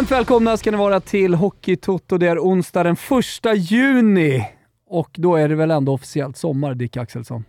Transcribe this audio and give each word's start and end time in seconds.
Varmt 0.00 0.10
välkomna 0.10 0.56
ska 0.56 0.70
ni 0.70 0.76
vara 0.76 1.00
till 1.00 1.34
Hockeytoto. 1.34 2.18
Det 2.18 2.26
är 2.26 2.38
onsdag 2.38 2.82
den 2.82 2.96
1 3.44 3.56
juni 3.56 4.48
och 4.88 5.10
då 5.14 5.36
är 5.36 5.48
det 5.48 5.54
väl 5.54 5.70
ändå 5.70 5.92
officiellt 5.92 6.36
sommar, 6.36 6.74
Dick 6.74 6.96
Axelsson? 6.96 7.44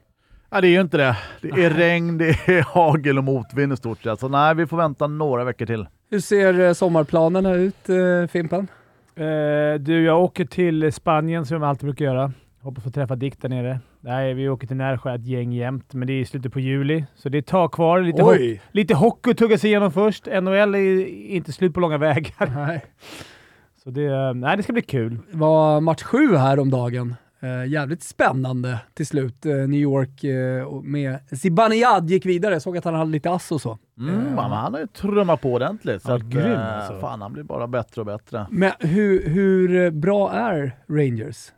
Ja, 0.49 0.61
det 0.61 0.67
är 0.67 0.69
ju 0.69 0.81
inte 0.81 0.97
det. 0.97 1.17
Det 1.41 1.49
är 1.49 1.69
regn, 1.69 2.17
det 2.17 2.29
är 2.29 2.61
hagel 2.61 3.17
och 3.17 3.23
motvind 3.23 3.73
i 3.73 3.77
stort 3.77 4.03
sett. 4.03 4.19
Så 4.19 4.27
nej, 4.27 4.55
vi 4.55 4.67
får 4.67 4.77
vänta 4.77 5.07
några 5.07 5.43
veckor 5.43 5.65
till. 5.65 5.87
Hur 6.09 6.19
ser 6.19 6.59
eh, 6.59 6.73
sommarplanerna 6.73 7.53
ut, 7.53 7.89
eh, 7.89 8.27
Fimpen? 8.31 8.67
Eh, 9.15 9.79
du, 9.79 10.03
jag 10.03 10.23
åker 10.23 10.45
till 10.45 10.93
Spanien 10.93 11.45
som 11.45 11.61
jag 11.61 11.69
alltid 11.69 11.85
brukar 11.85 12.05
göra. 12.05 12.31
Hoppas 12.61 12.83
få 12.83 12.89
träffa 12.89 13.15
Dick 13.15 13.41
där 13.41 13.49
nere. 13.49 13.79
Nej, 14.03 14.33
vi 14.33 14.49
åker 14.49 14.67
till 14.67 14.77
Närsjö 14.77 15.15
ett 15.15 15.27
gäng 15.27 15.53
jämt, 15.53 15.93
men 15.93 16.07
det 16.07 16.13
är 16.13 16.19
i 16.21 16.25
slutet 16.25 16.53
på 16.53 16.59
juli. 16.59 17.05
Så 17.15 17.29
det 17.29 17.37
är 17.37 17.39
ett 17.39 17.47
tag 17.47 17.71
kvar. 17.71 18.01
Lite, 18.01 18.23
ho 18.23 18.33
lite 18.71 18.95
hockey 18.95 19.31
att 19.31 19.37
tugga 19.37 19.57
sig 19.57 19.69
igenom 19.69 19.91
först. 19.91 20.25
NHL 20.25 20.75
är 20.75 21.05
inte 21.07 21.51
slut 21.51 21.73
på 21.73 21.79
långa 21.79 21.97
vägar. 21.97 22.51
Nej. 22.55 22.85
Så 23.83 23.89
det, 23.89 24.33
nej, 24.33 24.57
det 24.57 24.63
ska 24.63 24.73
bli 24.73 24.81
kul. 24.81 25.17
Det 25.31 25.37
var 25.37 25.81
match 25.81 26.03
sju 26.03 26.35
här 26.35 26.59
om 26.59 26.69
dagen. 26.69 27.15
Eh, 27.39 27.65
jävligt 27.65 28.03
spännande 28.03 28.79
till 28.93 29.07
slut. 29.07 29.45
Eh, 29.45 29.53
New 29.53 29.79
York 29.79 30.23
eh, 30.23 30.81
med 30.83 31.19
Zibanejad 31.39 32.09
gick 32.09 32.25
vidare. 32.25 32.53
Jag 32.53 32.61
såg 32.61 32.77
att 32.77 32.85
han 32.85 32.93
hade 32.95 33.11
lite 33.11 33.31
ass 33.31 33.51
och 33.51 33.61
så. 33.61 33.77
Mm, 33.99 34.15
men 34.15 34.37
han 34.37 34.73
har 34.73 34.79
ju 34.79 34.87
trummat 34.87 35.41
på 35.41 35.53
ordentligt. 35.53 36.01
Så 36.01 36.11
Ja, 36.11 36.15
att, 36.15 36.21
grym, 36.21 36.51
eh, 36.51 36.77
alltså. 36.77 36.99
Fan, 36.99 37.21
han 37.21 37.33
blir 37.33 37.43
bara 37.43 37.67
bättre 37.67 38.01
och 38.01 38.05
bättre. 38.05 38.47
Men 38.49 38.71
hur, 38.79 39.29
hur 39.29 39.91
bra 39.91 40.31
är 40.31 40.75
Rangers? 40.87 41.51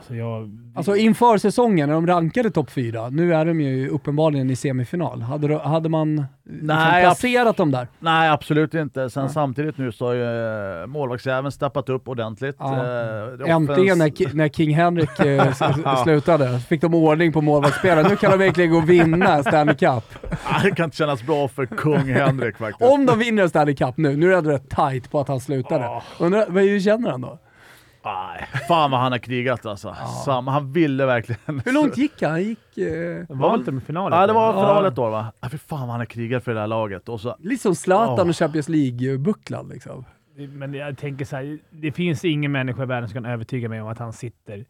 Alltså, 0.00 0.14
jag, 0.14 0.50
Alltså 0.74 0.96
inför 0.96 1.38
säsongen, 1.38 1.88
när 1.88 1.94
de 1.94 2.06
rankade 2.06 2.50
topp 2.50 2.70
fyra, 2.70 3.08
nu 3.08 3.34
är 3.34 3.44
de 3.44 3.60
ju 3.60 3.88
uppenbarligen 3.88 4.50
i 4.50 4.56
semifinal. 4.56 5.22
Hade, 5.22 5.48
de- 5.48 5.60
hade 5.60 5.88
man 5.88 6.16
liksom 6.44 6.66
Nej, 6.66 7.02
placerat 7.04 7.56
dem 7.56 7.70
där? 7.70 7.88
Nej, 7.98 8.30
absolut 8.30 8.74
inte. 8.74 9.10
Sen 9.10 9.22
Ja. 9.22 9.28
samtidigt 9.28 9.78
nu 9.78 9.92
så 9.92 10.06
har 10.06 10.12
ju 10.14 10.22
eh, 10.82 10.86
målvaktsjäveln 10.86 11.52
steppat 11.52 11.88
upp 11.88 12.08
ordentligt. 12.08 12.56
Ja. 12.58 12.74
Eh, 12.76 12.82
är 12.82 13.48
Äntligen 13.48 13.98
när, 13.98 14.34
när 14.34 14.48
King 14.48 14.74
Henrik 14.74 15.20
eh, 15.20 15.52
slutade, 16.04 16.58
fick 16.60 16.80
de 16.80 16.94
ordning 16.94 17.32
på 17.32 17.40
målvaktsspelet. 17.40 18.10
Nu 18.10 18.16
kan 18.16 18.30
de 18.30 18.38
verkligen 18.38 18.70
gå 18.70 18.76
och 18.78 18.90
vinna 18.90 19.42
Stanley 19.42 19.74
Cup. 19.76 20.04
Det 20.62 20.70
kan 20.70 20.84
inte 20.84 20.96
kännas 20.96 21.22
bra 21.22 21.48
för 21.48 21.66
kung 21.66 22.12
Henrik 22.14 22.56
faktiskt. 22.56 22.90
Om 22.92 23.06
de 23.06 23.18
vinner 23.18 23.48
Stanley 23.48 23.74
Cup 23.76 23.96
nu, 23.96 24.16
nu 24.16 24.34
är 24.34 24.42
det 24.42 24.50
rätt 24.52 24.70
tight 24.70 25.10
på 25.10 25.20
att 25.20 25.28
han 25.28 25.40
slutade. 25.40 25.84
Ja. 25.84 26.02
Undrar, 26.18 26.46
vad- 26.48 26.62
hur 26.64 26.80
känner 26.80 27.10
han 27.10 27.20
då? 27.20 27.38
Nej, 28.04 28.48
fan 28.68 28.90
vad 28.90 29.00
han 29.00 29.12
har 29.12 29.18
krigat 29.18 29.66
alltså. 29.66 29.96
Sam, 30.24 30.46
han 30.46 30.72
ville 30.72 31.06
verkligen. 31.06 31.60
Hur 31.64 31.72
långt 31.72 31.96
gick 31.96 32.22
han? 32.22 32.30
Han 32.30 32.42
gick 32.42 32.78
eh, 32.78 33.24
var 33.28 33.54
inte 33.54 33.72
med 33.72 33.82
finalen? 33.82 34.18
Ja, 34.18 34.26
det 34.26 34.32
var 34.32 34.46
Ja. 34.46 34.52
finalet 34.52 34.94
då 34.96 35.10
va? 35.10 35.32
Ja, 35.40 35.48
fy 35.48 35.58
fan 35.58 35.80
vad 35.80 35.88
han 35.90 36.00
har 36.00 36.06
krigat 36.06 36.44
för 36.44 36.54
det 36.54 36.60
här 36.60 36.66
laget. 36.66 37.08
Och 37.08 37.20
så, 37.20 37.36
lite 37.38 37.62
som 37.62 37.74
Zlatan 37.74 38.28
och 38.28 38.36
Champions 38.36 38.68
League-bucklan 38.68 39.68
liksom. 39.68 40.04
Men 40.48 40.74
jag 40.74 40.98
tänker 40.98 41.24
så 41.24 41.36
här, 41.36 41.58
det 41.70 41.92
finns 41.92 42.24
ingen 42.24 42.52
människa 42.52 42.82
i 42.82 42.86
världen 42.86 43.08
som 43.08 43.14
kan 43.14 43.24
övertyga 43.32 43.68
mig 43.68 43.80
om 43.82 43.88
att 43.88 43.98
han 43.98 44.12
sitter 44.12 44.64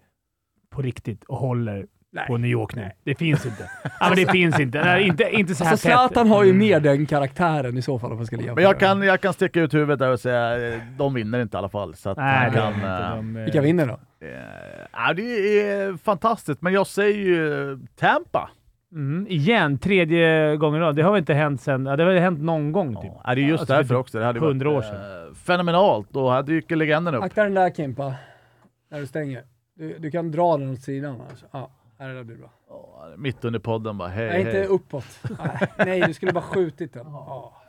på 0.70 0.82
riktigt 0.82 1.24
och 1.24 1.36
håller 1.36 1.86
på 2.26 2.36
New 2.36 2.50
York 2.50 2.74
nu. 2.74 2.90
Det 3.04 3.14
finns 3.14 3.46
inte. 3.46 3.70
Ja, 4.00 4.06
men 4.08 4.16
det 4.16 4.32
finns 4.32 4.60
inte. 4.60 4.84
Nej, 4.84 5.06
inte, 5.06 5.24
inte 5.32 5.54
så 5.54 5.64
här 5.64 5.70
Alltså 5.70 5.88
tätt. 5.88 5.94
Zlatan 5.96 6.28
har 6.28 6.44
ju 6.44 6.52
mer 6.52 6.80
den 6.80 7.06
karaktären 7.06 7.78
i 7.78 7.82
så 7.82 7.98
fall 7.98 8.10
om 8.10 8.16
man 8.16 8.26
skulle 8.26 8.42
jämföra. 8.42 8.54
men 8.54 8.64
jag 8.64 8.80
kan, 8.80 9.02
jag 9.02 9.20
kan 9.20 9.32
sticka 9.32 9.60
ut 9.60 9.74
huvudet 9.74 9.98
där 9.98 10.12
och 10.12 10.20
säga 10.20 10.68
eh, 10.74 10.80
de 10.98 11.14
vinner 11.14 11.42
inte 11.42 11.56
i 11.56 11.58
alla 11.58 11.68
fall. 11.68 11.94
Så 11.94 12.10
att 12.10 12.16
Nej, 12.16 12.52
kan, 12.52 12.62
är 12.64 12.74
inte. 12.74 12.86
eh, 12.88 13.16
De, 13.16 13.36
eh, 13.36 13.42
Vilka 13.44 13.60
vinner 13.60 13.86
då? 13.86 14.00
ja, 14.92 15.12
det 15.12 15.22
är 15.22 15.96
fantastiskt, 15.96 16.62
men 16.62 16.72
jag 16.72 16.86
säger 16.86 17.18
ju 17.18 17.78
Tampa. 17.96 18.50
Mm, 18.92 19.26
igen, 19.28 19.78
tredje 19.78 20.56
gången 20.56 20.80
rad. 20.80 20.96
Det 20.96 21.02
har 21.02 21.10
väl 21.10 21.18
inte 21.18 21.34
hänt 21.34 21.60
sen... 21.62 21.86
Ja, 21.86 21.96
det 21.96 22.02
har 22.04 22.10
väl 22.12 22.22
hänt 22.22 22.40
någon 22.42 22.72
gång 22.72 22.96
typ. 23.02 23.12
Ja, 23.24 23.34
det 23.34 23.40
är 23.40 23.44
just 23.44 23.60
Alltså, 23.60 23.74
därför 23.74 23.88
typ 23.94 23.98
också. 24.00 24.18
Det 24.18 24.24
hade 24.24 24.38
ju 24.38 24.46
100 24.46 24.68
år 24.70 24.74
varit, 24.74 24.84
sedan. 24.84 25.26
eh, 25.28 25.34
Fenomenalt. 25.34 26.06
Då 26.10 26.28
hade 26.30 26.52
ju 26.52 26.62
legenden 26.76 27.14
upp. 27.14 27.22
Akta 27.24 27.44
den 27.44 27.54
där 27.54 27.70
Kimpa, 27.70 28.14
när 28.90 29.00
du 29.00 29.06
stänger. 29.06 29.42
Du, 29.78 29.98
du 29.98 30.10
kan 30.10 30.30
dra 30.30 30.56
den 30.56 30.70
åt 30.70 30.80
sidan 30.82 31.14
annars. 31.14 31.44
Ja, 31.52 31.70
här 32.00 32.08
det 32.08 32.14
där 32.14 32.24
blir 32.24 32.36
bra. 32.36 32.50
Ja, 32.68 33.08
Mitt 33.16 33.44
under 33.44 33.58
podden 33.58 33.98
bara 33.98 34.08
hej 34.08 34.26
Nej, 34.28 34.40
inte 34.40 34.52
hej. 34.52 34.66
uppåt. 34.66 35.04
Nej, 35.38 35.68
nej, 35.78 36.00
du 36.00 36.14
skulle 36.14 36.32
bara 36.32 36.44
skjutit 36.44 36.92
den. 36.92 37.06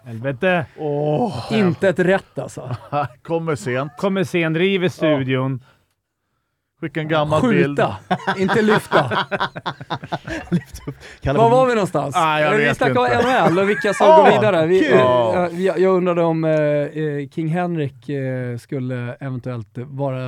Helvete. 0.06 0.66
Åh, 0.78 1.48
Inte 1.52 1.90
ett 1.90 2.00
rätt 2.00 2.40
alltså. 2.40 2.76
kommer 3.22 3.56
sent. 3.56 3.92
Kommer 3.98 4.24
sen, 4.24 4.58
river 4.58 4.90
studion. 4.90 5.64
Skicka 6.82 7.02
en 7.02 7.08
gammal 7.08 7.42
bild. 7.42 7.68
Skjuta, 7.80 7.96
inte 8.38 8.62
lyfta. 8.62 9.04
Var 11.24 11.50
var 11.50 11.66
vi 11.68 11.74
någonstans? 11.74 12.16
Ah, 12.18 12.40
jag 12.40 12.52
Eh, 12.54 12.58
vi 12.58 12.64
vet 12.64 12.78
snackade 12.78 13.16
inte. 13.16 13.28
om 13.48 13.54
NHL 13.54 13.60
och 13.60 13.70
vilka 13.70 13.94
som 13.94 14.08
Ah, 14.08 14.18
går 14.18 14.32
vidare. 14.32 14.66
Vi, 14.66 14.80
kul. 14.80 14.92
eh, 14.94 15.00
Ja. 15.00 15.48
vi, 15.52 15.66
jag 15.66 15.84
undrade 15.98 16.24
om 16.24 16.44
eh, 16.44 16.52
eh, 16.52 17.30
King 17.30 17.48
Henrik 17.48 18.10
eh, 18.10 18.58
skulle 18.58 19.16
eventuellt 19.20 19.68
vara, 19.78 20.22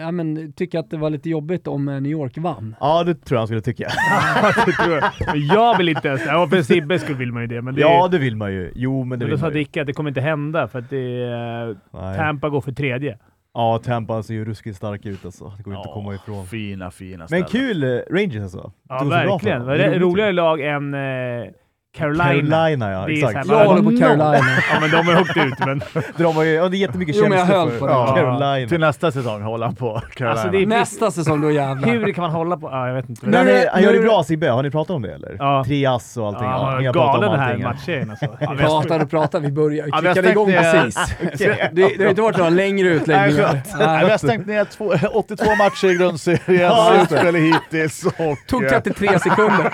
ja, 0.00 0.10
men, 0.10 0.52
tycka 0.52 0.80
att 0.80 0.90
det 0.90 0.96
var 0.96 1.10
lite 1.10 1.30
jobbigt 1.30 1.66
om 1.66 1.88
eh, 1.88 1.94
New 2.00 2.12
York 2.12 2.38
vann. 2.38 2.76
Ja, 2.80 3.04
det 3.04 3.14
tror 3.14 3.36
jag 3.36 3.40
han 3.40 3.46
skulle 3.46 3.60
tycka. 3.60 3.88
det 4.66 4.72
tror 4.72 4.94
jag. 4.96 5.04
Men 5.26 5.46
jag 5.46 5.78
vill 5.78 5.88
inte 5.88 6.08
ens... 6.08 6.26
Ja, 6.26 6.48
för 6.48 6.62
Sibbes 6.62 7.02
skull 7.02 7.16
vill 7.16 7.32
man 7.32 7.42
ju 7.42 7.46
det, 7.48 7.62
men 7.62 7.74
det 7.74 7.80
Ja, 7.80 8.08
det 8.10 8.18
vill 8.18 8.36
man 8.36 8.52
ju. 8.52 8.72
Jo, 8.74 9.04
men 9.04 9.18
det 9.18 9.24
Men 9.24 9.30
då 9.30 9.34
vill 9.34 9.38
sa 9.38 9.46
man 9.46 9.52
ju. 9.54 9.58
Dicke 9.58 9.80
att 9.80 9.86
det 9.86 9.92
kommer 9.92 10.10
inte 10.10 10.20
hända 10.20 10.68
för 10.68 10.78
att 10.78 10.90
det 10.90 11.22
är, 11.24 11.76
Nej. 11.90 12.16
Tampa 12.18 12.48
går 12.48 12.60
för 12.60 12.72
tredje. 12.72 13.18
Ja, 13.54 13.78
Tampa 13.84 14.22
ser 14.22 14.34
ju 14.34 14.44
ruskigt 14.44 14.76
stark 14.76 15.06
ut 15.06 15.24
alltså. 15.24 15.52
Det 15.56 15.62
går 15.62 15.74
inte 15.74 15.80
att 15.80 15.86
Ja, 15.86 15.94
komma 15.94 16.14
ifrån. 16.14 16.46
Fina, 16.46 16.90
fina 16.90 17.18
Men 17.18 17.28
ställen. 17.28 17.46
kul 17.46 17.82
eh, 17.84 17.88
Rangers 18.10 18.42
alltså. 18.42 18.72
Ja, 18.88 18.98
bra 18.98 19.08
verkligen. 19.08 19.66
Det 19.66 19.84
är 19.84 19.98
roligare 19.98 20.32
lag 20.32 20.60
än 20.60 20.94
eh, 20.94 21.50
Carolina. 21.98 22.24
Carolina, 22.24 22.90
ja. 22.92 23.06
Det 23.06 23.12
är 23.12 23.16
Exakt. 23.28 23.48
här, 23.48 23.56
Jag 23.60 23.68
håller 23.68 23.82
på. 23.82 23.98
Carolina. 23.98 24.36
Ja, 24.72 24.80
men 24.80 24.90
de 24.90 25.06
har 25.06 25.20
åkt 25.20 25.36
ut, 25.36 25.58
men... 25.66 25.82
De 26.16 26.36
har 26.36 26.42
ju, 26.44 26.50
ja, 26.50 26.68
det 26.68 26.76
är 26.76 26.78
jättemycket 26.78 27.16
Jo, 27.16 27.22
men 27.28 27.38
jag 27.38 27.46
känslor 27.48 27.58
höll 27.60 27.70
för 27.70 27.78
på 27.78 27.86
det. 27.86 27.92
Ja. 27.92 28.14
Carolina. 28.16 28.68
Till 28.68 28.80
nästa 28.80 29.12
säsong 29.12 29.42
håller 29.42 29.66
han 29.66 29.74
på 29.76 30.02
Carolina. 30.14 30.30
Alltså, 30.40 30.48
det 30.48 30.62
är- 30.62 30.66
Nästa 30.66 31.10
säsong 31.10 31.40
då 31.40 31.50
jävlar. 31.50 31.88
Hur 31.88 32.12
kan 32.12 32.22
man 32.22 32.30
hålla 32.30 32.56
på... 32.56 32.68
Ja, 32.70 32.86
jag 32.88 32.94
vet 32.94 33.08
inte. 33.08 33.26
Men 33.26 33.34
han, 33.34 33.48
är, 33.48 33.80
gör 33.80 33.92
det 33.92 34.00
bra 34.00 34.24
Sibbe, 34.24 34.48
har 34.50 34.62
ni 34.62 34.70
pratat 34.70 34.90
om 34.90 35.02
det 35.02 35.14
eller? 35.14 35.36
Ja. 35.38 35.64
Tre 35.66 35.86
ass 35.86 36.16
och 36.16 36.26
allting. 36.26 36.44
Ja, 36.44 36.80
Ja, 36.82 36.92
galen 36.92 37.30
den 37.30 37.40
här 37.40 37.56
matchen 37.58 38.10
alltså. 38.10 38.26
Vi 38.40 38.56
pratar 38.56 39.02
och 39.02 39.10
pratar, 39.10 39.40
vi 39.40 39.52
börjar. 39.52 39.84
Vi 39.84 39.90
Ja, 39.94 40.00
kickade 40.00 40.30
igång 40.30 40.52
precis. 40.52 40.96
Det, 41.38 41.70
det 41.72 42.02
har 42.04 42.10
inte 42.10 42.22
varit 42.22 42.36
några 42.36 42.50
längre 42.50 42.88
utläggningar. 42.88 43.60
vi 44.04 44.10
har 44.10 44.18
stängt 44.18 44.46
ner 44.46 44.64
två, 44.64 44.92
82 45.12 45.44
matcher 45.58 45.86
i 45.90 45.94
grundserien, 45.94 46.72
slutspel 47.06 47.34
hittills. 47.34 48.04
Tog 48.46 48.64
eh, 48.64 48.68
33 48.70 49.18
sekunder. 49.18 49.72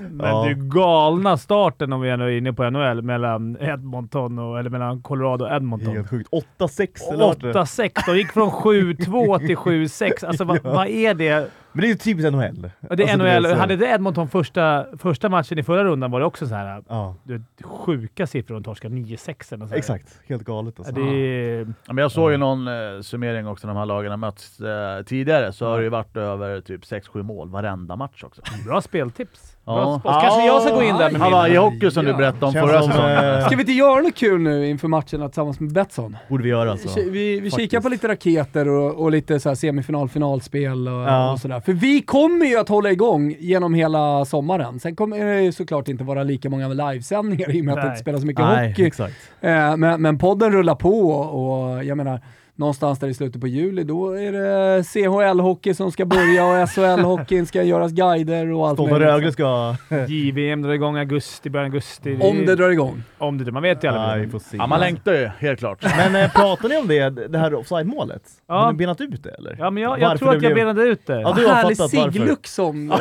Men 0.00 0.26
Ja. 0.26 0.44
det 0.44 0.50
är 0.50 0.54
galna 0.54 1.36
starten 1.36 1.92
om 1.92 2.00
vi 2.00 2.10
ändå 2.10 2.24
är 2.24 2.30
inne 2.38 2.52
på 2.52 2.70
NHL 2.70 3.02
mellan 3.02 3.56
Edmonton 3.60 4.38
och, 4.38 4.58
eller 4.58 4.70
mellan 4.70 5.02
Colorado 5.02 5.44
och 5.44 5.52
Edmonton. 5.56 5.96
Helt 5.96 6.10
sjukt. 6.10 6.30
8-6 6.58 7.12
eller 7.12 7.24
vart 7.26 7.40
det? 7.40 7.52
8-6. 7.52 7.90
De 8.06 8.16
gick 8.16 8.32
från 8.32 8.50
7-2 8.50 9.38
till 9.46 9.56
7-6. 9.56 10.26
Alltså 10.26 10.44
vad, 10.44 10.62
vad 10.62 10.86
är 10.88 11.14
det? 11.14 11.50
Men 11.72 11.80
det 11.80 11.86
är 11.86 11.88
ju 11.88 11.94
typiskt 11.94 12.32
NHL. 12.32 12.70
Och 12.90 12.96
det 12.96 13.02
är 13.02 13.12
Alltså, 13.12 13.26
NHL. 13.26 13.44
så- 13.50 13.54
Hade 13.54 13.76
det 13.76 13.86
Edmonton 13.86 14.28
första, 14.28 14.86
första 14.98 15.28
matchen 15.28 15.58
i 15.58 15.62
förra 15.62 15.84
rundan 15.84 16.10
var 16.10 16.20
det 16.20 16.26
också 16.26 16.46
så 16.46 16.54
här 16.54 16.82
Ja, 16.88 17.14
du 17.24 17.32
vet, 17.38 17.42
sjuka 17.64 18.26
siffror. 18.26 18.54
De 18.54 18.62
torskade 18.64 18.94
9-6 18.94 19.52
eller 19.54 19.74
exakt. 19.74 20.20
Helt 20.26 20.44
galet 20.44 20.74
Ja, 20.78 20.84
alltså. 20.86 20.94
det 21.04 21.10
är, 21.10 21.58
Ja, 21.86 21.92
men 21.92 21.98
jag 22.02 22.12
såg 22.12 22.30
ju 22.32 22.36
någon 22.36 22.68
eh, 22.68 23.00
summering 23.02 23.46
också 23.46 23.66
när 23.66 23.74
de 23.74 23.78
här 23.78 23.86
lagen 23.86 24.10
har 24.10 24.16
mötts 24.18 24.60
eh, 24.60 25.02
tidigare, 25.02 25.52
så 25.52 25.66
har 25.68 25.78
det 25.78 25.84
ju 25.84 25.90
varit 25.90 26.16
över 26.16 26.60
typ 26.60 26.82
6-7 26.84 27.22
mål 27.22 27.48
varenda 27.48 27.96
match 27.96 28.24
också. 28.24 28.42
bra 28.66 28.80
speltips. 28.80 29.55
Ja. 29.66 29.98
spel. 30.00 30.12
Kanske 30.12 30.46
jag 30.46 30.62
ska 30.62 30.74
gå 30.74 30.82
in 30.82 30.96
där 30.96 31.10
med 31.10 31.20
Hawaii 31.20 31.52
min. 31.52 31.60
Hockey 31.60 31.90
som 31.90 32.04
du 32.04 32.14
berättade 32.14 32.46
om 32.46 32.52
Känns 32.52 32.70
förra 32.70 32.82
som, 32.82 32.90
säsongen. 32.92 33.34
eh, 33.38 33.46
Ska 33.46 33.56
vi 33.56 33.62
inte 33.62 33.72
göra 33.72 34.00
något 34.00 34.14
kul 34.14 34.40
nu 34.40 34.68
inför 34.68 34.88
matcherna 34.88 35.28
tillsammans 35.28 35.60
med 35.60 35.72
Betsson? 35.72 36.16
Borde 36.28 36.42
vi 36.44 36.48
göra 36.50 36.70
alltså. 36.70 37.00
Vi, 37.00 37.40
vi, 37.40 37.50
kikar 37.50 37.80
på 37.80 37.88
lite 37.88 38.08
raketer 38.08 38.68
och, 38.68 38.94
och 38.94 39.10
lite 39.10 39.40
så 39.40 39.48
här 39.48 39.56
semifinal, 39.56 40.08
finalspel 40.08 40.88
och, 40.88 40.94
Ja. 40.94 41.32
och 41.32 41.38
sådär. 41.38 41.60
För 41.60 41.72
vi 41.72 42.02
kommer 42.02 42.46
ju 42.46 42.58
att 42.58 42.68
hålla 42.68 42.90
igång 42.90 43.36
genom 43.38 43.74
hela 43.74 44.24
sommaren. 44.24 44.80
Sen 44.80 44.96
kommer 44.96 45.24
det 45.24 45.42
ju 45.42 45.52
såklart 45.52 45.88
inte 45.88 46.04
vara 46.04 46.22
lika 46.22 46.50
många 46.50 46.68
livesändningar 46.68 47.56
i 47.56 47.60
och 47.60 47.64
med 47.64 47.72
att 47.72 47.76
det 47.80 47.82
Nej. 47.82 47.90
inte 47.90 48.00
spelar 48.02 48.18
så 48.18 48.26
mycket 48.26 48.44
Nej, 48.44 48.68
hockey. 48.68 48.84
exakt. 48.86 49.14
Eh, 49.40 49.76
men, 49.76 50.02
men 50.02 50.18
podden 50.18 50.52
rullar 50.52 50.74
på 50.74 51.10
och 51.10 51.84
jag 51.84 51.96
menar, 51.96 52.20
någonstans 52.56 52.98
där 52.98 53.08
i 53.08 53.14
slutet 53.14 53.40
på 53.40 53.46
juli, 53.46 53.84
då 53.84 54.12
är 54.18 54.32
det 54.32 54.82
CHL-hockey 54.82 55.74
som 55.74 55.92
ska 55.92 56.04
börja 56.04 56.44
och 56.44 56.54
SHL-hockeyn 56.68 57.44
ska 57.44 57.62
göras 57.62 57.92
guider 57.92 58.52
och 58.52 58.68
allt 58.68 58.78
möjligt. 58.78 58.98
Rögle 58.98 59.32
ska... 59.32 59.76
JVM 60.08 60.62
drar 60.62 60.72
igång 60.72 60.96
i 60.96 61.00
augusti, 61.00 61.50
början 61.50 61.66
av 61.66 61.72
augusti. 61.72 62.18
Om 62.20 62.46
det 62.46 62.54
drar 62.54 62.70
igång. 62.70 63.02
Om 63.18 63.44
det 63.44 63.52
Man 63.52 63.62
vet 63.62 63.84
ju 63.84 63.88
aldrig. 63.88 64.30
Ja, 64.52 64.66
man 64.66 64.80
längtar 64.80 65.12
ju, 65.12 65.30
helt 65.38 65.58
klart. 65.58 65.78
Men 65.96 66.16
eh, 66.16 66.30
pratar 66.32 66.68
ni 66.68 66.76
om 66.76 66.88
det, 66.88 67.10
det 67.28 67.38
här 67.38 67.54
offside-målet? 67.54 68.22
Ja. 68.48 68.54
Har 68.54 68.72
ni 68.72 68.78
benat 68.78 69.00
ut 69.00 69.22
det 69.22 69.30
eller? 69.30 69.56
Ja, 69.58 69.70
men 69.70 69.82
jag, 69.82 70.00
jag 70.00 70.18
tror 70.18 70.28
att 70.28 70.34
jag 70.34 70.40
blev- 70.40 70.54
benade 70.54 70.82
ut 70.82 71.06
det. 71.06 71.20
Ja, 71.20 71.32
du 71.36 71.46
har 71.46 71.54
Härlig 71.54 71.76
ciggluck 71.76 72.46
som, 72.46 72.92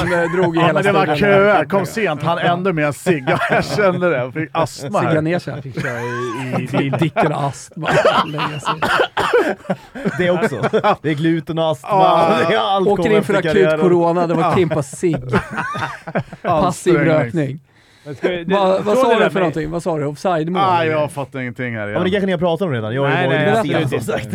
som 0.00 0.12
eh, 0.12 0.32
drog 0.36 0.56
i 0.56 0.58
Ja, 0.60 0.66
hela 0.66 0.72
men 0.72 0.82
det 0.84 0.92
var 0.92 1.00
studion. 1.06 1.16
köer, 1.18 1.64
kom 1.64 1.86
sent, 1.86 2.22
han 2.22 2.38
ännu 2.38 2.72
mer 2.72 2.92
cigga. 2.92 3.38
Jag 3.50 3.64
kände 3.64 4.10
det, 4.10 4.16
jag 4.16 4.34
fick 4.34 4.48
astma 4.52 4.98
Cigga 5.00 5.12
här. 5.12 5.22
ner 5.22 5.38
sig. 5.38 5.62
Fick 5.62 5.82
köra 5.82 6.00
i, 6.00 6.68
i, 6.82 6.86
i 6.86 6.90
dicken 6.90 7.32
och 7.32 7.44
astma. 7.44 7.88
Det 10.18 10.30
också. 10.30 10.62
Det 11.02 11.10
är 11.10 11.14
gluten 11.14 11.58
och 11.58 11.70
astma. 11.70 11.88
Ja. 11.90 12.36
det 12.48 12.54
är 12.54 12.58
allt 12.58 12.88
Åker 12.88 13.10
in 13.16 13.22
för 13.22 13.34
akut 13.34 13.52
karriären. 13.52 13.80
corona, 13.80 14.26
det 14.26 14.34
var 14.34 14.54
Kimpa 14.56 14.82
cigg. 14.82 15.22
Passiv 16.42 16.94
rökning. 16.94 17.60
Vi- 18.22 18.44
det- 18.44 18.54
Va, 18.54 18.78
vad 18.84 18.98
sa 18.98 19.18
det 19.18 19.24
du 19.24 19.30
för 19.30 19.38
någonting? 19.40 19.70
Vad 19.70 19.82
sa 19.82 19.98
du? 19.98 20.04
Offside-mål? 20.04 20.62
Ah, 20.64 20.84
jag 20.84 21.12
fattar 21.12 21.40
ingenting 21.40 21.74
här 21.76 21.80
Ja, 21.80 21.86
men 21.86 21.92
igen. 21.92 22.04
det 22.04 22.10
kanske 22.10 22.26
ni 22.26 22.32
har 22.32 22.38
pratat 22.38 22.66
om 22.66 22.72
redan. 22.72 22.94
Jag 22.94 23.02
har 23.02 23.08
ju 23.08 23.14
Nej, 23.14 23.28
nej, 23.28 23.48
sen, 23.48 23.58
absolut 23.58 23.88
som 23.88 24.00
sagt. 24.00 24.28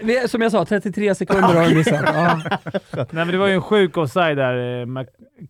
Vi- 0.00 0.28
Som 0.28 0.42
jag 0.42 0.52
sa, 0.52 0.64
33 0.64 1.14
sekunder 1.14 1.48
har 1.54 1.68
du 1.68 1.74
missat. 1.74 2.00
Ja. 2.04 2.40
Nej, 2.92 3.06
men 3.10 3.28
det 3.28 3.38
var 3.38 3.46
ju 3.46 3.54
en 3.54 3.62
sjuk 3.62 3.96
offside 3.96 4.36
där. 4.36 4.80
eh, 4.80 4.86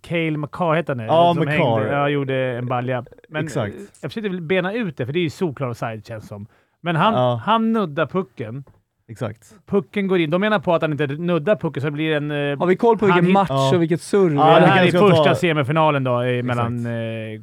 Cale 0.02 0.36
McCarr 0.38 0.74
heter 0.74 0.88
han 0.90 0.98
det? 0.98 1.04
Ja, 1.04 1.34
som 1.34 1.44
McCarr. 1.44 1.80
hängde- 1.80 1.92
Ja, 1.92 2.08
gjorde 2.08 2.34
en 2.36 2.66
balja. 2.66 3.04
Men 3.28 3.44
Exakt. 3.44 3.74
eh, 3.74 3.80
Jag 4.00 4.10
försökte 4.12 4.30
bena 4.30 4.72
ut 4.72 4.96
det, 4.96 5.06
för 5.06 5.12
det 5.12 5.18
är 5.18 5.22
ju 5.22 5.30
solklar 5.30 5.68
offside 5.68 6.06
känns 6.06 6.28
som. 6.28 6.46
Men 6.82 6.96
han, 6.96 7.14
Ja. 7.14 7.40
han 7.44 7.72
nuddar 7.72 8.06
pucken. 8.06 8.64
Exakt. 9.10 9.54
Pucken 9.66 10.06
går 10.08 10.18
in. 10.18 10.30
De 10.30 10.40
menar 10.40 10.58
på 10.58 10.74
att 10.74 10.82
han 10.82 10.92
inte 10.92 11.06
nuddar 11.06 11.56
pucken, 11.56 11.80
så 11.80 11.86
det 11.86 11.92
blir 11.92 12.16
en... 12.16 12.30
eh, 12.30 12.58
Har 12.58 12.66
vi 12.66 12.76
koll 12.76 12.98
på 12.98 13.06
vilken 13.06 13.32
match 13.32 13.46
Ja. 13.50 13.74
och 13.74 13.82
vilket 13.82 14.00
surr? 14.02 14.34
Ja, 14.34 14.54
det 14.54 14.60
det 14.60 14.66
här 14.66 14.86
är 14.86 14.90
första 14.90 15.24
tar- 15.24 15.34
semifinalen 15.34 16.04
då, 16.04 16.22
eh, 16.22 16.42
mellan 16.42 16.86
eh, 16.86 17.40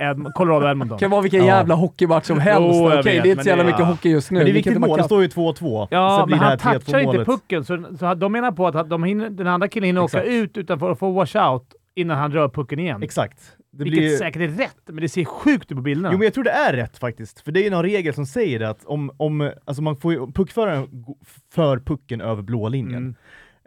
Ed- 0.00 0.32
Colorado 0.34 0.64
och 0.64 0.70
Edmonton. 0.70 0.96
Det 0.96 1.00
kan 1.00 1.10
vara 1.10 1.20
vilken 1.22 1.40
Ja. 1.40 1.46
jävla 1.46 1.74
hockeymatch 1.74 2.26
som 2.26 2.38
helst. 2.38 2.74
Jag 2.80 2.98
Okej, 2.98 3.14
vet, 3.14 3.22
det 3.22 3.28
är 3.28 3.30
inte 3.30 3.42
så 3.42 3.48
jävla 3.48 3.64
det- 3.64 3.70
mycket 3.70 3.86
hockey 3.86 4.08
just 4.10 4.30
nu. 4.30 4.36
Men 4.38 4.44
det 4.44 4.50
är 4.50 4.54
Vilket 4.54 4.66
vilket 4.70 4.80
man 4.80 4.88
mål. 4.90 4.98
Det 4.98 5.04
står 5.04 5.22
ju 5.22 5.28
2-2. 5.28 5.88
Ja, 5.90 6.26
men 6.28 6.38
det 6.38 6.44
han 6.44 6.58
här 6.58 6.74
3-2 6.78 6.78
touchar 6.84 6.98
inte 6.98 7.06
målet. 7.12 7.26
pucken, 7.26 7.64
så, 7.64 7.84
så 7.98 8.14
de 8.14 8.32
menar 8.32 8.52
på 8.52 8.66
att 8.66 8.90
de 8.90 9.04
hinner, 9.04 9.30
den 9.30 9.46
andra 9.46 9.68
killen 9.68 9.86
hinner 9.86 10.00
åka 10.02 10.18
Exakt. 10.18 10.34
ut 10.34 10.56
utanför 10.56 10.90
och 10.90 10.98
få 10.98 11.10
washout 11.12 11.64
innan 11.94 12.18
han 12.18 12.32
rör 12.32 12.48
pucken 12.48 12.78
igen. 12.78 13.02
Exakt. 13.02 13.38
Det 13.70 13.84
Vilket 13.84 14.00
blir... 14.00 14.16
säkert 14.16 14.42
är 14.42 14.48
rätt, 14.48 14.80
men 14.86 14.96
det 14.96 15.08
ser 15.08 15.24
sjukt 15.24 15.72
ut 15.72 15.76
på 15.76 15.82
bilderna. 15.82 16.12
Jo 16.12 16.18
men 16.18 16.24
jag 16.24 16.34
tror 16.34 16.44
det 16.44 16.50
är 16.50 16.72
rätt 16.72 16.98
faktiskt, 16.98 17.40
för 17.40 17.52
det 17.52 17.66
är 17.66 17.70
någon 17.70 17.82
regel 17.82 18.14
som 18.14 18.26
säger 18.26 18.58
det 18.58 18.68
att 18.68 18.84
om, 18.84 19.10
om 19.16 19.52
alltså 19.64 19.82
man 19.82 19.96
får 19.96 20.12
ju, 20.12 20.32
puckföraren 20.32 21.04
för 21.50 21.78
pucken 21.78 22.20
över 22.20 22.42
blå 22.42 22.68
linjen. 22.68 23.14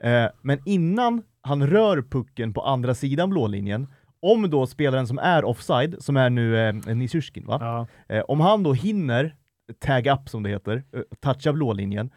Mm. 0.02 0.26
Eh, 0.26 0.32
men 0.42 0.60
innan 0.66 1.24
han 1.42 1.68
rör 1.68 2.02
pucken 2.02 2.54
på 2.54 2.62
andra 2.62 2.96
sidan 2.96 3.30
blå 3.30 3.48
linjen, 3.48 3.88
om 4.22 4.50
då 4.50 4.68
spelaren 4.68 5.08
som 5.08 5.18
är 5.20 5.46
offside, 5.46 5.96
som 6.04 6.18
är 6.18 6.30
nu 6.30 6.68
eh, 6.68 6.74
Nisyrskin 6.74 7.46
va? 7.46 7.58
Ja. 7.62 8.16
Eh, 8.16 8.24
om 8.28 8.40
han 8.40 8.64
då 8.64 8.74
hinner 8.74 9.36
tag 9.80 10.08
up 10.08 10.30
som 10.30 10.44
det 10.44 10.50
heter, 10.50 10.84
eh, 10.94 11.02
toucha 11.20 11.54
blå 11.54 11.74
linjen, 11.74 12.10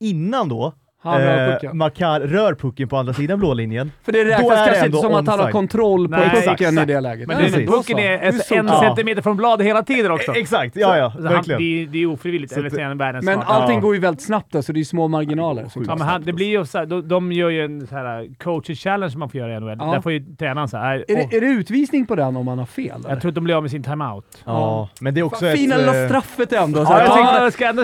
innan 0.00 0.48
då 0.48 0.74
Han 1.02 1.20
rör 1.20 1.48
eh, 1.48 1.54
pucken. 1.54 1.76
Makar 1.78 2.20
rör 2.20 2.54
pucken 2.54 2.88
på 2.88 2.96
andra 2.96 3.12
sidan 3.14 3.38
blå 3.38 3.54
linjen, 3.54 3.92
För 4.04 4.12
det 4.12 4.24
räknas 4.24 4.40
är 4.50 4.50
det 4.50 4.66
kanske 4.66 4.86
inte 4.86 4.98
som 4.98 5.14
att 5.14 5.26
han 5.28 5.40
har 5.40 5.50
kontroll 5.50 6.08
på 6.08 6.14
pucken 6.46 6.78
i 6.78 6.84
det 6.84 7.00
läget. 7.00 7.28
Men 7.28 7.36
då 7.36 7.72
pucken 7.72 7.82
så. 7.96 7.98
är 7.98 8.02
Det 8.02 8.02
är 8.18 8.28
ett, 8.28 8.46
så. 8.46 8.54
en 8.54 8.66
Ja. 8.66 8.80
centimeter 8.80 9.22
från 9.22 9.36
bladet 9.36 9.66
hela 9.66 9.82
tiden 9.82 10.12
också. 10.12 10.32
E- 10.32 10.40
exakt, 10.40 10.76
ja 10.76 10.96
ja, 10.96 11.10
Så 11.10 11.22
han, 11.22 11.32
verkligen. 11.32 11.60
det, 11.60 11.82
är- 11.82 11.86
det 11.86 12.02
är 12.02 12.06
ofrivilligt, 12.06 12.52
Så 12.52 12.58
eller 12.60 12.70
säger 12.70 12.94
världens 12.94 13.24
Men 13.24 13.40
allting 13.40 13.74
Ja. 13.76 13.80
går 13.82 13.94
ju 13.94 14.00
väldigt 14.00 14.22
snabbt 14.22 14.52
där, 14.52 14.62
så 14.62 14.72
det 14.72 14.80
är 14.80 14.84
små 14.84 15.08
marginaler. 15.08 15.66
Ja, 15.74 15.80
men 15.96 16.00
han, 16.00 16.22
det 16.22 16.32
blir 16.32 16.46
ju 16.46 16.64
så 16.66 16.78
här, 16.78 16.86
de, 16.86 17.08
de 17.08 17.32
gör 17.32 17.48
ju 17.50 17.64
en 17.64 17.86
så 17.86 17.94
här 17.94 18.28
coaches 18.38 18.78
challenge 18.78 19.16
man 19.16 19.28
får 19.28 19.40
göra 19.40 19.56
i 19.56 19.60
NHL. 19.60 19.76
Ja. 19.80 19.84
Där 19.92 20.00
får 20.00 20.12
ju 20.12 20.24
tränaren 20.38 20.68
så 20.68 20.76
här. 20.76 21.04
Är 21.08 21.16
det, 21.16 21.36
är 21.36 21.40
det 21.40 21.46
utvisning 21.46 22.06
på 22.06 22.14
den 22.14 22.36
om 22.36 22.44
man 22.46 22.58
har 22.58 22.66
fel? 22.66 22.86
jag 23.02 23.10
eller? 23.10 23.20
tror 23.20 23.28
att 23.28 23.34
de 23.34 23.44
blir 23.44 23.54
av 23.54 23.62
med 23.62 23.70
sin 23.70 23.82
timeout. 23.82 24.42
Ja, 24.44 24.88
men 25.00 25.14
det 25.14 25.20
är 25.20 25.24
också 25.24 25.46
ett... 25.46 25.58
fina 25.58 25.74
eh, 25.74 25.80
lilla 25.80 26.08
straffet 26.08 26.52
ändå. 26.52 26.84
Så 26.86 26.92
Ja, 26.92 26.98
jag 27.00 27.12
tycker 27.52 27.64
jag 27.64 27.74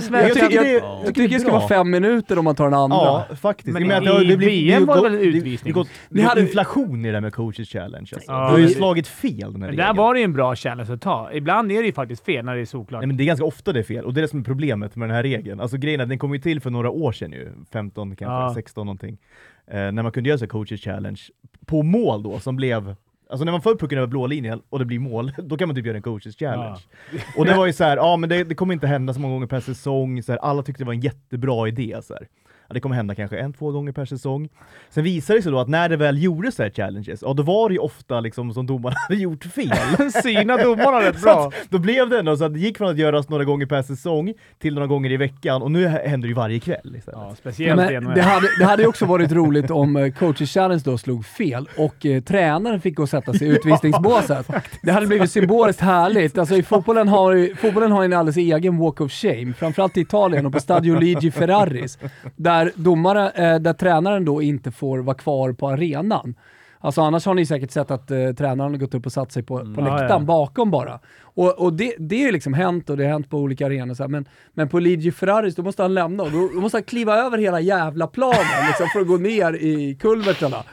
jag, 0.53 0.65
det- 0.65 0.73
jag, 0.73 0.83
jag 1.05 1.19
jag 1.19 1.31
det 1.31 1.41
ska 1.41 1.53
vara 1.53 1.69
fem 1.69 1.91
minuter 1.91 2.39
om 2.39 2.45
man 2.45 2.55
tar 2.55 2.65
den 2.65 2.75
andra. 2.75 2.97
Ja, 3.29 3.37
faktiskt. 3.37 3.73
Men 3.79 3.89
menar 3.89 4.21
i 4.21 4.25
det, 4.25 4.31
det 4.31 4.37
blir, 4.37 4.49
VM 4.49 4.81
det 4.83 4.87
var 4.87 4.97
det 4.97 5.03
väl 5.03 5.13
det- 5.13 5.39
utvisning? 5.39 5.75
Det, 5.75 5.81
Ni 6.09 6.21
det 6.23 6.29
hade- 6.29 6.41
inflation 6.41 7.05
i 7.05 7.09
det 7.09 7.13
där 7.13 7.21
med 7.21 7.35
coaches 7.35 7.69
challenge. 7.69 8.11
Alltså. 8.15 8.33
Ja, 8.33 8.39
det 8.45 8.51
har 8.51 8.59
ju 8.59 8.67
det- 8.67 8.71
slagit 8.75 9.07
fel 9.07 9.53
den 9.53 9.63
här 9.63 9.69
Men 9.69 9.77
där 9.77 9.95
var 9.95 10.15
det 10.15 10.21
ju 10.21 10.25
en 10.25 10.33
bra 10.33 10.57
challenge 10.57 10.93
att 10.95 11.01
ta. 11.01 11.33
Ibland 11.33 11.73
är 11.73 11.81
det 11.81 11.87
ju 11.87 11.93
faktiskt 11.93 12.25
fel 12.25 12.45
när 12.45 12.55
det 12.55 12.61
är 12.61 12.65
solklart. 12.65 13.01
Nej, 13.01 13.07
men 13.07 13.17
det 13.17 13.23
är 13.23 13.27
ganska 13.27 13.45
ofta 13.45 13.73
det 13.73 13.79
är 13.79 13.83
fel, 13.83 14.05
och 14.05 14.15
det 14.15 14.21
är 14.21 14.23
det 14.23 14.29
som 14.29 14.41
är 14.41 14.45
problemet 14.45 14.97
med 14.97 15.09
den 15.09 15.17
här 15.17 15.23
regeln. 15.23 15.61
Alltså 15.61 15.77
grejen 15.77 16.01
är 16.01 16.05
att 16.05 16.09
den 16.09 16.19
kom 16.19 16.33
ju 16.35 16.39
till 16.41 16.61
för 16.61 16.71
några 16.71 16.91
år 16.91 17.13
sedan 17.13 17.33
ju, 17.33 17.49
15 17.73 18.17
kanske, 18.17 18.25
Ja. 18.35 18.53
16 18.55 18.87
någonting. 18.87 19.19
Eh, 19.71 19.93
när 19.93 20.03
man 20.03 20.13
kunde 20.13 20.29
göra 20.29 20.39
så 20.39 20.47
coaches 20.47 20.81
challenge 20.81 21.21
på 21.67 21.83
mål 21.83 22.23
då, 22.23 22.39
som 22.39 22.57
blev 22.57 22.95
Alltså 23.31 23.45
när 23.45 23.53
man 23.53 23.63
får 23.63 23.77
pucken 23.77 23.99
över 23.99 24.07
blå 24.09 24.27
linjen 24.27 24.61
och 24.69 24.79
det 24.79 24.85
blir 24.85 24.99
mål, 24.99 25.33
då 25.45 25.57
kan 25.57 25.69
man 25.69 25.75
typ 25.77 25.87
göra 25.87 25.97
en 25.97 26.03
coaches 26.03 26.37
challenge. 26.37 26.79
Och 27.37 27.45
det 27.45 27.55
var 27.55 27.67
ju 27.67 27.73
så 27.73 27.85
här, 27.85 27.97
ja 27.97 28.17
men 28.17 28.29
det, 28.29 28.45
det 28.45 28.55
kommer 28.55 28.75
inte 28.75 28.87
hända 28.87 29.15
så 29.15 29.21
många 29.21 29.35
gånger 29.35 29.47
per 29.47 29.61
säsong, 29.61 30.23
så 30.23 30.33
här, 30.33 30.39
alla 30.39 30.63
tyckte 30.63 30.83
det 30.83 30.87
var 30.87 30.93
en 30.95 31.01
jättebra 31.01 31.69
idé. 31.69 31.97
Så 32.03 32.15
här. 32.15 32.29
Ja, 32.69 32.75
det 32.75 32.81
kommer 32.81 32.97
hända 32.97 33.15
kanske 33.15 33.39
en, 33.39 33.53
två 33.53 33.71
gånger 33.73 33.93
per 33.93 34.05
säsong. 34.05 34.49
Sen 34.91 35.05
visade 35.05 35.39
det 35.39 35.43
sig 35.43 35.53
då 35.53 35.59
att 35.61 35.69
när 35.69 35.89
det 35.89 35.97
väl 35.97 36.23
gjordes 36.23 36.55
så 36.55 36.63
här 36.63 36.71
challenges, 36.71 37.23
ja 37.23 37.33
då 37.33 37.43
var 37.43 37.69
det 37.69 37.73
ju 37.73 37.79
ofta 37.79 38.21
liksom 38.21 38.53
som 38.55 38.67
domarna 38.67 38.97
hade 39.09 39.21
gjort 39.21 39.45
fel. 39.45 39.73
Syna 40.23 40.57
domarna 40.57 41.01
rätt 41.01 41.23
bra. 41.23 41.53
då 41.69 41.79
blev 41.79 42.09
det 42.09 42.19
ändå 42.19 42.37
så 42.37 42.45
att 42.45 42.55
det 42.55 42.61
gick 42.61 42.79
från 42.79 42.89
att 42.91 42.99
göras 42.99 43.29
några 43.29 43.45
gånger 43.45 43.67
per 43.67 43.83
säsong 43.83 44.33
till 44.59 44.75
några 44.75 44.87
gånger 44.87 45.13
i 45.13 45.17
veckan 45.17 45.63
och 45.63 45.71
nu 45.71 45.87
hä- 45.87 46.09
händer 46.09 46.27
det 46.29 46.31
ju 46.31 46.35
varje 46.35 46.61
kväll 46.61 46.97
istället. 46.97 47.21
Ja, 47.21 47.27
Ja, 47.29 47.35
speciellt 47.37 47.77
men 48.05 48.15
det, 48.15 48.23
hade, 48.23 48.47
det 48.59 48.65
hade 48.65 48.83
ju 48.83 48.89
också 48.89 49.05
varit 49.07 49.33
roligt 49.33 49.71
om 49.71 49.97
eh, 49.97 50.13
coaches 50.13 50.51
challenge 50.55 50.83
då 50.85 50.99
slog 50.99 51.27
fel 51.27 51.69
och 51.77 52.07
eh, 52.07 52.23
tränaren 52.23 52.81
fick 52.81 52.95
gå 52.97 53.03
och 53.03 53.09
sätta 53.09 53.33
sig 53.35 53.49
i 53.49 53.51
utvisningsbåset. 53.51 54.47
det 54.83 54.93
hade 54.93 55.07
blivit 55.07 55.31
symboliskt 55.31 55.81
härligt. 55.83 56.39
Alltså, 56.39 56.55
i 56.57 56.63
fotbollen, 56.63 57.09
har, 57.09 57.33
ju- 57.33 57.55
fotbollen 57.57 57.93
har 57.93 58.05
en 58.05 58.13
alldeles 58.13 58.37
egen 58.37 58.79
walk 58.79 59.01
of 59.01 59.13
shame, 59.13 59.53
framförallt 59.59 59.97
i 59.97 60.01
Italien 60.01 60.47
och 60.47 60.53
på 60.53 60.61
Stadio 60.61 60.99
Ligi 60.99 61.31
Ferraris, 61.31 61.99
där, 62.37 62.58
domare, 62.75 63.31
eh, 63.31 63.59
där 63.59 63.73
tränaren 63.73 64.25
då 64.25 64.43
inte 64.43 64.71
får 64.71 64.99
vara 64.99 65.17
kvar 65.17 65.53
på 65.53 65.69
arenan. 65.69 66.35
Alltså 66.81 67.01
annars 67.01 67.27
har 67.27 67.35
ni 67.35 67.47
säkert 67.47 67.71
sett 67.71 67.91
att 67.91 68.11
eh, 68.11 68.33
tränaren 68.39 68.71
har 68.71 68.79
gått 68.79 68.95
upp 68.95 69.07
och 69.07 69.13
satt 69.13 69.33
sig 69.33 69.43
på, 69.43 69.59
på 69.59 69.81
Ja, 69.81 69.85
läktaren 69.85 70.21
ja. 70.23 70.27
bakom 70.27 70.71
bara. 70.71 70.99
Och, 71.21 71.59
och 71.59 71.73
det, 71.73 71.95
det 71.99 72.17
är 72.17 72.27
ju 72.27 72.33
liksom 72.33 72.55
hänt 72.55 72.91
och 72.91 72.97
det 72.97 73.05
har 73.05 73.11
hänt 73.11 73.31
på 73.31 73.39
olika 73.39 73.67
arenor. 73.67 73.95
Så 73.95 74.03
här. 74.03 74.09
Men, 74.09 74.25
men 74.55 74.69
på 74.69 74.79
Ligi 74.79 75.13
Ferraris, 75.13 75.55
då 75.55 75.63
måste 75.63 75.83
han 75.83 75.95
lämna 75.95 76.23
och 76.23 76.31
då, 76.31 76.51
då 76.55 76.61
måste 76.61 76.77
han 76.77 76.83
kliva 76.83 77.17
över 77.17 77.39
hela 77.39 77.61
jävla 77.61 78.07
planen 78.07 78.67
liksom, 78.69 78.87
för 78.93 79.01
att 79.01 79.07
gå 79.07 79.17
ner 79.17 79.53
i 79.53 79.95
kulvertarna. 80.01 80.65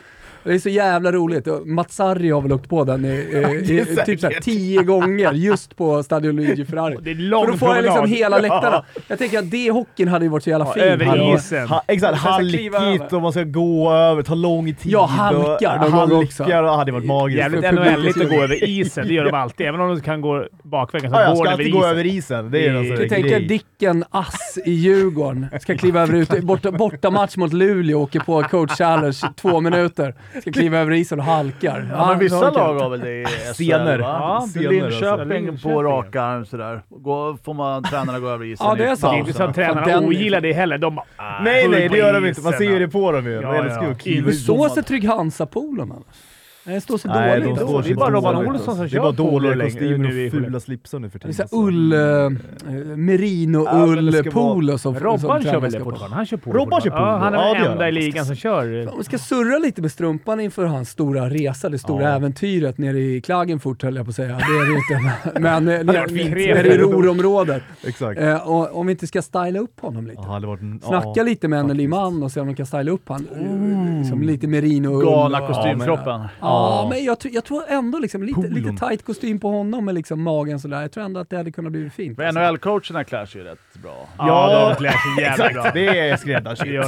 Det 0.45 0.53
är 0.53 0.59
så 0.59 0.69
jävla 0.69 1.11
roligt. 1.11 1.47
Och 1.47 1.67
Mazzarri 1.67 2.29
har 2.31 2.41
väl 2.41 2.51
åkt 2.53 2.69
på 2.69 2.83
den 2.83 3.05
i, 3.05 3.07
i, 3.07 3.81
i, 3.81 3.85
typ 4.05 4.19
så 4.19 4.29
tio 4.41 4.83
gånger 4.83 5.31
just 5.33 5.75
på 5.77 6.03
Stadio 6.03 6.31
Luigi 6.31 6.65
Ferrari. 6.65 6.97
Det 7.01 7.11
är 7.11 7.15
För 7.15 7.21
lång 7.21 7.47
då 7.51 7.57
får 7.57 7.67
han 7.67 7.83
liksom 7.83 8.05
hela 8.07 8.37
läktarna. 8.39 8.85
Jag 9.07 9.17
tänker 9.19 9.39
att 9.39 9.51
det 9.51 9.71
hockeyn 9.71 10.07
hade 10.07 10.25
ju 10.25 10.29
varit 10.31 10.43
så 10.43 10.49
jävla 10.49 10.65
Ja, 10.65 10.73
fint. 10.73 10.85
över 10.85 11.35
isen. 11.35 11.67
Ha, 11.67 11.83
exakt, 11.87 12.11
Och 12.11 12.17
halkigt 12.17 13.13
och 13.13 13.21
man 13.21 13.31
ska 13.31 13.43
gå 13.43 13.91
över, 13.93 14.23
ta 14.23 14.35
lång 14.35 14.65
tid. 14.75 14.91
Ja, 14.91 15.05
halkar 15.05 15.83
och, 15.85 15.91
någon 15.91 16.09
gång 16.09 16.23
också. 16.23 16.43
halkar 16.43 16.63
och 16.63 16.69
hade 16.75 16.91
varit 16.91 17.05
magiskt. 17.05 17.37
Jävligt 17.39 17.61
för 17.65 17.71
NHL-igt 17.71 18.21
att 18.21 18.29
gå 18.29 18.43
över 18.43 18.63
isen. 18.63 19.07
Det 19.07 19.13
gör 19.13 19.25
de 19.25 19.33
alltid. 19.33 19.67
Även 19.67 19.81
om 19.81 19.89
de 19.95 20.01
kan 20.01 20.21
gå 20.21 20.45
bakvägen 20.63 21.11
så 21.11 21.17
Ja, 21.17 21.23
jag 21.23 21.35
går 21.37 21.45
de 21.45 21.51
över 21.51 21.63
gå 21.63 21.77
isen. 21.79 21.89
över 21.89 22.05
isen. 22.05 22.51
Det 22.51 22.67
är 22.67 22.73
Det- 22.73 22.79
alltså 22.79 22.93
Jag 22.93 23.01
Jag 23.03 23.09
tänker 23.09 23.39
Dicken 23.39 24.03
Ass 24.09 24.57
i 24.65 24.71
Djurgården 24.71 25.47
ska 25.61 25.77
kliva 25.77 26.01
över 26.01 26.13
ut, 26.13 26.41
borta, 26.43 26.71
borta 26.71 27.09
match 27.09 27.37
mot 27.37 27.53
Luleå, 27.53 28.01
åker 28.01 28.19
på 28.19 28.43
coach 28.43 28.77
challenge 28.77 29.17
två 29.35 29.61
minuter, 29.61 30.15
ska 30.41 30.51
kliva 30.51 30.77
över 30.77 30.91
isen 30.91 31.19
och 31.19 31.25
halkar. 31.25 31.87
Ja, 31.91 32.07
men 32.07 32.19
vissa 32.19 32.39
så 32.39 32.43
halkar. 32.45 32.61
lag 32.61 32.79
har 32.79 32.89
väl 32.89 32.99
det 32.99 33.21
i 33.21 33.25
SHL 33.25 33.53
Scener. 33.53 33.99
va? 33.99 34.05
Ja, 34.19 34.47
scener 34.51 34.69
Linköping 34.69 35.47
alltså. 35.49 35.69
på 35.69 35.83
rak 35.83 36.15
arm 36.15 36.45
sådär. 36.45 36.81
Gå, 36.89 37.37
får 37.45 37.53
man 37.53 37.83
tränarna 37.83 38.19
gå 38.19 38.29
över 38.29 38.45
isen 38.45 38.67
Ja, 38.67 38.75
det 38.75 38.85
är 38.85 38.95
sant. 38.95 39.13
Det 39.13 39.17
är 39.17 39.19
inte 39.19 39.33
så 39.33 39.43
att 39.43 39.55
tränarna 39.55 39.99
ogillar 39.99 40.41
det 40.41 40.53
heller. 40.53 40.77
De 40.77 40.95
bara, 40.95 41.05
ah, 41.15 41.41
Nej, 41.43 41.67
nej, 41.67 41.81
full 41.81 41.91
det 41.91 41.97
gör 41.97 42.13
de 42.13 42.25
inte. 42.25 42.41
Man 42.41 42.53
ser 42.53 42.71
ju 42.71 42.79
det 42.79 42.87
på 42.87 43.11
dem 43.11 43.25
ju. 43.25 43.31
Ja, 43.31 43.41
ja. 43.41 43.95
domaren. 44.47 44.69
sig 44.69 44.83
Trygg-Hansa-poolen 44.83 45.91
annars? 45.91 46.05
Nej, 46.65 46.75
det 46.75 46.81
står 46.81 46.97
sig 46.97 47.11
Nej, 47.11 47.41
dåligt. 47.41 47.57
de 47.59 47.67
står 47.67 47.81
Det 47.83 47.89
är 47.89 47.95
bara 47.95 48.11
Robban 48.11 48.35
Olsson 48.47 48.59
som 48.75 48.77
Det 48.77 48.83
är 48.83 48.87
kör 48.89 48.99
bara 48.99 49.13
polo 49.13 49.31
dåliga 49.49 49.63
kostymer 49.65 49.97
nu 49.97 50.21
i 50.25 50.27
och 50.27 50.31
fula 50.31 50.59
slipsar 50.59 50.99
nu 50.99 51.09
för 51.09 51.19
Det 51.19 51.25
är 51.27 51.31
tiden. 51.31 51.47
så 51.47 51.63
ull, 51.67 51.93
eh, 51.93 51.99
Ja, 51.99 52.29
merino-ull, 52.95 54.13
ska 54.13 54.31
polo 54.31 54.77
som 54.77 54.95
Robban 54.99 55.43
kör 55.43 55.59
väl 55.59 55.71
det 55.71 55.79
fortfarande? 55.79 56.15
Han 56.15 56.25
kör 56.25 56.37
polo. 56.37 56.57
Robban 56.59 56.81
kör 56.81 56.89
fortfarande. 56.89 57.37
Ja, 57.37 57.43
polo. 57.43 57.47
han 57.47 57.55
är 57.55 57.59
Ja, 57.59 57.63
den 57.63 57.71
enda 57.71 57.89
i 57.89 57.91
ligan 57.91 58.25
som 58.25 58.35
kör. 58.35 58.97
Vi 58.97 59.03
ska 59.03 59.17
surra 59.17 59.57
lite 59.59 59.81
med 59.81 59.91
strumpan 59.91 60.39
inför 60.39 60.65
hans 60.65 60.89
stora 60.89 61.29
resa, 61.29 61.69
det 61.69 61.77
stora 61.79 62.03
Ja. 62.03 62.09
äventyret 62.15 62.77
nere 62.77 62.99
i 62.99 63.21
Klagenfurt 63.21 63.83
höll 63.83 63.95
jag 63.95 64.05
på 64.05 64.09
att 64.09 64.15
säga. 64.15 64.27
Det 64.27 64.33
är 64.33 64.65
det 64.71 64.75
inte. 64.77 65.39
Men 65.39 65.67
eh, 65.67 65.83
nere, 65.83 66.73
i 66.73 66.77
Ruhrområdet. 66.77 67.63
Exakt. 67.87 68.21
Eh, 68.21 68.49
och 68.49 68.77
om 68.79 68.87
vi 68.87 68.91
inte 68.91 69.07
ska 69.07 69.21
styla 69.21 69.59
upp 69.59 69.79
honom 69.79 70.07
lite. 70.07 70.21
Ja, 70.25 70.37
en- 70.61 70.79
Snacka 70.83 71.09
ja, 71.15 71.23
lite 71.23 71.47
med 71.47 71.59
Anneli 71.59 71.83
faktiskt. 71.83 71.89
Mann 71.89 72.23
och 72.23 72.31
se 72.31 72.39
om 72.39 72.47
de 72.47 72.55
kan 72.55 72.65
styla 72.65 72.91
upp. 72.91 73.09
Eh, 73.09 73.17
Liksom 73.99 74.21
lite 74.21 74.47
merino 74.47 74.99
Galna 74.99 75.41
och- 75.41 75.47
kostymkroppen. 75.47 76.21
Ja, 76.55 76.81
Ja. 76.83 76.89
men 76.89 77.03
jag, 77.03 77.19
tror- 77.19 77.33
jag 77.33 77.43
tror 77.43 77.63
ändå 77.67 77.99
liksom 77.99 78.23
lite, 78.23 78.35
Polon. 78.35 78.53
lite 78.53 78.87
tight 78.87 79.05
kostym 79.05 79.39
på 79.39 79.49
honom 79.51 79.85
med 79.85 79.95
liksom 79.95 80.21
magen 80.21 80.59
sådär. 80.59 80.81
Jag 80.81 80.91
tror 80.91 81.03
ändå 81.03 81.19
att 81.19 81.29
det 81.29 81.37
hade 81.37 81.51
kunnat 81.51 81.71
bli 81.71 81.89
fint. 81.89 82.15
För 82.15 82.23
alltså. 82.23 82.39
NHL-coacherna 82.41 83.03
klär 83.03 83.25
sig 83.25 83.41
ju 83.41 83.47
rätt 83.47 83.59
bra. 83.83 84.07
Ja, 84.17 84.69
de 84.69 84.75
klär 84.75 84.89
sig 84.91 85.23
jävligt 85.23 85.53
bra. 85.53 85.71
Det 85.73 85.99
är 86.09 86.17
skräddarsytt. 86.17 86.81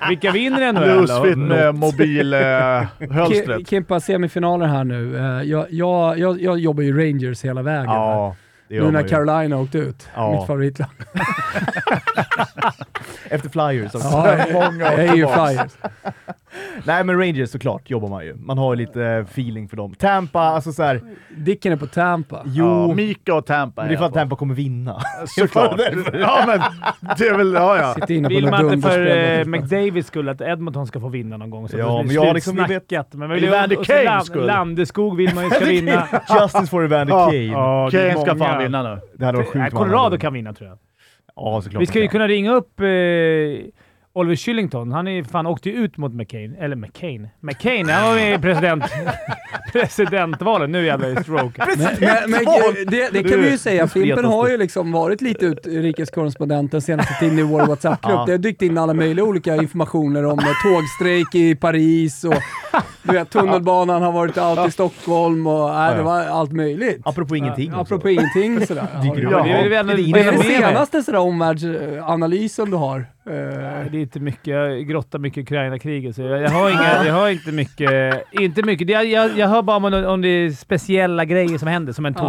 Vilka 0.08 0.30
vinner 0.30 0.72
NHL 0.72 0.88
då? 0.88 0.94
Loosefit 1.00 1.38
med 1.38 1.74
mobilhölstret. 1.74 3.58
Ki- 3.60 3.68
Kimpa, 3.70 4.00
semifinaler 4.00 4.66
här 4.66 4.84
nu. 4.84 5.16
Eh, 5.18 5.42
Jag, 5.42 5.66
jag, 5.70 6.18
jag, 6.18 6.40
jag 6.40 6.58
jobbar 6.58 6.82
ju 6.82 6.98
Rangers 7.06 7.44
hela 7.44 7.62
vägen. 7.62 7.84
Ja, 7.84 8.36
nu 8.68 8.90
när. 8.90 9.08
Carolina 9.08 9.58
åkte 9.58 9.78
ut. 9.78 10.08
Ja. 10.14 10.32
Mitt 10.38 10.46
favoritlag. 10.46 10.88
Efter 13.30 13.48
Flyers 13.48 13.94
också. 13.94 14.08
Ja, 14.08 14.36
jag, 14.48 14.74
jag 14.80 14.94
är 14.94 15.14
ju 15.14 15.26
Flyers. 15.26 15.72
Nej 16.86 17.04
men 17.04 17.18
Rangers 17.18 17.50
såklart 17.50 17.90
jobbar 17.90 18.08
man 18.08 18.24
ju. 18.24 18.34
Man 18.36 18.58
har 18.58 18.76
lite 18.76 19.04
eh, 19.04 19.18
feeling 19.18 19.68
för 19.68 19.76
dem. 19.76 19.94
Tampa, 19.94 20.40
alltså 20.40 20.72
såhär, 20.72 21.00
Dicken 21.36 21.72
är 21.72 21.76
på 21.76 21.86
Tampa. 21.86 22.42
jo, 22.46 22.64
Ja, 22.88 22.94
Mika 22.94 23.34
och 23.34 23.46
Tampa 23.46 23.82
men 23.82 23.88
det 23.88 23.94
är 23.94 23.98
för 23.98 24.04
att. 24.04 24.14
Tampa 24.14 24.36
kommer 24.36 24.54
vinna. 24.54 25.00
Såklart. 25.26 25.80
ja 26.12 26.44
men 26.46 26.60
det 27.18 27.24
är 27.28 27.36
väl, 27.36 27.52
ja 27.52 27.76
ja. 27.78 27.94
Sitter 27.94 28.14
inne 28.14 28.28
på 28.28 28.34
Vill 28.34 28.50
man 28.50 28.72
inte 28.72 28.88
för 28.88 29.06
eh, 29.38 29.44
McDavids 29.44 30.08
skull 30.08 30.28
att 30.28 30.40
Edmonton 30.40 30.86
ska 30.86 31.00
få 31.00 31.08
vinna 31.08 31.36
någon 31.36 31.50
gång? 31.50 31.68
Så 31.68 31.78
Ja, 31.78 31.98
det 31.98 32.04
men 32.04 32.14
jag 32.14 32.34
liksom- 32.34 32.54
vi 32.56 32.60
vet- 32.60 32.68
slutsnackat. 32.68 33.14
Men 33.14 33.30
vill 33.30 33.42
ju- 33.42 33.48
Evander 33.48 34.04
Land- 34.04 34.24
skull. 34.26 34.46
Landeskog 34.46 35.16
vill 35.16 35.34
man 35.34 35.44
ju 35.44 35.50
ska 35.56 35.64
vinna. 35.64 36.08
Justice 36.40 36.66
for 36.66 36.84
Evander. 36.84 37.14
Kane. 37.26 37.36
Ja, 37.44 37.88
Kane 37.92 38.16
ska 38.20 38.36
fan 38.36 38.62
vinna 38.62 38.82
nu. 38.82 39.00
Det 39.14 39.24
hade 39.26 39.38
varit 39.38 39.48
sjukt. 39.48 39.74
Colorado 39.74 40.18
kan 40.18 40.32
vinna 40.32 40.52
tror 40.52 40.68
jag. 40.68 40.78
Ja, 41.36 41.60
såklart. 41.62 41.82
Vi 41.82 41.86
ska 41.86 41.98
ju 42.00 42.08
kunna 42.08 42.28
ringa 42.28 42.52
upp 42.54 42.80
eh, 42.80 42.86
Oliver 44.12 44.36
Shillington. 44.36 44.92
Han 44.92 45.08
är 45.08 45.24
fan 45.24 45.46
åkte 45.46 45.68
ju 45.68 45.84
ut 45.84 45.96
mot 45.96 46.14
McCain. 46.14 46.54
Eller 46.54 46.76
McCain. 46.76 47.28
McCain, 47.40 47.88
han 47.88 48.08
var 48.08 48.14
med 48.14 48.34
i 48.34 48.42
president, 48.42 48.84
presidentvalen. 49.72 50.72
Nu 50.72 50.86
jävlar 50.86 51.08
är 51.08 51.14
det 51.14 51.22
stroke. 51.22 51.64
Men, 51.76 51.78
men, 52.00 52.30
men 52.30 52.44
det, 52.86 53.10
det 53.12 53.22
kan 53.22 53.40
vi 53.40 53.50
ju 53.50 53.58
säga, 53.58 53.88
Fimpen 53.88 54.24
har 54.24 54.48
ju 54.48 54.56
liksom 54.56 54.92
varit 54.92 55.20
lite 55.20 55.46
utrikeskorrespondent 55.46 56.72
den 56.72 56.82
senaste 56.82 57.14
tiden 57.14 57.38
i 57.38 57.42
vår 57.42 57.66
WhatsApp-grupp. 57.66 58.14
Ja. 58.14 58.24
Det 58.26 58.32
har 58.32 58.38
dykt 58.38 58.62
in 58.62 58.78
alla 58.78 58.94
möjliga 58.94 59.24
olika 59.24 59.56
informationer 59.56 60.24
om 60.26 60.38
eh, 60.38 60.44
tågstrejk 60.62 61.34
i 61.34 61.54
Paris 61.54 62.24
och 62.24 62.34
du 63.02 63.12
vet, 63.12 63.30
tunnelbanan 63.30 64.02
har 64.02 64.12
varit 64.12 64.38
out 64.38 64.68
i 64.68 64.70
Stockholm 64.70 65.46
och 65.46 65.74
äh, 65.74 65.96
det 65.96 66.02
var 66.02 66.20
allt 66.24 66.52
möjligt. 66.52 67.00
Apropå 67.04 67.36
ingenting. 67.36 67.68
också. 67.74 67.80
Apropå 67.80 68.08
ingenting 68.08 68.66
sådär. 68.66 68.86
Dyker 69.02 69.22
Ja, 69.22 69.42
det 69.42 69.50
är 69.50 69.68
Det 69.68 69.76
är 69.76 69.80
är 69.80 69.84
det 69.84 70.12
med 70.12 70.34
mig. 70.38 70.42
senaste 70.42 71.02
sådär 71.02 71.18
omvärldsanalysen 71.18 72.70
du 72.70 72.76
har? 72.76 72.98
Eh, 72.98 73.34
Det 73.92 73.98
är 73.98 74.00
inte 74.00 74.20
mycket. 74.20 74.46
Jag 74.46 74.88
grottar 74.88 75.18
mycket 75.18 75.38
i 75.38 75.42
Ukraina-kriget, 75.42 76.16
så 76.16 76.22
jag, 76.22 76.42
jag, 76.42 76.50
har 76.50 76.70
inga, 76.70 77.04
jag 77.06 77.14
har 77.14 77.28
inte 77.28 77.52
mycket. 77.52 77.90
Inte 78.32 78.62
mycket. 78.62 78.86
Det- 78.86 78.92
Jag, 78.92 79.06
jag, 79.06 79.38
jag 79.38 79.48
hör 79.48 79.62
bara 79.62 79.76
om, 79.76 79.84
om 79.84 80.20
det 80.22 80.28
är 80.28 80.50
speciella 80.50 81.24
grejer 81.24 81.58
som 81.58 81.68
händer, 81.68 81.92
som 81.92 82.06
en 82.06 82.14
Ja. 82.18 82.22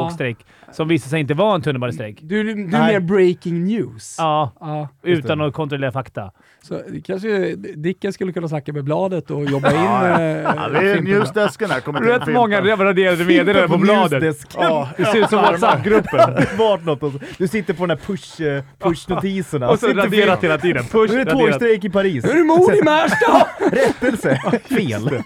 Som 0.71 0.87
visar 0.87 1.09
sig 1.09 1.19
inte 1.19 1.33
vara 1.33 1.55
en 1.55 1.61
tunnelbanestrejk. 1.61 2.19
Du, 2.21 2.43
du 2.43 2.51
är 2.51 2.55
Nej. 2.55 2.93
mer 2.93 2.99
breaking 2.99 3.63
news. 3.63 4.15
Ja, 4.17 4.51
Ja, 4.59 4.87
utan 5.03 5.41
att 5.41 5.53
kontrollera 5.53 5.91
fakta. 5.91 6.31
så 6.61 6.81
kanske 7.05 7.55
Dicken 7.55 8.13
skulle 8.13 8.33
kunna 8.33 8.47
snacka 8.47 8.73
med 8.73 8.83
bladet 8.83 9.31
och 9.31 9.45
jobba 9.45 9.71
in 9.71 9.75
Ja, 9.77 10.19
eh, 10.19 10.27
Ja, 10.41 10.67
det 10.69 10.91
är 10.91 11.01
newsdesken 11.01 11.69
här. 11.71 11.79
Kommer 11.79 12.01
Rätt 12.01 12.27
många 12.27 12.61
raderade 12.61 13.25
meddelanden 13.25 13.69
på 13.69 13.77
bladet. 13.77 14.21
Newsdesken. 14.23 14.61
Ja, 14.63 14.89
Det 14.97 15.05
ser 15.05 15.17
ut 15.19 15.29
som 15.29 15.39
WhatsApp-gruppen. 15.41 16.45
Något. 16.85 17.13
Du 17.37 17.47
sitter 17.47 17.73
på 17.73 17.85
den 17.85 17.89
här 17.97 18.05
push, 18.05 18.41
eh, 18.41 18.63
push-notiserna. 18.79 19.69
Och 19.69 19.79
så 19.79 19.87
raderat 19.87 20.43
hela 20.43 20.57
tiden. 20.57 20.83
Push, 20.83 21.13
Nu 21.13 21.21
är 21.21 21.25
det 21.25 21.31
tågstrejk 21.31 21.83
i 21.83 21.89
Paris. 21.89 22.23
Nu 22.25 22.31
är 22.31 22.35
det 22.35 22.43
mord 22.43 22.73
i 22.73 22.81
Märsta! 22.83 23.47
Rättelse! 23.71 24.35
Fel. 24.69 25.09
Vi 25.09 25.21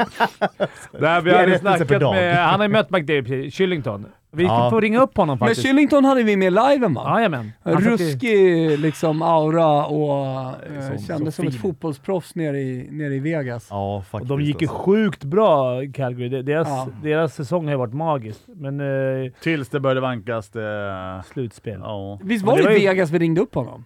Det 0.99 1.07
är 1.07 1.11
hade 1.11 1.47
rättelse 1.47 1.85
per 1.85 1.85
snackat 1.85 2.01
med... 2.01 2.37
Han 2.45 2.59
har 2.59 2.67
ju 2.67 2.73
mött 2.73 2.89
McDavid, 2.89 3.53
Shillington. 3.53 4.05
Vi 4.35 4.43
Ja. 4.43 4.69
får 4.69 4.81
ringa 4.81 4.99
upp 5.01 5.17
honom 5.17 5.37
Men 5.39 5.47
faktiskt. 5.47 5.67
Shillington 5.67 6.05
hade 6.05 6.23
vi 6.23 6.37
med 6.37 6.53
liven 6.53 6.93
va? 6.93 7.13
Jajamän. 7.17 7.45
I- 7.65 7.69
Ruskig 7.69 8.79
liksom 8.79 9.21
aura 9.21 9.85
och 9.85 10.25
eh, 10.47 10.97
Så- 10.97 11.03
kändes 11.07 11.35
så 11.35 11.41
som 11.41 11.47
ett 11.47 11.61
fotbollsproffs 11.61 12.35
nere 12.35 12.59
i, 12.59 12.87
nere 12.91 13.15
i 13.15 13.19
Vegas. 13.19 13.67
Ja, 13.69 13.95
Och 13.97 14.05
faktiskt. 14.05 14.29
de 14.29 14.41
gick 14.41 14.61
ju 14.61 14.67
alltså. 14.67 14.83
sjukt 14.83 15.23
bra, 15.23 15.81
Calgary. 15.93 16.29
De- 16.29 16.41
Deras, 16.41 16.67
Ja. 16.67 16.87
deras 17.03 17.35
säsong 17.35 17.63
har 17.65 17.71
ju 17.71 17.77
varit 17.77 17.93
magisk. 17.93 18.39
Men 18.47 18.79
eh, 18.79 19.31
Tills 19.41 19.69
det 19.69 19.79
började 19.79 20.01
vankas 20.01 20.49
det... 20.49 21.23
slutspel. 21.33 21.79
Ja. 21.83 22.19
Visst 22.23 22.45
Men 22.45 22.51
var 22.51 22.57
det 22.57 22.63
det 22.63 22.69
var 22.69 22.75
ju- 22.79 22.87
Vegas 22.87 23.11
vi 23.11 23.19
ringde 23.19 23.41
upp 23.41 23.55
honom? 23.55 23.85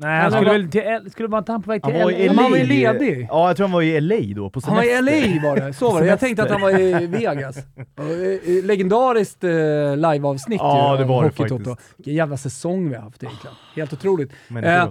Nej, 0.00 0.20
han 0.20 0.30
skulle 0.32 0.50
var- 0.50 0.58
väl 0.58 0.70
till... 0.70 1.10
Skulle 1.12 1.28
vara 1.28 1.38
inte 1.38 1.52
han 1.52 1.62
på 1.62 1.70
väg 1.70 1.82
till 1.82 1.92
Han 1.92 2.02
var 2.02 2.10
LA? 2.12 2.18
Men 2.18 2.38
han 2.38 2.50
var 2.50 2.58
ju 2.58 2.64
LA. 2.66 2.92
ledig. 2.92 3.26
Ja, 3.30 3.46
jag 3.48 3.56
tror 3.56 3.66
han 3.66 3.72
var 3.72 3.82
i 3.82 4.00
LA 4.00 4.34
då, 4.34 4.50
på 4.50 4.60
Han 4.64 4.76
var 4.76 4.82
semester. 4.82 5.16
i 5.26 5.34
LA 5.40 5.48
var 5.48 5.56
det, 5.56 5.72
så 5.72 5.90
var 5.92 6.00
det. 6.00 6.06
Jag 6.06 6.20
tänkte 6.20 6.42
att 6.42 6.50
han 6.50 6.60
var 6.60 6.80
i 6.80 7.06
Vegas. 7.06 7.56
Eh, 7.56 8.64
Legendariskt 8.64 9.44
eh, 9.44 9.50
liveavsnitt 9.96 10.60
Ja, 10.60 10.92
ju, 10.96 11.02
det 11.02 11.08
var 11.08 11.24
det 11.24 11.30
faktiskt. 11.30 11.70
Vilken 11.96 12.14
jävla 12.14 12.36
säsong 12.36 12.88
vi 12.88 12.94
har 12.94 13.02
haft 13.02 13.22
egentligen. 13.22 13.56
Helt 13.76 13.92
otroligt. 13.92 14.32
Eh, 14.64 14.88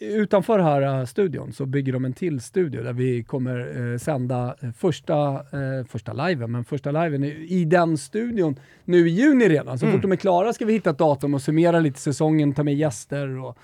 utanför 0.00 0.58
här 0.58 0.98
uh, 1.00 1.04
studion 1.06 1.52
så 1.52 1.66
bygger 1.66 1.92
de 1.92 2.04
en 2.04 2.12
till 2.12 2.40
studio 2.40 2.82
där 2.82 2.92
vi 2.92 3.22
kommer 3.22 3.92
eh, 3.92 3.98
sända 3.98 4.54
eh, 4.60 4.70
första, 4.78 5.32
eh, 5.34 5.86
första 5.88 6.12
liven, 6.12 6.52
men 6.52 6.64
första 6.64 6.90
liven 6.90 7.24
i, 7.24 7.46
i 7.48 7.64
den 7.64 7.98
studion 7.98 8.56
nu 8.84 9.08
i 9.08 9.10
juni 9.10 9.48
redan. 9.48 9.78
Så 9.78 9.86
Mm. 9.86 9.96
fort 9.96 10.02
de 10.02 10.12
är 10.12 10.16
klara 10.16 10.52
ska 10.52 10.64
vi 10.64 10.72
hitta 10.72 10.90
ett 10.90 10.98
datum 10.98 11.34
och 11.34 11.42
summera 11.42 11.80
lite 11.80 12.00
säsongen, 12.00 12.52
ta 12.54 12.62
med 12.62 12.74
gäster 12.74 13.38
och 13.44 13.58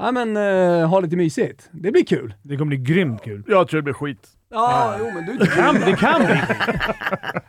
ja, 0.00 0.12
men, 0.12 0.36
eh, 0.36 0.88
ha 0.88 1.00
lite 1.00 1.16
mysigt. 1.16 1.68
Det 1.72 1.92
blir 1.92 2.04
kul. 2.04 2.34
Det 2.42 2.56
kommer 2.56 2.68
bli 2.76 2.94
grymt 2.94 3.22
kul. 3.24 3.44
Jag 3.48 3.68
tror 3.68 3.78
det 3.78 3.82
blir 3.82 3.94
skit. 3.94 4.28
Ja, 4.50 4.96
jo 4.98 5.04
men 5.14 5.26
du... 5.26 5.36
Det 5.36 5.46
kan, 5.46 5.74
det 5.74 5.96
kan 5.96 6.26
bli. 6.26 6.40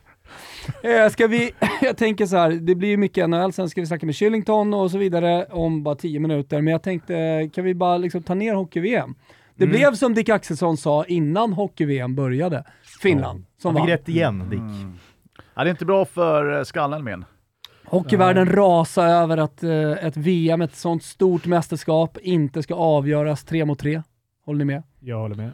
Eh, 0.84 1.10
ska 1.10 1.28
vi, 1.28 1.52
jag 1.82 1.98
tänker 1.98 2.26
så 2.26 2.38
här, 2.38 2.52
det 2.52 2.76
blir 2.76 2.90
ju 2.90 2.98
mycket 2.98 3.30
NHL, 3.30 3.54
sen 3.54 3.70
ska 3.70 3.82
vi 3.82 3.88
snacka 3.88 4.06
med 4.06 4.16
Shillington 4.16 4.74
och 4.74 4.92
så 4.92 4.98
vidare 4.98 5.46
om 5.46 5.84
bara 5.84 5.96
10 5.96 6.20
minuter, 6.20 6.62
men 6.62 6.72
jag 6.72 6.84
tänkte, 6.84 7.50
kan 7.54 7.64
vi 7.64 7.76
bara 7.76 7.98
liksom 7.98 8.24
ta 8.24 8.34
ner 8.34 8.54
hockey-VM? 8.54 9.16
Det 9.56 9.64
Mm. 9.64 9.76
blev 9.76 9.94
som 9.94 10.14
Dick 10.14 10.30
Axelsson 10.30 10.78
sa 10.78 11.06
innan 11.06 11.54
hockey-VM 11.54 12.16
började, 12.16 12.64
Finland 13.02 13.46
som 13.58 13.76
Han 13.76 13.76
fick 13.76 13.90
vann. 13.92 13.98
rätt 14.00 14.10
igen, 14.10 14.50
Dick. 14.50 14.60
Mm. 14.60 14.94
Ja, 15.56 15.64
det 15.64 15.70
är 15.70 15.72
inte 15.72 15.86
bra 15.86 16.06
för 16.06 16.58
eh, 16.58 16.64
skallen 16.64 17.04
min. 17.04 17.26
Hockeyvärlden 17.92 18.46
rasar 18.46 19.08
över 19.08 19.38
att 19.38 19.64
eh, 19.64 19.92
ett 19.92 20.18
VM, 20.18 20.62
ett 20.62 20.76
sånt 20.76 21.04
stort 21.04 21.46
mästerskap, 21.46 22.18
inte 22.22 22.64
ska 22.64 22.76
avgöras 22.76 23.44
tre 23.44 23.66
mot 23.66 23.80
tre. 23.80 24.02
Håller 24.46 24.58
ni 24.60 24.66
med? 24.66 24.84
Jag 25.00 25.20
håller 25.20 25.36
med. 25.36 25.52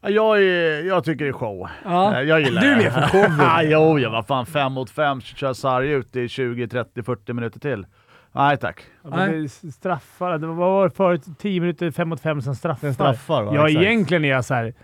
Ja, 0.00 0.10
Jag, 0.10 0.42
är, 0.42 0.86
jag 0.86 1.04
tycker 1.04 1.24
det 1.24 1.30
är 1.30 1.32
show. 1.32 1.68
Ja. 1.84 2.22
Jag 2.22 2.40
gillar 2.40 2.62
Du 2.62 2.72
är 2.72 2.76
med 2.76 2.92
för 2.92 3.00
showen. 3.02 3.32
Ja, 3.38 3.62
jo, 3.62 3.98
jag 3.98 4.10
var 4.10 4.22
fan 4.22 4.46
fem 4.46 4.72
mot 4.72 4.90
fem, 4.90 5.20
kör 5.20 5.52
sarg 5.52 5.90
ut 5.90 6.16
i 6.16 6.28
20, 6.28 6.68
30, 6.68 7.02
40 7.02 7.32
minuter 7.32 7.60
till. 7.60 7.86
Nej 8.32 8.56
tack. 8.56 8.82
Ja, 9.02 9.20
är 9.20 9.70
straffar. 9.70 10.38
Det 10.38 10.46
var, 10.46 10.54
vad 10.54 10.94
förut? 10.94 11.22
10 11.38 11.60
minuter, 11.60 11.90
5 11.90 12.08
mot 12.08 12.20
5, 12.20 12.42
sen 12.42 12.54
straffar. 12.56 12.80
Sen 12.80 12.94
straffar 12.94 13.42
va? 13.42 13.52
Ja, 13.54 13.68
Exakt. 13.68 13.84
egentligen 13.84 14.24
är 14.24 14.28
jag 14.28 14.44
så 14.44 14.54
här 14.54 14.74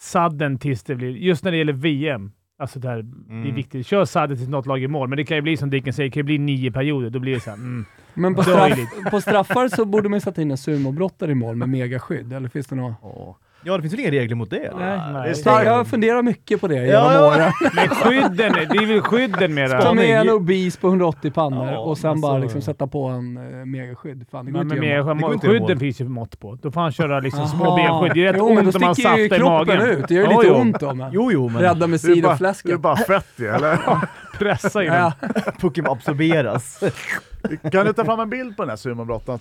sadden 0.00 0.58
tills 0.58 0.82
det 0.82 0.94
blir... 0.94 1.10
Just 1.16 1.44
när 1.44 1.50
det 1.50 1.58
gäller 1.58 1.72
VM. 1.72 2.32
Alltså 2.62 2.78
det, 2.78 2.88
här, 2.88 3.02
det 3.02 3.32
är 3.34 3.40
Mm. 3.42 3.54
viktigt. 3.54 3.86
Kör 3.86 4.04
sadden 4.04 4.36
tills 4.36 4.48
något 4.48 4.66
lag 4.66 4.82
i 4.82 4.88
mål, 4.88 5.08
men 5.08 5.16
det 5.16 5.24
kan 5.24 5.36
ju 5.36 5.40
bli 5.40 5.56
som 5.56 5.70
Dicken 5.70 5.92
säger, 5.92 6.10
det 6.10 6.14
kan 6.14 6.20
ju 6.20 6.24
bli 6.24 6.38
nio 6.38 6.70
perioder. 6.70 7.10
Då 7.10 7.18
blir 7.18 7.34
det 7.34 7.40
så 7.40 7.50
här, 7.50 7.56
mm. 7.56 7.84
Men 8.14 8.34
på, 8.34 8.42
straff, 8.42 8.78
på 9.10 9.20
straffar 9.20 9.68
så 9.68 9.84
borde 9.84 10.08
man 10.08 10.16
ju 10.16 10.20
sätta 10.20 10.42
in 10.42 10.50
en 10.50 10.58
sumobrottare 10.58 11.30
i 11.30 11.34
mål 11.34 11.56
med 11.56 11.68
megaskydd, 11.68 12.32
eller 12.32 12.48
finns 12.48 12.66
det 12.66 12.76
något? 12.76 12.94
Åh. 13.02 13.34
Ja, 13.64 13.76
det 13.76 13.82
finns 13.82 13.92
väl 13.94 14.00
inga 14.00 14.10
regler 14.10 14.36
mot 14.36 14.50
det? 14.50 14.56
eller? 14.56 14.78
Nej, 14.78 14.98
det 15.12 15.18
är 15.18 15.22
nej. 15.22 15.34
starkt. 15.34 15.66
Jag 15.66 15.86
funderar 15.86 16.22
mycket 16.22 16.60
på 16.60 16.68
det 16.68 16.74
Ja, 16.74 16.82
genom 16.84 17.12
ja. 17.12 17.26
åren. 17.36 17.52
Men 17.74 17.88
skydden, 17.88 18.52
det 18.52 18.76
är 18.78 18.86
väl 18.86 19.00
skydden 19.02 19.54
med 19.54 19.70
det 19.70 19.82
Ta 19.82 19.94
med 19.94 20.20
en 20.20 20.28
obese 20.30 20.80
på 20.80 20.88
180 20.88 21.30
pannor 21.30 21.66
Ja, 21.72 21.78
och 21.78 21.98
sen 21.98 22.10
alltså- 22.10 22.22
bara 22.28 22.38
liksom 22.38 22.60
sätta 22.62 22.86
på 22.86 23.04
en 23.06 23.36
uh, 23.36 23.64
megaskydd. 23.66 24.26
Fan, 24.30 24.44
det 24.46 24.52
går 24.52 24.64
Men 24.64 24.76
inte 24.76 24.86
göra. 24.86 25.14
med, 25.14 25.40
skydden 25.42 25.78
finns 25.78 26.00
ju 26.00 26.08
mått 26.08 26.40
på. 26.40 26.58
Då 26.62 26.70
får 26.70 26.80
han 26.80 26.92
köra 26.92 27.20
liksom 27.20 27.46
små 27.48 27.76
benskydd. 27.76 28.12
Det 28.14 28.26
är 28.26 28.32
rätt 28.32 28.38
jo, 28.38 28.48
men 28.54 28.58
ont 28.66 28.72
då 28.72 28.78
om 28.78 28.84
man 28.84 28.94
sticker 28.94 29.16
ju 29.16 29.28
saftar 29.28 29.36
i 29.36 29.38
kroppen 29.40 29.78
magen. 29.78 29.82
ut. 29.98 30.08
Det 30.08 30.14
gör 30.14 30.28
lite 30.28 30.46
jo. 30.46 30.54
ont 30.54 30.80
då. 30.80 30.94
Men. 30.94 31.12
Jo, 31.12 31.32
jo, 31.32 31.48
men 31.48 31.62
Rädda 31.62 31.74
med 31.86 32.00
bara, 32.00 32.06
det 32.06 32.12
är 32.12 32.14
sidofläsket. 32.14 32.80
bara 32.80 32.96
fett 32.96 33.40
i, 33.40 33.44
eller? 33.46 33.78
Pressa 34.38 34.82
in 34.84 34.92
Ja. 34.92 35.12
Pokémon 35.60 35.92
absorberas. 35.92 36.80
Kan 37.70 37.86
du 37.86 37.92
ta 37.92 38.04
fram 38.04 38.20
en 38.20 38.30
bild 38.30 38.56
på 38.56 38.62
den 38.62 38.70
här 38.70 38.76
sumobrottaren? 38.76 39.38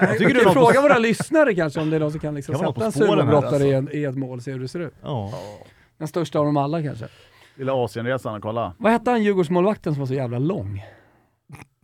Jag 0.00 0.18
tycker 0.18 0.34
du 0.34 0.40
fråga 0.40 0.80
våra 0.80 0.98
lyssnare 0.98 1.54
kanske 1.54 1.80
om 1.80 1.90
det 1.90 1.96
är 1.96 2.00
någon 2.00 2.10
som 2.10 2.20
kan 2.20 2.34
liksom 2.34 2.54
sätta 2.54 2.84
en 2.84 2.92
sumobrottare 2.92 3.64
i, 3.64 3.74
alltså. 3.74 3.94
en, 3.94 4.00
i 4.00 4.04
ett 4.04 4.16
mål 4.16 4.38
och 4.38 4.42
se 4.44 4.52
hur 4.52 4.60
det 4.60 4.68
ser 4.68 4.80
ut. 4.80 4.94
Ja. 5.02 5.32
Den 5.98 6.08
största 6.08 6.38
av 6.38 6.44
dem 6.44 6.56
alla 6.56 6.82
kanske. 6.82 7.08
Lilla 7.54 7.84
Asienresan, 7.84 8.40
kolla. 8.40 8.74
Vad 8.78 8.92
hette 8.92 9.10
han 9.10 9.22
Djurgårdsmålvakten 9.22 9.92
som 9.94 10.00
var 10.00 10.06
så 10.06 10.14
jävla 10.14 10.38
lång? 10.38 10.84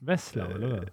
Wessler, 0.01 0.55
eller? 0.55 0.91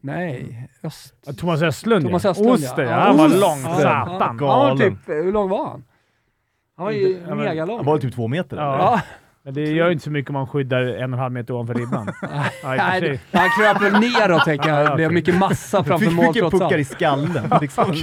Nej, 0.00 0.68
Öst... 0.82 1.14
Ja, 1.26 1.32
Thomas 1.32 1.62
Östlund 1.62 2.04
Thomas 2.04 2.24
ja. 2.24 2.30
Östlund 2.30 2.50
Oster, 2.50 2.82
ja. 2.82 2.90
ja. 2.90 2.96
Han 2.96 3.16
var 3.16 3.28
lång. 3.28 3.62
Ja, 3.64 3.74
Satan. 3.74 4.18
Ja, 4.20 4.26
han 4.26 4.36
var 4.38 4.68
Galen. 4.68 4.96
typ, 4.96 5.08
hur 5.08 5.32
lång 5.32 5.48
var 5.48 5.68
han? 5.68 5.84
Han 6.76 6.84
var 6.84 6.92
ju 6.92 7.34
megalång. 7.34 7.76
Han 7.76 7.86
var 7.86 7.98
typ 7.98 8.14
två 8.14 8.28
meter 8.28 8.56
Ja. 8.56 9.00
Men 9.46 9.54
det 9.54 9.60
gör 9.70 9.86
ju 9.86 9.92
inte 9.92 10.04
så 10.04 10.10
mycket 10.10 10.30
om 10.30 10.34
man 10.34 10.46
skyddar 10.46 10.80
en 10.80 10.94
och 10.94 11.00
en 11.02 11.12
halv 11.12 11.32
meter 11.32 11.54
ovanför 11.54 11.74
ribban. 11.74 12.08
I 12.62 12.66
Nej, 12.66 13.20
han 13.32 13.48
kröp 13.58 13.82
väl 13.82 13.92
neråt 14.00 14.44
tänker 14.44 14.68
jag. 14.68 14.90
Det 14.90 14.94
blev 14.96 15.12
mycket 15.12 15.38
massa 15.38 15.84
framför 15.84 16.06
fick 16.06 16.14
mål 16.16 16.26
mycket 16.26 16.40
trots 16.40 16.52
puckar 16.52 16.76
i 16.76 16.80
allt. 16.80 16.88
skallen. 16.88 17.52
Liksom. 17.60 17.94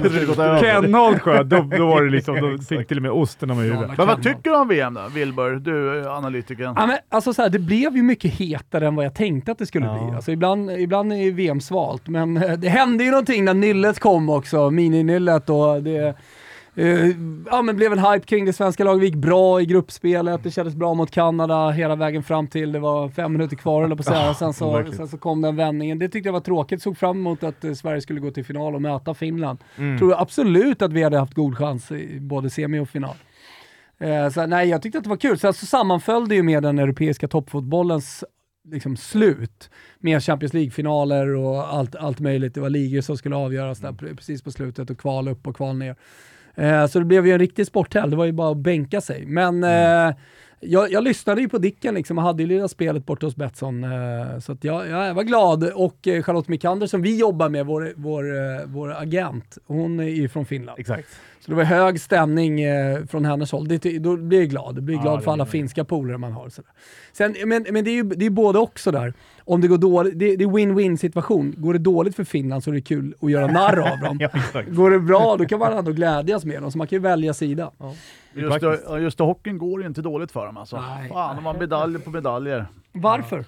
Kenholt 0.61 1.21
sköt, 1.21 1.49
då, 1.49 1.61
då 1.77 1.87
var 1.87 2.03
det 2.03 2.09
liksom, 2.15 2.35
då 2.35 2.57
fick 2.57 2.87
till 2.87 2.97
och 2.97 3.03
med 3.03 3.11
osten 3.11 3.51
om 3.51 3.57
huvudet. 3.57 3.97
Men 3.97 4.07
vad 4.07 4.23
tycker 4.23 4.49
du 4.49 4.55
om 4.55 4.67
VM 4.67 4.93
då, 4.93 5.01
Wilbur? 5.13 5.55
Du, 5.55 6.01
eh, 6.01 6.11
analytikern. 6.17 6.73
Ja, 6.77 6.85
men, 6.85 6.97
alltså, 7.09 7.33
så 7.33 7.41
här, 7.41 7.49
det 7.49 7.59
blev 7.59 7.95
ju 7.95 8.03
mycket 8.03 8.33
hetare 8.33 8.87
än 8.87 8.95
vad 8.95 9.05
jag 9.05 9.15
tänkte 9.15 9.51
att 9.51 9.57
det 9.57 9.65
skulle 9.65 9.85
Ja. 9.85 10.05
bli. 10.07 10.15
Alltså, 10.15 10.31
ibland, 10.31 10.71
ibland 10.71 11.13
är 11.13 11.31
VM 11.31 11.61
svalt, 11.61 12.07
men 12.07 12.37
eh, 12.37 12.51
det 12.51 12.69
hände 12.69 13.03
ju 13.03 13.09
någonting 13.11 13.45
när 13.45 13.53
Nillet 13.53 13.99
kom 13.99 14.29
också, 14.29 14.57
mini-Nillet. 14.69 15.49
Och 15.49 15.83
det 15.83 16.15
eh, 16.75 17.07
ja, 17.51 17.61
men 17.61 17.75
blev 17.75 17.93
en 17.93 17.99
hype 17.99 18.25
kring 18.25 18.45
det 18.45 18.53
svenska 18.53 18.83
laget. 18.83 19.01
Vi 19.01 19.05
gick 19.05 19.15
bra 19.15 19.61
i 19.61 19.65
gruppspelet, 19.65 20.43
det 20.43 20.51
kändes 20.51 20.75
bra 20.75 20.93
mot 20.93 21.11
Kanada 21.11 21.69
hela 21.69 21.95
vägen 21.95 22.23
fram 22.23 22.47
till 22.47 22.71
det 22.71 22.79
var 22.79 23.09
fem 23.09 23.33
minuter 23.33 23.55
kvar 23.55 23.83
eller 23.83 23.95
på 23.95 23.99
att 23.99 24.05
säga. 24.05 24.33
Sen 24.33 24.53
så, 24.53 24.83
sen 24.97 25.07
så 25.07 25.17
kom 25.17 25.41
den 25.41 25.55
vändningen. 25.55 25.99
Det 25.99 26.09
tyckte 26.09 26.27
jag 26.27 26.33
var 26.33 26.39
tråkigt. 26.39 26.81
Såg 26.81 26.97
fram 26.97 27.17
emot 27.17 27.43
att 27.43 27.63
eh, 27.63 27.73
Sverige 27.73 28.01
skulle 28.01 28.19
gå 28.19 28.31
till 28.31 28.45
final 28.45 28.75
och 28.75 28.81
möta 28.81 29.13
Finland. 29.13 29.59
Mm. 29.77 29.97
Tror 29.99 30.21
absolut 30.21 30.81
att 30.81 30.93
vi 30.93 31.03
hade 31.03 31.19
haft 31.19 31.33
god 31.33 31.57
chans 31.57 31.91
i 31.91 32.19
både 32.19 32.49
semi 32.49 32.79
och 32.79 32.89
final. 32.89 33.15
Eh, 33.99 34.29
så, 34.29 34.45
nej, 34.45 34.69
jag 34.69 34.81
tyckte 34.81 34.97
att 34.97 35.03
det 35.03 35.09
var 35.09 35.17
kul. 35.17 35.39
Sen 35.39 35.53
så 35.53 35.65
sammanföll 35.65 36.27
det 36.27 36.35
ju 36.35 36.43
med 36.43 36.63
den 36.63 36.79
europeiska 36.79 37.27
toppfotbollens 37.27 38.23
liksom, 38.67 38.97
slut. 38.97 39.69
Med 39.99 40.23
Champions 40.23 40.53
League-finaler 40.53 41.35
och 41.35 41.73
allt, 41.73 41.95
allt 41.95 42.19
möjligt. 42.19 42.53
Det 42.55 42.61
var 42.61 42.69
ligor 42.69 43.01
som 43.01 43.17
skulle 43.17 43.35
avgöras 43.35 43.79
där 43.79 43.95
Mm. 44.01 44.15
precis 44.15 44.41
på 44.43 44.51
slutet 44.51 44.89
och 44.89 44.97
kval 44.97 45.27
upp 45.27 45.47
och 45.47 45.55
kval 45.55 45.77
ner. 45.77 45.95
Eh, 46.61 46.85
så 46.87 46.99
det 46.99 47.05
blev 47.05 47.27
ju 47.27 47.33
en 47.33 47.39
riktig 47.39 47.67
sporthelg. 47.67 48.09
Det 48.09 48.15
var 48.15 48.25
ju 48.25 48.31
bara 48.31 48.51
att 48.51 48.57
bänka 48.57 49.01
sig. 49.01 49.25
Men 49.25 49.63
Mm. 49.63 50.13
Jag, 50.61 50.91
jag 50.91 51.03
lyssnade 51.03 51.41
ju 51.41 51.49
på 51.49 51.57
Dicken 51.57 51.95
liksom 51.95 52.17
och 52.17 52.23
hade 52.23 52.43
ju 52.43 52.49
lilla 52.49 52.67
spelet 52.67 53.05
borta 53.05 53.25
hos 53.25 53.35
Betsson. 53.35 53.83
Eh, 53.83 54.39
så 54.39 54.57
jag, 54.61 54.87
jag 54.87 55.13
var 55.13 55.23
glad. 55.23 55.63
Och 55.63 56.07
eh, 56.07 56.23
Charlotte 56.23 56.47
Mikander 56.47 56.87
som 56.87 57.01
vi 57.01 57.17
jobbar 57.17 57.49
med, 57.49 57.65
vår, 57.65 57.93
vår, 57.95 58.35
eh, 58.35 58.65
vår 58.65 59.01
agent, 59.01 59.57
hon 59.65 59.99
är 59.99 60.03
ju 60.03 60.29
från 60.29 60.45
Finland. 60.45 60.79
Exakt. 60.79 61.07
Så 61.39 61.51
det 61.51 61.57
var 61.57 61.63
hög 61.63 62.01
stämning 62.01 62.59
från 63.07 63.25
hennes 63.25 63.51
håll. 63.51 63.67
Det, 63.67 63.99
då 63.99 64.17
blir 64.17 64.39
jag 64.39 64.49
glad. 64.49 64.77
Jag 64.77 64.83
blir 64.83 64.95
Ja, 64.95 65.01
glad 65.01 65.19
det 65.19 65.23
för 65.23 65.31
alla 65.31 65.45
finska 65.45 65.83
polare 65.83 66.17
man 66.17 66.31
har. 66.31 66.49
Sådär. 66.49 66.71
Sen, 67.13 67.35
men 67.45 67.65
men 67.71 67.83
det 67.83 67.91
är 67.91 67.95
ju 67.95 68.03
det 68.03 68.25
är 68.25 68.29
både 68.29 68.59
också 68.59 68.91
där. 68.91 69.13
Om 69.39 69.61
det 69.61 69.67
går 69.67 69.77
dåligt, 69.77 70.19
det, 70.19 70.35
det 70.35 70.43
är 70.43 70.47
win-win 70.47 70.97
situation. 70.97 71.53
Går 71.57 71.73
det 71.73 71.79
dåligt 71.79 72.15
för 72.15 72.23
Finland 72.23 72.63
så 72.63 72.69
är 72.69 72.73
det 72.75 72.81
kul 72.81 73.13
att 73.21 73.31
göra 73.31 73.47
narr 73.47 73.77
av 73.91 73.99
dem. 73.99 74.19
Ja. 74.53 74.61
Går 74.67 74.91
det 74.91 74.99
bra, 74.99 75.35
då 75.37 75.45
kan 75.45 75.59
man 75.59 75.73
ändå 75.73 75.91
glädjas 75.91 76.45
med 76.45 76.61
dem. 76.61 76.71
Så 76.71 76.77
man 76.77 76.87
kan 76.87 76.95
ju 76.95 77.01
välja 77.01 77.33
sida. 77.33 77.71
Just, 78.33 78.61
det, 78.61 78.99
just 78.99 79.17
det, 79.17 79.23
hockeyn 79.23 79.57
går 79.57 79.81
ju 79.81 79.87
inte 79.87 80.01
dåligt 80.01 80.31
för 80.31 80.45
dem 80.45 80.57
alltså. 80.57 80.81
Nej. 80.81 81.09
Fan, 81.09 81.35
de 81.35 81.45
har 81.45 81.53
medaljer 81.53 81.99
på 81.99 82.09
medaljer. 82.09 82.65
Varför? 82.91 83.45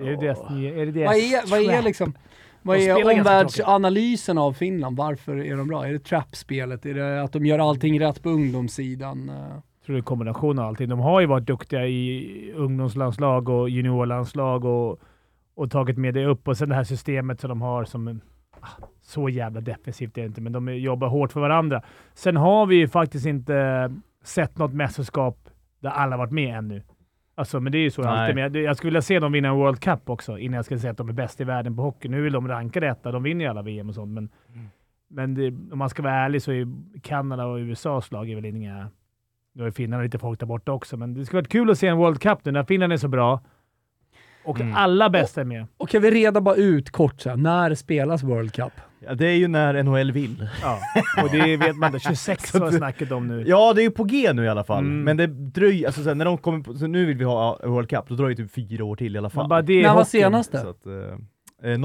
Är 0.00 0.04
det 0.04 0.16
deras, 0.16 0.50
är 0.50 0.86
det 0.86 0.92
deras 0.92 1.08
Vad 1.08 1.16
är, 1.16 1.50
vad 1.50 1.60
är 1.60 1.72
trap? 1.72 1.84
liksom... 1.84 2.14
Vad 2.62 2.76
är 2.76 3.18
omvärldsanalysen 3.18 4.38
av 4.38 4.52
Finland? 4.52 4.96
Varför 4.96 5.36
är 5.36 5.56
de 5.56 5.68
bra? 5.68 5.86
Är 5.86 5.92
det 5.92 5.98
trappspelet? 5.98 6.86
Är 6.86 6.94
det 6.94 7.22
att 7.22 7.32
de 7.32 7.46
gör 7.46 7.58
allting 7.58 8.00
rätt 8.00 8.22
på 8.22 8.28
ungdomssidan? 8.28 9.28
Jag 9.28 9.86
tror 9.86 9.94
det 9.94 9.96
är 9.96 9.96
en 9.96 10.02
kombination 10.02 10.58
av 10.58 10.68
allting. 10.68 10.88
De 10.88 11.00
har 11.00 11.20
ju 11.20 11.26
varit 11.26 11.46
duktiga 11.46 11.86
i 11.86 12.52
ungdomslandslag 12.56 13.48
och 13.48 13.70
juniorlandslag 13.70 14.64
och, 14.64 15.00
och 15.54 15.70
tagit 15.70 15.98
med 15.98 16.14
det 16.14 16.26
upp. 16.26 16.48
Och 16.48 16.56
sen 16.56 16.68
det 16.68 16.74
här 16.74 16.84
systemet 16.84 17.40
som 17.40 17.48
de 17.48 17.62
har 17.62 17.84
som... 17.84 18.20
Så 19.06 19.28
jävla 19.28 19.60
defensivt 19.60 20.18
är 20.18 20.22
det 20.22 20.26
inte, 20.26 20.40
men 20.40 20.52
de 20.52 20.68
jobbar 20.76 21.08
hårt 21.08 21.32
för 21.32 21.40
varandra. 21.40 21.82
Sen 22.14 22.36
har 22.36 22.66
vi 22.66 22.76
ju 22.76 22.88
faktiskt 22.88 23.26
inte 23.26 23.90
sett 24.24 24.58
något 24.58 24.72
mästerskap 24.72 25.48
där 25.80 25.90
alla 25.90 26.16
varit 26.16 26.30
med 26.32 26.58
ännu. 26.58 26.82
Alltså, 27.34 27.60
men 27.60 27.72
det 27.72 27.78
är 27.78 27.82
ju 27.82 27.90
så 27.90 28.02
Nej. 28.02 28.10
alltid. 28.10 28.34
Men 28.34 28.64
jag, 28.64 28.76
skulle 28.76 28.88
vilja 28.88 29.02
se 29.02 29.18
dem 29.18 29.32
vinna 29.32 29.48
en 29.48 29.54
World 29.54 29.80
Cup 29.80 30.10
också 30.10 30.38
innan 30.38 30.56
jag 30.56 30.64
skulle 30.64 30.80
säga 30.80 30.90
att 30.90 30.96
de 30.96 31.08
är 31.08 31.12
bäst 31.12 31.40
i 31.40 31.44
världen 31.44 31.76
på 31.76 31.82
hockey. 31.82 32.08
Nu 32.08 32.26
är 32.26 32.30
de 32.30 32.48
rankade 32.48 32.88
etta. 32.88 33.12
De 33.12 33.22
vinner 33.22 33.44
ju 33.44 33.50
alla 33.50 33.62
VM 33.62 33.88
och 33.88 33.94
sånt, 33.94 34.12
men, 34.12 34.28
men 35.08 35.34
det, 35.34 35.48
om 35.72 35.78
man 35.78 35.90
ska 35.90 36.02
vara 36.02 36.14
ärlig 36.14 36.42
så 36.42 36.52
är 36.52 36.68
Kanada 37.02 37.46
och 37.46 37.56
USAs 37.56 38.12
lag 38.12 38.30
är 38.30 38.34
väl 38.34 38.44
inga... 38.44 38.88
Nu 39.52 39.62
har 39.62 39.68
ju 39.68 39.72
finnarna 39.72 40.02
lite 40.02 40.18
folk 40.18 40.40
där 40.40 40.46
borta 40.46 40.72
också, 40.72 40.96
men 40.96 41.14
det 41.14 41.24
skulle 41.26 41.40
varit 41.40 41.48
kul 41.52 41.70
att 41.70 41.78
se 41.78 41.86
en 41.86 41.96
World 41.96 42.20
Cup 42.20 42.44
nu 42.44 42.52
när 42.52 42.64
Finland 42.64 42.92
är 42.92 42.96
så 42.96 43.08
bra 43.08 43.40
och 44.44 44.60
Mm. 44.60 44.74
alla 44.76 45.10
bästa 45.10 45.40
är 45.40 45.44
med. 45.44 45.66
Och 45.76 45.88
kan 45.88 46.02
vi 46.02 46.10
reda 46.10 46.40
bara 46.40 46.54
ut 46.54 46.90
kort 46.90 47.20
så 47.20 47.28
här, 47.30 47.36
när 47.36 47.74
spelas 47.74 48.22
World 48.22 48.52
Cup? 48.52 48.72
Ja, 49.00 49.14
det 49.14 49.26
är 49.26 49.34
ju 49.34 49.48
när 49.48 49.82
NHL 49.82 50.12
vill. 50.12 50.48
Ja, 50.62 50.78
och 51.22 51.30
det 51.30 51.56
vet 51.56 51.76
man 51.76 51.94
inte. 51.94 52.00
26 52.08 52.54
var 52.54 52.70
snacket 52.70 53.12
om 53.12 53.26
nu. 53.26 53.44
Ja, 53.46 53.72
det 53.72 53.80
är 53.80 53.84
ju 53.84 53.90
på 53.90 54.04
G 54.04 54.32
nu 54.32 54.44
i 54.44 54.48
alla 54.48 54.64
fall. 54.64 54.84
Mm. 54.84 55.04
Men 55.04 55.16
det 55.16 55.26
dröjer, 55.26 55.86
alltså 55.86 56.14
när 56.14 56.24
de 56.24 56.38
kommer 56.38 56.60
på, 56.60 56.74
så 56.74 56.86
nu 56.86 57.06
vill 57.06 57.16
vi 57.16 57.24
ha 57.24 57.58
World 57.64 57.90
Cup, 57.90 58.08
då 58.08 58.14
dröjer 58.14 58.36
det 58.36 58.42
typ 58.42 58.52
fyra 58.52 58.84
år 58.84 58.96
till 58.96 59.14
i 59.14 59.18
alla 59.18 59.30
fall. 59.30 59.42
Men 59.42 59.48
bara 59.48 59.62
det 59.62 59.72
är 59.72 59.82
När 59.82 59.94
var 59.94 60.04
senaste? 60.04 60.60
Så 60.60 60.68
att, 60.68 60.86
eh, 60.86 61.70
eh, 61.70 61.78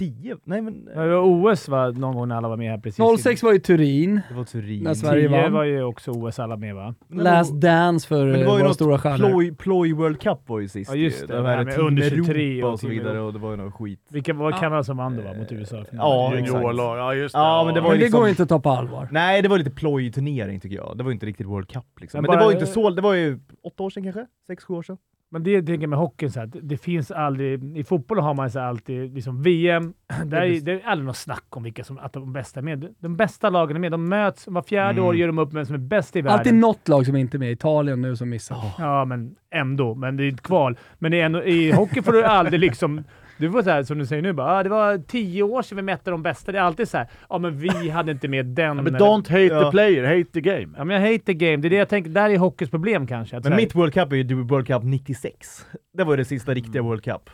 noll, 0.00 0.08
eh, 0.08 0.12
tio? 0.22 0.36
Nej 0.44 0.62
men... 0.62 0.88
Ja, 0.94 1.00
det 1.02 1.08
var 1.16 1.52
OS 1.52 1.68
var 1.68 1.92
någon 1.92 2.14
gång 2.16 2.28
när 2.28 2.36
alla 2.36 2.48
var 2.48 2.56
med 2.56 2.70
här 2.70 2.78
precis. 2.78 3.22
06 3.22 3.42
var 3.42 3.52
ju 3.52 3.58
Turin. 3.58 4.20
Det 4.28 4.34
var 4.34 4.44
Turin. 4.44 4.82
När 4.82 4.94
Sverige 4.94 5.28
10 5.28 5.42
vann. 5.42 5.52
var 5.52 5.64
ju 5.64 5.82
också 5.82 6.10
OS 6.10 6.38
alla 6.38 6.56
med 6.56 6.74
va? 6.74 6.94
Men 7.08 7.18
det 7.18 7.24
Last 7.24 7.52
var- 7.52 7.60
Dance 7.60 8.08
för 8.08 8.24
Men 8.26 8.32
det 8.34 8.40
eh, 8.40 8.46
var 8.46 8.54
ju 8.54 8.58
våra 8.58 8.68
något 8.68 8.74
stora 8.74 8.98
stjärnor. 8.98 9.28
Ploj, 9.30 9.54
Ploj 9.54 9.92
World 9.92 10.20
Cup 10.20 10.38
var 10.48 10.60
ju 10.60 10.68
sist 10.68 10.90
Ja, 10.90 10.96
just 10.96 11.22
ju. 11.22 11.26
det. 11.26 11.34
De 11.36 11.42
Det 11.42 11.48
här 11.48 11.64
med 11.64 11.78
under 11.78 12.02
Europa 12.02 12.26
23 12.26 12.62
och 12.64 12.72
och 12.72 12.80
så 12.80 12.88
vidare 12.88 13.20
och 13.20 13.32
det 13.32 13.38
var 13.38 13.50
ju 13.50 13.56
något 13.56 13.74
skit. 13.74 14.00
Vilka 14.10 14.32
var 14.34 14.50
Ja. 14.50 14.56
Kanada 14.56 14.84
som 14.84 14.96
vann 14.96 15.16
då 15.16 15.22
va, 15.22 15.34
mot 15.38 15.52
USA? 15.52 15.84
Ja, 15.92 16.32
exakt. 16.34 16.48
Juniorlag, 16.54 16.98
ja 16.98 17.14
just 17.14 17.34
det. 17.34 17.38
Ja, 17.38 17.62
men 17.64 17.74
det 17.74 17.80
var 17.80 17.88
Men 17.88 17.94
ju 17.96 17.98
det 17.98 18.04
liksom- 18.04 18.20
går 18.20 18.28
inte 18.28 18.42
att 18.42 18.48
ta 18.48 18.60
på 18.60 18.70
allvar. 18.70 19.08
Nej, 19.10 19.42
det 19.42 19.48
var 19.48 19.58
lite 19.58 19.70
ploj-turnering 19.70 20.60
tycker 20.60 20.76
jag. 20.76 20.94
Det 20.96 21.02
var 21.04 21.10
ju 21.10 21.14
inte 21.14 21.26
riktigt 21.26 21.46
World 21.46 21.68
Cup 21.68 21.84
liksom. 22.00 22.18
Men 22.18 22.22
Men, 22.22 22.30
det 22.30 22.36
bara- 22.36 22.44
var 22.44 22.52
ju 22.52 22.58
inte 22.58 22.72
så, 22.72 22.90
det 22.90 23.02
var 23.02 23.14
ju 23.14 23.38
åtta 23.64 23.82
år 23.82 23.90
sedan 23.90 24.02
kanske? 24.02 24.26
Sex, 24.46 24.64
sju 24.64 24.74
år 24.74 24.82
sedan? 24.82 24.96
Men 25.32 25.42
det 25.42 25.62
tänker 25.62 25.80
jag 25.82 25.90
med 25.90 25.98
hockeyn, 25.98 26.30
så 26.30 26.40
här, 26.40 26.50
det 26.62 26.76
finns 26.76 27.10
aldrig... 27.10 27.76
I 27.76 27.84
fotboll 27.84 28.18
har 28.18 28.34
man 28.34 28.50
så 28.50 28.58
här 28.58 28.66
alltid 28.66 29.14
liksom 29.14 29.42
VM. 29.42 29.92
Där 30.24 30.40
är, 30.42 30.60
det 30.60 30.72
är 30.72 30.80
aldrig 30.86 31.06
något 31.06 31.16
snack 31.16 31.44
om 31.50 31.62
vilka 31.62 31.84
som 31.84 31.98
att 31.98 32.12
de 32.12 32.32
bästa 32.32 32.60
är 32.60 32.64
med. 32.64 32.94
De 32.98 33.16
bästa 33.16 33.50
lagen 33.50 33.76
är 33.76 33.80
med. 33.80 33.92
De 33.92 34.08
möts 34.08 34.46
var 34.48 34.62
fjärde 34.62 34.92
Mm. 34.92 35.04
år, 35.04 35.16
gör 35.16 35.26
de 35.26 35.38
upp 35.38 35.54
vem 35.54 35.66
som 35.66 35.74
är 35.74 35.78
bäst 35.78 36.16
i 36.16 36.20
världen. 36.20 36.38
Alltid 36.38 36.54
något 36.54 36.88
lag 36.88 37.06
som 37.06 37.16
inte 37.16 37.36
är 37.36 37.38
med. 37.38 37.52
Italien 37.52 38.00
nu 38.02 38.16
som 38.16 38.28
missar. 38.30 38.56
Ja, 38.78 39.04
men 39.04 39.34
ändå. 39.50 39.94
Men 39.94 40.16
det 40.16 40.24
är 40.24 40.28
ett 40.32 40.42
kval. 40.42 40.78
Men 40.98 41.10
det 41.10 41.20
är 41.20 41.26
ändå, 41.26 41.44
i 41.44 41.72
hockey 41.72 42.02
får 42.02 42.12
du 42.12 42.24
aldrig 42.24 42.60
liksom... 42.60 43.04
Du 43.38 43.50
får 43.50 43.62
så 43.62 43.70
här, 43.70 43.82
som 43.82 43.98
du 43.98 44.06
säger 44.06 44.22
nu, 44.22 44.32
bara, 44.32 44.52
ah, 44.52 44.62
det 44.62 44.68
var 44.68 44.98
tio 44.98 45.42
år 45.42 45.62
sedan 45.62 45.76
vi 45.76 45.82
mätte 45.82 46.10
de 46.10 46.22
bästa. 46.22 46.52
Det 46.52 46.58
är 46.58 46.62
alltid 46.62 46.88
så 46.88 46.98
här, 46.98 47.06
ja 47.28 47.38
men 47.38 47.58
vi 47.58 47.88
hade 47.90 48.12
inte 48.12 48.28
med 48.28 48.46
den. 48.46 48.76
Ja, 48.76 48.82
men 48.82 48.96
don't 48.96 49.28
hate 49.30 49.42
Ja. 49.42 49.64
the 49.64 49.70
player, 49.70 50.18
hate 50.18 50.30
the 50.32 50.40
game. 50.40 50.68
Ja, 50.78 50.84
men 50.84 51.02
jag 51.02 51.12
hate 51.12 51.24
the 51.24 51.34
game. 51.34 51.56
Det 51.56 51.68
är 51.68 51.70
det 51.70 51.76
jag 51.76 51.88
tänker. 51.88 52.10
Där 52.10 52.30
är 52.30 52.38
hockeys 52.38 52.70
problem 52.70 53.06
kanske. 53.06 53.36
Att 53.36 53.44
Men 53.44 53.56
mitt 53.56 53.74
World 53.74 53.94
Cup 53.94 54.12
är 54.12 54.16
ju 54.16 54.42
World 54.42 54.66
Cup 54.66 54.82
96. 54.82 55.66
Det 55.94 56.04
var 56.04 56.12
ju 56.12 56.16
det 56.16 56.24
sista 56.24 56.54
riktiga 56.54 56.82
World 56.82 57.04
Cup. 57.04 57.30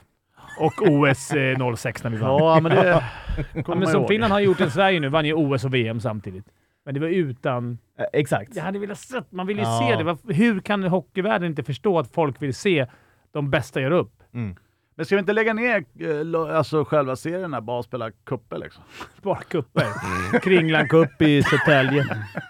Och 0.61 0.83
OS 0.89 1.31
eh, 1.31 1.75
06 1.77 2.05
när 2.05 2.11
vi 2.11 2.17
vann. 2.17 2.31
Ja, 2.39 2.61
men 2.61 2.73
det 2.73 3.03
Ja, 3.67 3.75
men 3.75 3.87
som 3.87 4.01
ihåg. 4.01 4.09
Finland 4.09 4.33
har 4.33 4.41
gjort 4.41 4.61
i 4.61 4.71
Sverige 4.71 5.01
nu, 5.01 5.09
vann 5.09 5.25
ju 5.27 5.33
OS 5.35 5.65
och 5.65 5.75
VM 5.75 6.01
samtidigt. 6.01 6.45
Men 6.85 6.95
det 6.95 7.01
var 7.01 7.09
utan... 7.09 7.79
Eh, 7.99 8.05
exakt. 8.13 8.57
Jag 8.57 8.63
hade 8.63 8.79
velat 8.79 8.99
se, 8.99 9.21
man 9.31 9.47
vill 9.47 9.57
ju 9.57 9.63
Ja. 9.63 9.97
se 9.99 10.05
det. 10.05 10.35
Hur 10.35 10.61
kan 10.61 10.83
hockeyvärlden 10.83 11.49
inte 11.49 11.63
förstå 11.63 11.99
att 11.99 12.13
folk 12.15 12.43
vill 12.43 12.55
se 12.55 12.87
de 13.33 13.51
bästa 13.51 13.81
göra 13.81 13.95
upp? 13.97 14.13
Mm. 14.35 14.57
Men 14.99 15.07
ska 15.07 15.17
vi 15.17 15.21
inte 15.21 15.33
lägga 15.33 15.55
ner 15.55 15.85
eh, 16.01 16.57
alltså 16.57 16.85
själva 16.85 17.17
serien 17.17 17.55
här, 17.55 17.61
bara 17.61 17.83
spela 17.83 18.11
cuper 18.11 18.59
liksom? 18.59 18.83
Bara 19.23 19.37
kupper. 19.37 19.87
Kringlan 20.41 20.89
Cup 20.89 21.23
i 21.23 21.43
Södertälje. 21.43 22.05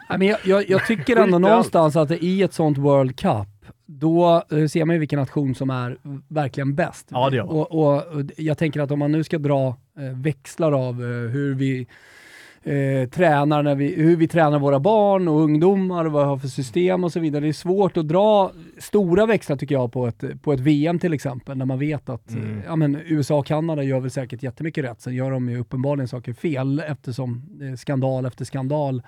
Nej, 0.08 0.18
men 0.18 0.28
jag, 0.28 0.38
jag, 0.44 0.70
jag 0.70 0.86
tycker 0.86 1.16
ändå 1.16 1.38
någonstans 1.38 1.96
att 1.96 2.10
i 2.10 2.42
ett 2.42 2.52
sånt 2.52 2.78
World 2.78 3.18
Cup, 3.18 3.48
då 3.86 4.42
eh, 4.50 4.66
ser 4.66 4.84
man 4.84 4.94
ju 4.94 5.00
vilken 5.00 5.18
nation 5.18 5.54
som 5.54 5.70
är 5.70 5.98
verkligen 6.28 6.74
bäst. 6.74 7.08
Ja, 7.10 7.30
det 7.30 7.36
gör 7.36 7.44
man. 7.44 7.54
och, 7.56 7.72
och, 7.72 8.06
och 8.06 8.22
jag 8.36 8.58
tänker 8.58 8.80
att 8.80 8.90
om 8.90 8.98
man 8.98 9.12
nu 9.12 9.24
ska 9.24 9.38
dra 9.38 9.68
eh, 9.98 10.04
växlar 10.14 10.88
av 10.88 10.94
hur 11.04 11.54
vi 11.54 11.86
eh, 12.68 13.08
tränar, 13.08 13.62
när 13.62 13.74
vi, 13.74 13.94
hur 13.94 14.16
vi 14.16 14.28
tränar 14.28 14.58
våra 14.58 14.80
barn 14.80 15.28
och 15.28 15.40
ungdomar 15.40 16.04
och 16.04 16.12
vad 16.12 16.22
vi 16.22 16.28
har 16.28 16.38
för 16.38 16.48
system 16.48 17.04
och 17.04 17.12
så 17.12 17.20
vidare. 17.20 17.40
Det 17.44 17.48
är 17.48 17.52
svårt 17.52 17.96
att 17.96 18.08
dra 18.08 18.52
stora 18.78 19.26
växlar 19.26 19.56
tycker 19.56 19.74
jag 19.74 19.92
på 19.92 20.06
ett, 20.06 20.42
på 20.42 20.52
ett 20.52 20.60
VM 20.60 20.98
till 20.98 21.12
exempel, 21.12 21.58
när 21.58 21.64
man 21.64 21.78
vet 21.78 22.08
att 22.08 22.28
Mm. 22.30 22.62
ja, 22.66 22.76
men 22.76 23.00
USA 23.04 23.38
och 23.38 23.46
Kanada 23.46 23.82
gör 23.82 24.00
väl 24.00 24.10
säkert 24.10 24.42
jättemycket 24.42 24.84
rätt. 24.84 25.00
Sen 25.00 25.14
gör 25.14 25.30
de 25.30 25.48
ju 25.48 25.58
uppenbarligen 25.58 26.08
saker 26.08 26.32
fel 26.32 26.82
eftersom 26.88 27.58
eh, 27.62 27.76
skandal 27.76 28.26
efter 28.26 28.44
skandal 28.44 29.02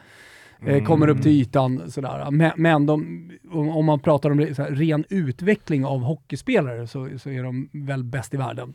eh, 0.66 0.84
kommer 0.84 1.08
upp 1.08 1.22
till 1.22 1.32
ytan. 1.32 1.90
Sådär. 1.90 2.30
Men, 2.30 2.52
men 2.56 2.86
de, 2.86 3.30
om, 3.50 3.84
man 3.84 4.00
pratar 4.00 4.30
om 4.30 4.54
så 4.54 4.62
här, 4.62 4.70
ren 4.70 5.04
utveckling 5.08 5.84
av 5.84 6.00
hockeyspelare 6.00 6.86
så, 6.86 7.08
så 7.18 7.30
är 7.30 7.42
de 7.42 7.68
väl 7.72 8.04
bäst 8.04 8.34
i 8.34 8.36
världen. 8.36 8.74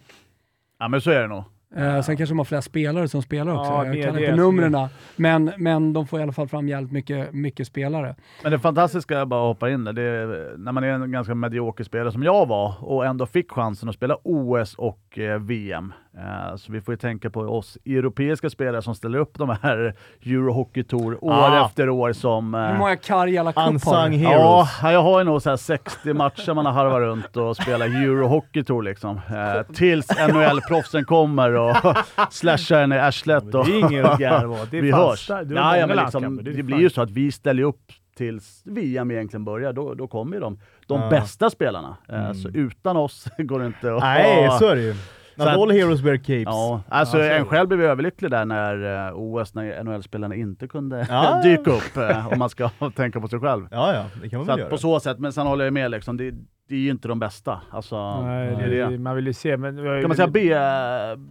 Ja, 0.80 0.88
men 0.88 1.02
så 1.02 1.12
är 1.12 1.22
det 1.22 1.28
nog. 1.28 1.44
Eh, 1.76 2.02
sen 2.02 2.18
kanske 2.18 2.32
de 2.34 2.38
har 2.38 2.46
flest 2.46 2.68
spelare 2.68 3.08
som 3.08 3.22
spelar 3.22 3.54
också. 3.60 3.72
Ja, 3.72 3.86
jag 3.86 4.04
kan 4.04 4.20
inte 4.20 4.36
numren, 4.36 4.88
men, 5.16 5.52
men 5.58 5.94
de 5.94 6.08
får 6.08 6.20
i 6.20 6.24
alla 6.24 6.32
fall 6.32 6.48
fram 6.48 6.70
jävligt 6.70 6.92
mycket, 6.92 7.34
mycket 7.34 7.68
spelare. 7.68 8.16
Men 8.44 8.52
det 8.52 8.60
fantastiska, 8.60 9.14
jag 9.14 9.28
bara 9.28 9.48
hoppar 9.48 9.68
in 9.68 9.84
där, 9.84 9.94
det 9.94 10.02
är, 10.02 10.58
när 10.58 10.72
man 10.72 10.84
är 10.84 10.88
en 10.88 11.12
ganska 11.12 11.36
medioker 11.36 11.84
spelare 11.84 12.12
som 12.12 12.24
jag 12.24 12.46
var 12.46 12.74
och 12.84 13.06
ändå 13.06 13.26
fick 13.26 13.52
chansen 13.52 13.90
att 13.90 13.96
spela 13.96 14.18
OS 14.24 14.76
och 14.76 15.20
eh, 15.20 15.40
VM. 15.40 15.94
Eh, 16.18 16.56
så 16.56 16.72
vi 16.72 16.82
får 16.82 16.94
ju 16.94 16.98
tänka 16.98 17.30
på 17.30 17.40
oss 17.42 17.78
europeiska 17.86 18.50
spelare 18.50 18.82
som 18.82 18.96
ställer 18.96 19.20
upp 19.20 19.38
de 19.38 19.58
här 19.62 19.94
Eurohockey 20.26 20.84
Tour 20.84 21.24
år 21.24 21.32
Ah. 21.34 21.66
efter 21.66 21.90
år 21.90 22.14
som... 22.14 22.56
eh, 22.56 22.62
Hur 22.68 22.78
många 22.78 22.96
Karjala 22.96 23.54
Unsung 23.68 24.12
heroes. 24.12 24.70
Ja, 24.82 24.92
jag 24.92 25.04
har 25.04 25.20
ju 25.20 25.26
nog 25.26 25.42
så 25.42 25.50
här 25.50 25.58
60 25.58 26.14
matcher 26.14 26.54
man 26.54 26.66
har 26.66 26.74
harvat 26.74 27.00
runt 27.00 27.38
och 27.38 27.58
spelat 27.58 27.88
Eurohockey 27.88 28.64
Tour 28.64 28.84
liksom. 28.84 29.18
Eh, 29.30 29.74
tills 29.76 30.08
NHL-proffsen 30.20 31.04
kommer 31.04 31.52
och 31.54 31.76
slashar 32.32 32.82
en 32.82 32.94
i 32.94 33.00
arslet. 33.00 33.56
Och 33.56 33.66
Det 33.66 33.72
är 33.72 33.80
inget 33.92 34.06
att 34.06 34.20
garva. 34.20 34.58
Det 34.72 34.78
är 34.78 34.82
vi 34.82 34.92
hörs. 34.92 35.30
Ja, 35.30 35.78
ja, 35.78 35.88
men 35.88 35.98
liksom, 35.98 36.38
Det 36.44 36.52
det 36.52 36.64
blir 36.64 36.78
ju 36.80 36.90
så 36.90 37.02
att 37.02 37.12
vi 37.12 37.32
ställer 37.32 37.64
upp 37.64 37.92
tills 38.18 38.62
VM 38.66 39.12
egentligen 39.12 39.46
börjar. 39.46 39.74
Då, 39.74 39.94
då 39.94 40.08
kommer 40.08 40.34
ju 40.36 40.40
de, 40.42 40.60
de 40.88 41.02
Ja. 41.02 41.10
bästa 41.10 41.50
spelarna. 41.50 41.98
Mm. 42.10 42.34
Så 42.34 42.50
utan 42.50 42.98
oss 42.98 43.28
går 43.38 43.60
det 43.60 43.66
inte 43.66 43.94
att... 43.96 44.02
Nej, 44.02 44.50
så 44.60 44.68
är 44.68 44.76
det 44.76 44.82
ju. 44.82 44.96
Not 45.38 45.48
all 45.48 45.72
heroes 45.72 46.02
wear 46.02 46.18
capes. 46.18 46.44
Ja, 46.46 46.82
alltså 46.90 47.18
Ja, 47.18 47.24
så 47.24 47.30
är 47.30 47.40
en 47.40 47.46
själv 47.46 47.68
blev 47.68 47.82
överlycklig 47.82 48.32
där 48.32 48.46
när 48.46 49.08
eh, 49.08 49.14
OS, 49.16 49.54
när 49.54 49.84
NHL-spelarna 49.84 50.36
inte 50.36 50.68
kunde 50.68 51.06
Ja. 51.10 51.42
dyka 51.44 51.72
upp, 51.72 51.98
eh, 51.98 52.28
om 52.34 52.40
man 52.40 52.50
ska 52.50 52.70
tänka 52.96 53.20
på 53.22 53.28
sig 53.28 53.40
själv. 53.40 53.68
Ja, 53.72 53.94
ja, 53.94 54.06
det 54.22 54.30
kan 54.30 54.38
man 54.40 54.46
Så 54.46 54.52
väl 54.52 54.64
att 54.64 54.70
på 54.70 54.74
göra. 54.74 54.78
så 54.82 55.00
sätt, 55.00 55.20
men 55.20 55.34
sen 55.34 55.48
håller 55.48 55.66
jag 55.66 55.74
med 55.74 55.92
liksom, 55.92 56.18
det, 56.18 56.32
det 56.70 56.76
är 56.76 56.80
ju 56.80 56.92
inte 56.92 57.08
de 57.08 57.20
bästa. 57.20 57.62
Alltså, 57.72 58.22
Nej, 58.22 58.56
det 58.56 58.64
är 58.64 58.70
det, 58.70 58.90
det. 58.90 58.98
man 59.00 59.16
vill 59.16 59.28
ju 59.28 59.34
se, 59.34 59.58
men... 59.58 59.76
Kan 59.78 60.08
man 60.08 60.16
säga 60.16 60.28
B- 60.28 60.56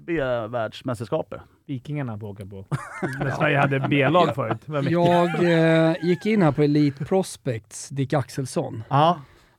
B-världsmästerskapet? 0.06 1.40
Vikingarna 1.66 2.18
får 2.18 2.26
åka 2.28 2.46
på. 2.46 2.64
Sverige 3.38 3.58
hade 3.58 3.80
B-lag 3.80 4.34
förut. 4.34 4.90
Jag 4.90 5.24
eh, 5.88 5.94
gick 6.02 6.26
in 6.26 6.42
här 6.42 6.52
på 6.52 6.62
Elite 6.62 7.04
Prospects, 7.04 7.88
Dick 7.88 8.12
Axelsson. 8.12 8.82
Ja. 8.88 9.18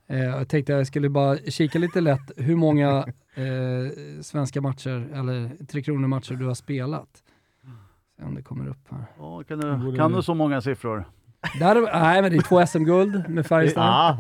Eh, 0.10 0.20
jag 0.20 0.50
tänkte 0.50 0.74
jag 0.74 0.88
skulle 0.88 1.10
bara 1.10 1.38
kika 1.38 1.80
lite 1.80 2.02
lätt 2.02 2.32
hur 2.38 2.56
många 2.56 3.06
eh, 3.36 4.22
svenska 4.22 4.62
matcher, 4.62 5.10
eller 5.14 5.66
Tre 5.66 5.82
Kronor-matcher 5.82 6.36
du 6.36 6.46
har 6.46 6.54
spelat. 6.54 7.24
Se 8.18 8.24
om 8.24 8.36
det 8.36 8.42
kommer 8.42 8.68
upp 8.68 8.88
här. 8.90 9.06
Ja, 9.18 9.44
kan, 9.44 9.60
du, 9.60 9.96
kan 9.96 10.12
du 10.12 10.22
så 10.22 10.34
många 10.34 10.62
siffror? 10.62 11.06
Där, 11.60 11.82
nej, 11.82 12.22
men 12.22 12.32
det 12.32 12.38
är 12.38 12.42
två 12.42 12.66
SM-guld 12.66 13.30
med 13.30 13.46
Färjestad. 13.46 14.18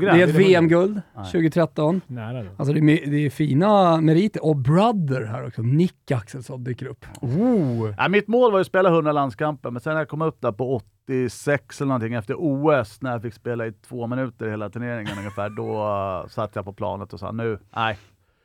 Det 0.00 0.06
är 0.06 0.28
ett 0.28 0.34
VM-guld 0.34 1.02
Nej. 1.14 1.24
2013. 1.24 2.00
Nära 2.06 2.42
då. 2.42 2.50
Alltså 2.56 2.74
det 2.74 2.80
är, 2.80 3.10
det 3.10 3.26
är 3.26 3.30
fina 3.30 4.00
meriter. 4.00 4.44
Och 4.44 4.56
Brother 4.56 5.24
här 5.24 5.46
också. 5.46 5.62
Nick 5.62 6.10
Axelsson 6.10 6.64
dyker 6.64 6.86
upp. 6.86 7.06
Oh. 7.20 7.94
Ja, 7.98 8.08
mitt 8.08 8.28
mål 8.28 8.52
var 8.52 8.58
ju 8.58 8.60
att 8.60 8.66
spela 8.66 8.88
100 8.88 9.12
landskamper, 9.12 9.70
men 9.70 9.80
sen 9.80 9.92
när 9.92 10.00
jag 10.00 10.08
kom 10.08 10.22
upp 10.22 10.40
där 10.40 10.52
på 10.52 10.82
86 11.06 11.80
eller 11.80 11.88
någonting 11.88 12.14
efter 12.14 12.34
OS, 12.38 13.02
när 13.02 13.12
jag 13.12 13.22
fick 13.22 13.34
spela 13.34 13.66
i 13.66 13.72
två 13.72 14.06
minuter 14.06 14.48
hela 14.48 14.70
turneringen 14.70 15.18
ungefär, 15.18 15.50
då 15.50 15.86
uh, 16.22 16.28
satt 16.28 16.56
jag 16.56 16.64
på 16.64 16.72
planet 16.72 17.12
och 17.12 17.20
sa 17.20 17.32
nu, 17.32 17.58
nej, 17.76 17.98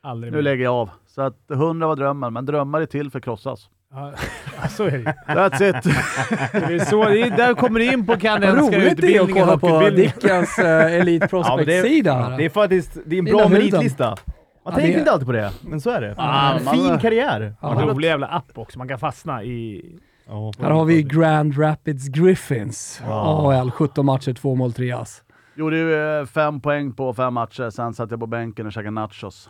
Aldrig 0.03 0.31
nu 0.31 0.37
mer. 0.37 0.43
lägger 0.43 0.63
jag 0.63 0.73
av. 0.73 0.89
Så 1.07 1.21
att 1.21 1.51
100 1.51 1.87
var 1.87 1.95
drömmen, 1.95 2.33
men 2.33 2.45
drömmar 2.45 2.81
är 2.81 2.85
till 2.85 3.11
för 3.11 3.19
att 3.19 3.25
krossas. 3.25 3.69
Ja, 3.93 4.13
ja, 4.61 4.67
så 4.69 4.83
är 4.83 4.91
det 4.91 5.15
That's 5.27 5.69
it! 5.69 5.83
Det 6.67 6.73
är 6.75 6.85
så, 6.85 7.03
det 7.05 7.21
är, 7.21 7.37
där 7.37 7.53
kommer 7.53 7.79
du 7.79 7.93
in 7.93 8.05
på 8.05 8.17
kanadensiska 8.17 8.77
roligt 8.77 8.97
det 9.01 9.15
är 9.15 9.21
att 9.21 9.29
utbildningen. 9.29 9.59
kolla 9.59 9.79
på. 9.89 9.89
Dickens 9.95 10.59
uh, 10.59 10.65
Elite 10.65 11.27
Ja, 11.31 11.55
det, 11.57 11.65
Prospect-sida 11.65 12.13
är, 12.13 12.23
här. 12.23 12.37
det 12.37 12.45
är 12.45 12.49
faktiskt 12.49 12.97
det 13.05 13.15
är 13.15 13.19
en 13.19 13.25
bra 13.25 13.47
meritlista. 13.49 14.09
Man 14.09 14.17
Ja, 14.65 14.71
tänker 14.71 14.93
det- 14.93 14.99
inte 14.99 15.11
alltid 15.11 15.25
på 15.27 15.31
det, 15.33 15.51
men 15.61 15.81
så 15.81 15.89
är 15.89 16.01
det. 16.01 16.15
Ah, 16.17 16.53
En 16.57 16.63
man- 16.63 16.73
fin 16.73 16.99
karriär. 16.99 17.53
Ja. 17.61 17.81
En 17.81 17.87
rolig 17.89 18.07
jävla 18.07 18.27
app 18.27 18.51
också. 18.57 18.77
Man 18.77 18.87
kan 18.87 18.99
fastna 18.99 19.43
i... 19.43 19.85
Ja. 20.27 20.51
Här 20.61 20.71
har 20.71 20.85
vi 20.85 21.03
Grand 21.03 21.59
Rapids 21.59 22.07
Griffins. 22.07 23.01
Wow. 23.07 23.11
AHL, 23.51 23.71
17 23.71 24.05
matcher, 24.05 24.33
2 24.33 24.55
mål, 24.55 24.73
3 24.73 24.91
ass. 24.91 25.21
Gjorde 25.55 25.77
ju 25.77 26.19
eh, 26.19 26.25
fem 26.25 26.61
poäng 26.61 26.93
på 26.93 27.13
fem 27.13 27.33
matcher, 27.33 27.69
sen 27.69 27.93
satt 27.93 28.11
jag 28.11 28.19
på 28.19 28.27
bänken 28.27 28.65
och 28.65 28.73
käkade 28.73 28.91
nachos. 28.91 29.49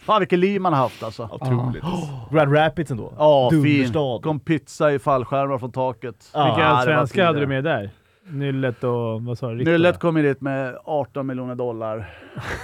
Fan 0.00 0.20
vilket 0.20 0.38
liv 0.38 0.60
man 0.60 0.72
har 0.72 0.80
haft 0.80 1.02
alltså. 1.02 1.28
Otroligt. 1.32 1.82
Grand 2.30 2.54
Rapids 2.56 2.90
ändå. 2.90 3.12
Ja, 3.18 3.50
fin. 3.50 3.62
Dunderstad. 3.62 4.20
Kom 4.22 4.40
pizza 4.40 4.92
i 4.92 4.98
fallskärmar 4.98 5.58
från 5.58 5.72
taket. 5.72 6.30
Ja. 6.34 6.44
Vilka 6.44 6.80
svenskar 6.82 7.24
hade 7.26 7.40
du 7.40 7.46
med 7.46 7.64
där? 7.64 7.90
Nyllet 8.30 8.84
och 8.84 9.22
vad 9.22 9.38
sa 9.38 9.50
du? 9.50 9.64
Nyllet 9.64 9.98
kom 9.98 10.16
ju 10.16 10.22
dit 10.22 10.40
med 10.40 10.78
18 10.84 11.26
miljoner 11.26 11.54
dollar. 11.54 12.10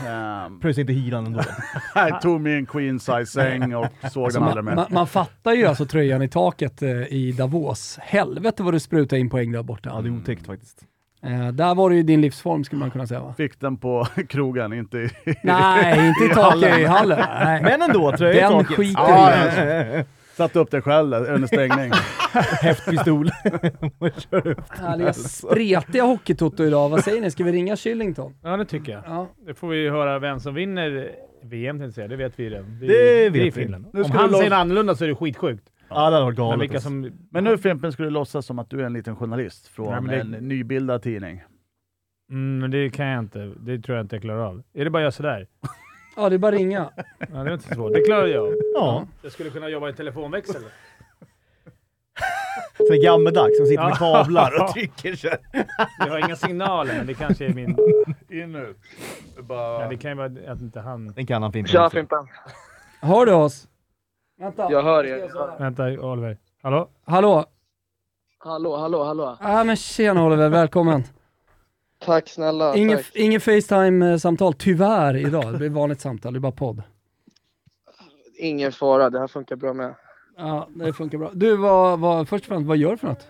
Ehm, 0.09 0.61
Pröjsade 0.61 0.81
inte 0.81 0.93
hyran 0.93 1.27
ändå. 1.27 1.41
Jag 1.95 2.21
tog 2.21 2.41
mig 2.41 2.55
en 2.55 2.67
queen 2.67 3.01
size 3.01 3.27
säng 3.27 3.75
och 3.75 3.87
såg 4.13 4.25
Alltså, 4.25 4.39
den 4.39 4.41
man, 4.41 4.49
aldrig 4.49 4.65
mer. 4.65 4.75
man, 4.75 4.87
man 4.91 5.07
fattar 5.07 5.53
ju 5.53 5.67
alltså 5.67 5.87
tröjan 5.87 6.23
i 6.23 6.29
taket 6.29 6.83
eh, 6.83 6.91
i 6.91 7.35
Davos. 7.39 7.99
Helvete 8.03 8.63
vad 8.63 8.75
du 8.75 8.81
sprutar 8.81 9.17
in 9.17 9.31
poäng 9.31 9.53
där 9.53 9.63
borta. 9.63 9.91
Ja, 9.95 10.01
det 10.01 10.09
är 10.09 10.17
otäckt 10.17 10.47
faktiskt. 10.47 10.85
Eh, 11.25 11.49
där 11.53 11.75
var 11.75 11.91
det 11.91 11.97
ju 11.97 12.03
din 12.03 12.21
livsform 12.21 12.65
skulle 12.65 12.81
man 12.81 12.91
kunna 12.91 13.07
säga 13.07 13.21
va? 13.21 13.35
Fick 13.37 13.61
den 13.61 13.77
på 13.77 14.07
krogen, 14.29 14.73
inte 14.73 14.99
i... 14.99 15.09
Nej, 15.43 16.09
inte 16.09 16.25
i 16.25 16.29
taket 16.35 16.79
i 16.79 16.85
hallen. 16.85 17.19
Nej. 17.45 17.63
Men 17.63 17.83
ändå, 17.83 18.17
tröja 18.17 18.35
i 18.35 18.41
Den 18.41 18.53
taket. 18.53 18.77
skiter 18.77 19.01
Ja, 19.03 19.33
vi 19.93 19.99
i. 20.01 20.05
Satte 20.37 20.59
upp 20.59 20.71
den 20.71 20.83
själv 20.83 21.11
där, 21.11 21.31
under 21.35 21.47
stängning. 21.49 21.93
Häftpistol. 22.63 23.31
Härliga 24.71 25.13
spretiga 25.13 26.03
hockeytoto 26.05 26.65
idag. 26.65 26.89
Vad 26.89 27.05
säger 27.05 27.21
ni? 27.21 27.31
Ska 27.31 27.45
vi 27.45 27.53
ringa 27.53 27.77
Shillington? 27.77 28.35
Ja, 28.43 28.57
det 28.57 28.65
tycker 28.65 28.93
jag. 28.93 29.03
Ja. 29.07 29.29
Det 29.47 29.55
får 29.55 29.69
vi 29.69 29.77
ju 29.77 29.91
höra 29.91 30.19
vem 30.19 30.41
som 30.41 30.55
vinner 30.55 31.11
VM, 31.43 31.79
tänkte 31.79 31.85
jag 31.85 31.95
säga. 31.95 32.09
Det 32.09 32.17
vet 32.17 32.33
vi 32.39 32.51
redan. 32.51 32.79
Det, 32.81 32.87
Det 32.87 33.27
är 33.27 33.31
vet 33.31 33.43
vi. 33.43 33.51
Finland. 33.51 33.87
Nu 33.93 34.03
Om 34.03 34.09
ska 34.09 34.19
han 34.19 34.29
du 34.31 34.35
säger 34.37 34.51
lov- 34.51 34.59
annorlunda 34.59 34.95
så 34.95 35.05
är 35.05 35.09
det 35.09 35.15
skitsjukt. 35.15 35.65
Ja, 35.95 36.11
det 36.11 36.17
hade 36.17 36.25
varit 36.25 36.39
Men 36.39 36.47
galet. 36.47 36.61
vilka 36.63 36.75
alltså. 36.75 36.89
som... 36.89 37.13
Men 37.31 37.45
nu 37.45 37.59
Fimpen 37.59 37.93
skulle 37.93 38.07
du 38.07 38.13
låtsas 38.13 38.47
som 38.47 38.59
att 38.59 38.71
du 38.71 38.81
är 38.81 38.85
en 38.85 38.93
liten 38.93 39.17
journalist 39.17 39.69
från 39.69 39.91
Nej, 39.91 40.01
men 40.21 40.31
det- 40.31 40.37
en 40.39 40.49
nybildad 40.49 41.03
tidning. 41.03 41.43
Mm, 42.31 42.59
men 42.59 42.71
det 42.71 42.91
kan 42.91 43.07
jag 43.07 43.19
inte. 43.19 43.53
Det 43.61 43.79
tror 43.79 43.97
jag 43.97 44.05
inte 44.05 44.17
jag 44.17 44.23
klarar 44.23 44.41
av. 44.41 44.63
Är 44.75 44.85
det 44.85 44.91
bara 44.91 44.99
att 44.99 45.03
göra 45.03 45.13
sådär? 45.13 45.47
ja, 46.17 46.29
det 46.29 46.35
är 46.35 46.39
bara 46.39 46.53
att 46.55 46.59
ringa. 46.61 46.91
Ja, 47.19 47.27
det 47.45 47.51
är 47.51 47.55
inte 47.55 47.75
svårt. 47.75 47.93
Det 47.93 48.01
klarar 48.01 48.27
jag. 48.27 48.55
Ja, 48.75 49.07
Jag 49.23 49.33
skulle 49.33 49.51
kunna 49.51 49.69
jobba 49.69 49.89
i 49.89 49.93
telefonväxel. 49.93 50.63
så 52.77 52.95
gammeldags 53.03 53.57
som 53.57 53.67
sitter 53.67 53.83
med 53.85 53.93
Ja. 53.93 53.97
kablar 54.25 54.63
och 54.63 54.69
trycker 54.73 55.15
sig. 55.17 55.37
Jag 55.99 56.07
har 56.07 56.19
inga 56.19 56.37
signaler, 56.37 56.95
men 56.97 57.07
det 57.07 57.15
kanske 57.15 57.47
är 57.47 57.53
min... 57.55 57.77
In 58.31 58.55
ut. 58.57 58.77
Ja, 59.49 59.87
det 59.91 59.97
kan 59.97 60.11
ju 60.11 60.17
vara 60.17 60.53
att 60.53 60.61
inte 60.61 60.81
han... 60.81 61.13
Den 61.13 61.27
kan 61.27 61.43
han 61.43 61.53
Fimpen 61.53 61.73
Tja. 61.73 61.91
Fimpen! 61.91 62.27
Hör 63.01 63.27
du 63.27 63.33
oss? 63.33 63.69
Vänta. 64.37 64.71
Jag 64.71 64.83
hör 64.83 65.05
er. 65.05 65.59
Vänta, 65.59 65.85
Oliver. 65.85 66.39
Hallå? 66.63 66.89
Hallå? 67.05 67.45
Hallå, 68.39 68.77
hallå, 68.77 69.05
hallå. 69.05 69.37
Ja 69.41 69.65
men 69.65 69.77
tjena 69.77 70.27
Oliver, 70.27 70.49
välkommen. 70.49 71.03
Tack 71.99 72.29
snälla. 72.29 72.77
Ingen, 72.77 72.97
tack. 72.97 73.11
ingen 73.15 73.41
Facetime-samtal 73.41 74.53
tyvärr 74.53 75.17
idag. 75.17 75.53
Det 75.53 75.59
blir 75.59 75.71
vanligt 75.71 76.01
samtal, 76.01 76.33
det 76.33 76.39
är 76.39 76.41
bara 76.41 76.53
podd. 76.53 76.83
Ingen 78.39 78.73
fara, 78.73 79.11
det 79.11 79.19
här 79.21 79.27
funkar 79.27 79.57
bra 79.57 79.73
med. 79.73 79.95
Ja, 80.37 80.69
det 80.75 80.93
funkar 80.93 81.19
bra. 81.19 81.31
Du, 81.35 81.57
vad, 81.57 82.01
vad, 82.01 82.29
först 82.29 82.45
och 82.45 82.49
främst, 82.49 82.69
vad 82.69 82.77
gör 82.77 82.91
du 82.91 82.97
för 82.97 83.09
något? 83.09 83.29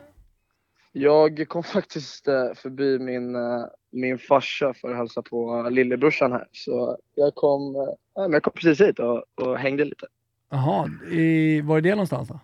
Jag 0.93 1.49
kom 1.49 1.62
faktiskt 1.62 2.29
eh, 2.29 2.55
förbi 2.55 2.99
min, 2.99 3.35
eh, 3.35 3.64
min 3.93 4.19
farsa 4.19 4.75
för 4.75 4.90
att 4.90 4.97
hälsa 4.97 5.23
på 5.23 5.69
lillebrorsan 5.71 6.33
här. 6.33 6.49
Så 6.53 6.99
jag 7.14 7.35
kom, 7.35 7.77
eh, 7.77 8.33
jag 8.33 8.43
kom 8.43 8.53
precis 8.53 8.81
hit 8.81 8.99
och, 8.99 9.25
och 9.35 9.59
hängde 9.59 9.85
lite. 9.85 10.07
Jaha, 10.55 10.88
var 11.64 11.77
är 11.77 11.81
det 11.81 11.90
någonstans 11.90 12.29
då? 12.29 12.40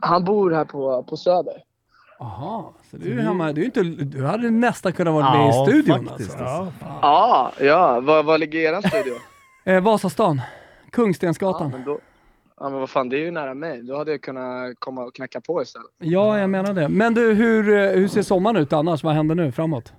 Han 0.00 0.24
bor 0.24 0.50
här 0.50 0.64
på, 0.64 1.02
på 1.02 1.16
Söder. 1.16 1.54
Jaha, 2.18 2.64
så 2.90 2.96
du 2.96 3.18
är 3.18 3.22
hemma. 3.22 3.52
Du, 3.52 3.60
är 3.60 3.64
inte, 3.64 3.82
du 3.82 4.24
hade 4.26 4.50
nästan 4.50 4.92
kunnat 4.92 5.14
vara 5.14 5.30
med 5.36 5.40
Ja, 5.46 5.62
i 5.62 5.70
studion 5.70 6.06
faktiskt, 6.06 6.30
alltså. 6.40 6.72
Ja. 6.80 6.98
Ja, 7.02 7.52
ja. 7.60 8.00
Var, 8.00 8.22
var 8.22 8.38
ligger 8.38 8.60
er 8.72 8.88
studio? 8.88 9.14
Eh, 9.64 9.80
Vasastan, 9.82 10.36
Ja, 10.36 10.42
Kungstensgatan. 10.90 11.70
men 11.70 11.84
då, 11.84 11.98
ja, 12.60 12.68
men 12.70 12.80
vad 12.80 12.90
fan, 12.90 13.08
det 13.08 13.16
är 13.16 13.20
ju 13.20 13.30
nära 13.30 13.54
mig. 13.54 13.82
Då 13.82 13.96
hade 13.96 14.10
jag 14.10 14.20
kunnat 14.22 14.74
komma 14.78 15.02
och 15.04 15.14
knacka 15.14 15.40
på 15.40 15.62
istället. 15.62 15.86
Ja, 15.98 16.38
jag 16.38 16.50
menar 16.50 16.72
det. 16.74 16.88
Men 16.88 17.14
du, 17.14 17.32
hur, 17.34 17.68
eh, 17.78 17.90
hur 17.90 18.08
ser 18.08 18.22
sommaren 18.22 18.56
ut 18.56 18.72
annars? 18.72 19.04
Vad 19.04 19.14
händer 19.14 19.34
nu 19.34 19.52
framåt? 19.52 19.92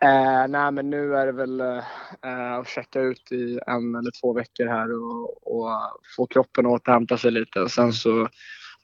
Eh, 0.00 0.48
nej, 0.48 0.72
men 0.72 0.90
nu 0.90 1.16
är 1.16 1.26
det 1.26 1.32
väl 1.32 1.60
eh, 1.60 2.52
att 2.58 2.68
checka 2.68 3.00
ut 3.00 3.32
i 3.32 3.60
en 3.66 3.94
eller 3.94 4.10
två 4.20 4.32
veckor 4.32 4.66
här 4.66 4.92
och, 4.92 5.56
och 5.56 5.70
få 6.16 6.26
kroppen 6.26 6.66
att 6.66 6.72
återhämta 6.72 7.18
sig 7.18 7.30
lite. 7.30 7.60
Och 7.60 7.70
sen 7.70 7.92
så 7.92 8.28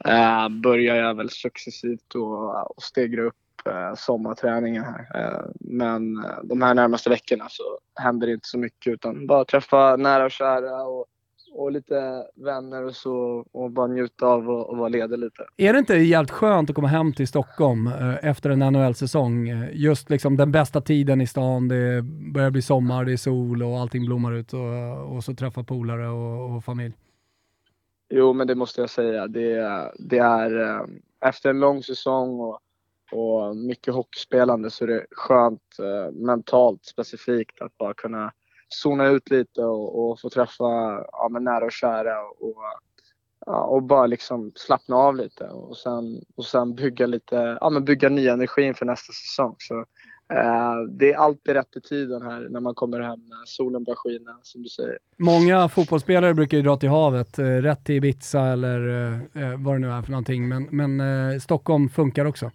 eh, 0.05 0.49
börjar 0.49 0.97
jag 0.97 1.15
väl 1.15 1.31
successivt 1.31 2.15
och, 2.15 2.71
och 2.77 2.83
stegra 2.83 3.23
upp 3.23 3.67
eh, 3.67 3.95
sommarträningen 3.95 4.85
här. 4.85 5.07
Eh, 5.15 5.45
men 5.61 6.25
eh, 6.25 6.39
de 6.45 6.63
här 6.63 6.75
närmaste 6.75 7.11
veckorna 7.11 7.47
så 7.49 7.79
händer 8.01 8.27
det 8.27 8.33
inte 8.33 8.49
så 8.49 8.59
mycket 8.59 8.93
utan 8.93 9.27
bara 9.27 9.45
träffa 9.45 9.97
nära 9.97 10.25
och 10.25 10.31
kära 10.31 10.83
och, 10.83 11.07
och 11.55 11.73
lite 11.73 12.27
vänner 12.35 12.85
och 12.85 12.97
så 12.97 13.47
och 13.53 13.71
bara 13.71 13.87
njuta 13.87 14.27
av 14.27 14.51
och, 14.51 14.71
och 14.71 14.77
vara 14.77 14.89
ledig 14.89 15.19
lite. 15.19 15.47
Är 15.57 15.73
det 15.73 15.79
inte 15.79 15.95
jävligt 15.95 16.31
skönt 16.31 16.71
att 16.71 16.77
komma 16.77 16.89
hem 16.89 17.13
till 17.13 17.29
Stockholm 17.29 17.87
eh, 17.87 18.29
efter 18.29 18.51
en 18.51 18.59
NHL-säsong? 18.59 19.49
Eh, 19.49 19.69
Just 19.73 20.11
liksom 20.11 20.37
den 20.37 20.53
bästa 20.53 20.81
tiden 20.81 21.21
i 21.21 21.27
stan, 21.27 21.69
det 21.69 22.03
börjar 22.35 22.51
bli 22.51 22.63
sommar, 22.63 23.05
det 23.05 23.13
är 23.13 23.17
sol 23.17 23.63
och 23.63 23.79
allting 23.79 24.07
blommar 24.07 24.33
ut 24.33 24.53
och, 24.53 25.17
och 25.17 25.25
så 25.25 25.35
träffa 25.35 25.63
polare 25.65 26.09
och, 26.09 26.57
och 26.57 26.65
familj. 26.65 26.95
Jo, 28.15 28.33
men 28.33 28.47
det 28.47 28.55
måste 28.55 28.81
jag 28.81 28.91
säga. 28.91 29.27
Det, 29.27 29.91
det 29.99 30.19
är 30.19 30.61
eh, 30.61 30.87
efter 31.29 31.51
en 31.51 31.61
lång 31.61 31.83
säsong 31.83 32.41
och, 32.41 32.59
och 33.13 33.57
mycket 33.57 33.95
hockeyspelande 33.95 34.71
så 34.71 34.85
är 34.85 34.89
det 34.89 35.07
skönt 35.11 35.79
eh, 35.79 36.13
mentalt 36.13 36.85
specifikt 36.85 37.63
att 37.63 37.79
bara 37.79 37.95
kunna 37.95 38.33
zona 38.73 39.07
ut 39.07 39.31
lite 39.31 39.63
och, 39.63 40.11
och 40.11 40.21
få 40.21 40.31
träffa 40.31 40.65
ja, 41.13 41.29
men 41.31 41.45
nära 41.45 41.65
och 41.65 41.73
kära 41.73 42.21
och, 42.23 42.57
ja, 43.47 43.65
och 43.65 43.83
bara 43.83 44.07
liksom 44.07 44.53
slappna 44.55 44.97
av 44.97 45.17
lite 45.17 45.45
och 45.45 45.77
sen, 45.77 46.25
och 46.37 46.45
sen 46.45 46.75
bygga 46.75 47.07
lite, 47.07 47.59
ja 47.61 47.71
men 47.71 47.85
bygga 47.85 48.09
ny 48.09 48.29
energi 48.29 48.63
inför 48.63 48.87
nästa 48.87 49.13
säsong. 49.13 49.55
Så, 49.59 49.79
eh, 50.35 50.77
det 50.91 51.13
är 51.13 51.17
alltid 51.17 51.55
rätt 51.55 51.77
i 51.77 51.81
tiden 51.81 52.23
här 52.23 52.49
när 52.51 52.61
man 52.61 52.75
kommer 52.75 53.01
hem 53.01 53.21
när 53.21 53.47
solen 53.47 53.85
börjar 53.85 53.97
skina 53.97 54.39
som 54.43 54.63
du 54.63 54.69
säger. 54.69 54.99
Många 55.17 55.69
fotbollsspelare 55.69 56.35
brukar 56.35 56.57
ju 56.57 56.63
dra 56.63 56.77
till 56.77 56.89
havet, 56.89 57.39
eh, 57.39 57.45
rätt 57.45 57.85
till 57.85 57.95
Ibiza 57.95 58.41
eller 58.41 58.89
eh, 58.89 59.43
eh, 59.43 59.59
vad 59.59 59.75
det 59.75 59.79
nu 59.79 59.91
är 59.91 60.03
för 60.03 60.11
någonting, 60.11 60.49
men, 60.49 60.69
men 60.71 61.01
eh, 61.01 61.39
Stockholm 61.39 61.89
funkar 61.89 62.25
också. 62.25 62.51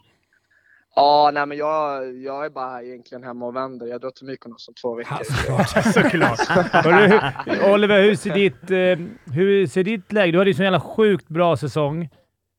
Ja, 0.98 1.32
nej 1.34 1.46
men 1.46 1.58
jag, 1.58 2.14
jag 2.18 2.46
är 2.46 2.50
bara 2.50 2.84
egentligen 2.84 3.24
hemma 3.24 3.46
och 3.46 3.56
vänder. 3.56 3.88
Jag 3.88 4.02
drar 4.02 4.10
till 4.12 4.26
Mykonos 4.28 4.68
om 4.68 4.74
två 4.74 4.96
veckor. 4.96 5.24
Såklart. 5.94 6.40
Hörru, 6.86 7.20
hur- 7.46 7.74
Oliver, 7.74 8.02
hur 8.02 8.16
ser, 8.16 8.34
ditt, 8.34 8.72
eh, 8.72 9.34
hur 9.36 9.68
ser 9.68 9.84
ditt 9.84 10.12
läge 10.12 10.32
Du 10.32 10.38
hade 10.38 10.50
ju 10.50 10.54
så 10.54 10.64
jävla 10.64 10.80
sjukt 10.80 11.28
bra 11.28 11.58
säsong. 11.58 12.04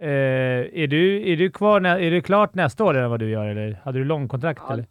Eh, 0.02 0.08
är, 0.08 0.86
du, 0.86 1.32
är, 1.32 1.36
du 1.36 1.50
kvar, 1.50 1.80
är 1.80 2.10
du 2.10 2.20
klart 2.22 2.54
nästa 2.54 2.84
år 2.84 2.96
eller 2.96 3.08
vad 3.08 3.20
du 3.20 3.30
gör? 3.30 3.46
Eller 3.46 3.80
hade 3.84 3.98
du 3.98 4.04
långkontrakt? 4.04 4.62
Ja. 4.68 4.72
Eller? 4.72 4.86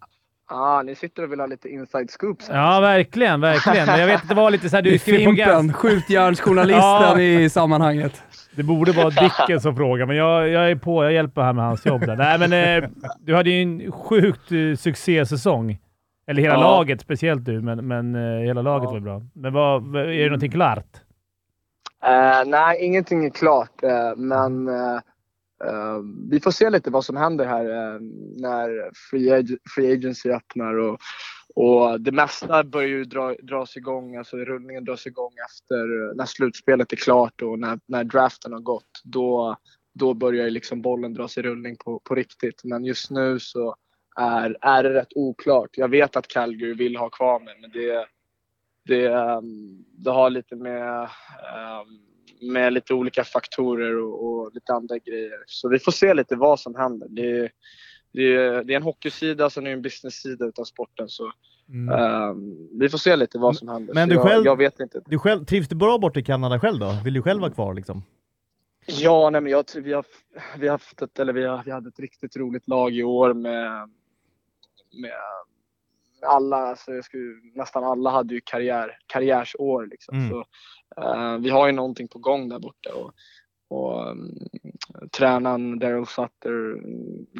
Ah, 0.49 0.81
ni 0.81 0.95
sitter 0.95 1.23
och 1.23 1.31
vill 1.31 1.39
ha 1.39 1.47
lite 1.47 1.69
inside 1.69 2.09
scoops. 2.09 2.49
här. 2.49 2.57
Ja, 2.57 2.79
verkligen, 2.79 3.41
verkligen. 3.41 3.85
Men 3.85 3.99
jag 3.99 4.07
vet 4.07 4.21
att 4.21 4.29
det 4.29 4.35
var 4.35 4.51
lite 4.51 4.69
så 4.69 4.75
här, 4.75 4.83
du 4.83 4.99
skrev 4.99 5.25
på 5.25 5.31
gas. 5.31 5.47
Fimpen, 5.49 5.73
skjutjärnsjournalisten 5.73 7.19
i 7.43 7.49
sammanhanget. 7.49 8.23
Det 8.55 8.63
borde 8.63 8.91
vara 8.91 9.09
Dicken 9.09 9.61
som 9.61 9.75
frågar, 9.75 10.05
men 10.05 10.15
jag, 10.15 10.49
jag 10.49 10.71
är 10.71 10.75
på. 10.75 11.03
Jag 11.03 11.13
hjälper 11.13 11.41
här 11.41 11.53
med 11.53 11.65
hans 11.65 11.85
jobb 11.85 12.01
där. 12.05 12.15
Nej, 12.15 12.39
men 12.39 12.83
eh, 12.83 12.89
du 13.19 13.35
hade 13.35 13.49
ju 13.49 13.61
en 13.61 13.91
sjukt 13.91 14.51
eh, 14.51 14.75
succésäsong. 14.77 15.77
Eller 16.27 16.41
hela 16.41 16.53
Ja. 16.53 16.59
laget, 16.61 17.01
speciellt 17.01 17.45
du, 17.45 17.61
men, 17.61 17.87
men 17.87 18.15
eh, 18.15 18.39
hela 18.45 18.61
laget 18.61 18.87
Ja. 18.87 18.93
var 18.93 18.99
bra. 18.99 19.21
Men 19.33 19.53
vad, 19.53 19.95
är 19.95 20.03
det 20.07 20.25
någonting 20.25 20.51
klart? 20.51 20.85
Eh, 22.05 22.45
nej, 22.45 22.85
ingenting 22.85 23.25
är 23.25 23.29
klart, 23.29 23.83
eh, 23.83 24.15
men 24.17 24.67
eh, 24.67 24.99
Ehm, 25.65 26.29
vi 26.29 26.39
får 26.39 26.51
se 26.51 26.69
lite 26.69 26.89
vad 26.89 27.05
som 27.05 27.17
händer 27.17 27.45
här 27.45 27.69
ehm, 27.69 28.09
när 28.37 28.91
free, 29.09 29.31
ag- 29.31 29.57
free 29.75 29.93
agency 29.93 30.29
öppnar. 30.29 30.77
Och, 30.77 30.99
och 31.55 32.01
det 32.01 32.11
mesta 32.11 32.63
börjar 32.63 32.87
ju 32.89 33.03
dra, 33.03 33.33
dras 33.33 33.77
igång, 33.77 34.15
alltså 34.15 34.37
rullningen 34.37 34.85
dras 34.85 35.07
igång 35.07 35.31
efter 35.49 36.09
eh, 36.09 36.15
när 36.15 36.25
slutspelet 36.25 36.93
är 36.93 36.97
klart 36.97 37.41
och 37.41 37.59
när, 37.59 37.79
när 37.85 38.03
draften 38.03 38.53
har 38.53 38.59
gått. 38.59 39.01
Då, 39.03 39.55
då 39.93 40.13
börjar 40.13 40.45
ju 40.45 40.51
liksom 40.51 40.81
bollen 40.81 41.13
dras 41.13 41.37
i 41.37 41.41
rullning 41.41 41.75
på, 41.77 41.99
på 41.99 42.15
riktigt. 42.15 42.63
Men 42.63 42.85
just 42.85 43.11
nu 43.11 43.39
så 43.39 43.75
är, 44.19 44.57
är 44.61 44.83
det 44.83 44.93
rätt 44.93 45.13
oklart. 45.15 45.69
Jag 45.73 45.87
vet 45.87 46.15
att 46.15 46.27
Calgary 46.27 46.73
vill 46.73 46.97
ha 46.97 47.09
kvar 47.09 47.39
mig, 47.39 47.57
men 47.61 47.69
det, 47.69 48.05
det, 48.85 49.05
ehm, 49.07 49.85
det 49.97 50.11
har 50.11 50.29
lite 50.29 50.55
med, 50.55 51.01
um, 51.01 52.07
med 52.41 52.73
lite 52.73 52.93
olika 52.93 53.23
faktorer 53.23 53.97
och, 54.03 54.25
och 54.27 54.51
lite 54.53 54.73
andra 54.73 54.97
grejer. 54.97 55.43
Så 55.45 55.69
vi 55.69 55.79
får 55.79 55.91
se 55.91 56.13
lite 56.13 56.35
vad 56.35 56.59
som 56.59 56.75
händer. 56.75 57.07
Det, 57.09 57.41
det, 58.11 58.63
det 58.63 58.73
är 58.73 58.77
en 58.77 58.83
hockeysida, 58.83 59.49
sen 59.49 59.65
är 59.65 59.69
det 59.69 59.73
en 59.75 59.81
business-sida 59.81 60.45
utav 60.45 60.63
sporten. 60.63 61.09
Så 61.09 61.31
Mm. 61.69 61.99
ehm, 61.99 62.67
vi 62.79 62.89
får 62.89 62.97
se 62.97 63.15
lite 63.15 63.37
vad 63.39 63.55
som 63.57 63.67
händer. 63.67 63.93
Men 63.93 64.09
du 64.09 64.15
jag, 64.15 64.23
själv- 64.23 64.45
jag 64.45 64.55
vet 64.57 64.79
inte. 64.79 65.01
Du 65.05 65.19
själv, 65.19 65.45
trivs 65.45 65.67
du 65.67 65.75
bra 65.75 65.97
bort 65.97 66.17
i 66.17 66.23
Kanada 66.23 66.59
själv 66.59 66.79
då? 66.79 66.91
Vill 67.03 67.13
du 67.13 67.21
själv 67.21 67.41
vara 67.41 67.51
kvar 67.51 67.73
liksom? 67.73 68.03
Ja, 68.85 69.29
nej, 69.29 69.41
men 69.41 69.51
jag, 69.51 69.65
vi, 69.75 69.93
har, 69.93 70.05
vi, 70.57 70.67
har 70.67 70.71
haft 70.71 71.01
ett, 71.01 71.19
eller 71.19 71.33
vi, 71.33 71.43
har, 71.45 71.63
vi 71.65 71.71
hade 71.71 71.89
ett 71.89 71.99
riktigt 71.99 72.37
roligt 72.37 72.67
lag 72.67 72.93
i 72.95 73.03
år 73.03 73.33
med, 73.33 73.89
med 75.01 75.11
alla, 76.21 76.57
alltså 76.57 76.93
jag 76.93 77.05
skulle, 77.05 77.33
nästan 77.55 77.83
alla 77.83 78.09
hade 78.09 78.33
ju 78.33 78.41
karriär, 78.43 78.97
karriärsår. 79.07 79.85
Liksom. 79.85 80.17
Mm. 80.17 80.29
Så, 80.29 80.39
eh, 81.01 81.37
vi 81.37 81.49
har 81.49 81.67
ju 81.67 81.73
någonting 81.73 82.07
på 82.07 82.19
gång 82.19 82.49
där 82.49 82.59
borta. 82.59 82.93
Och, 82.93 83.13
och 83.69 84.09
um, 84.11 84.29
tränaren 85.17 85.79
Daryl 85.79 86.05
Sutter 86.05 86.81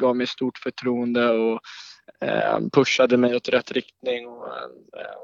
gav 0.00 0.16
mig 0.16 0.26
stort 0.26 0.58
förtroende 0.58 1.30
och 1.30 1.60
eh, 2.20 2.58
pushade 2.72 3.16
mig 3.16 3.36
åt 3.36 3.48
rätt 3.48 3.72
riktning. 3.72 4.28
Och, 4.28 4.46
eh, 4.46 5.18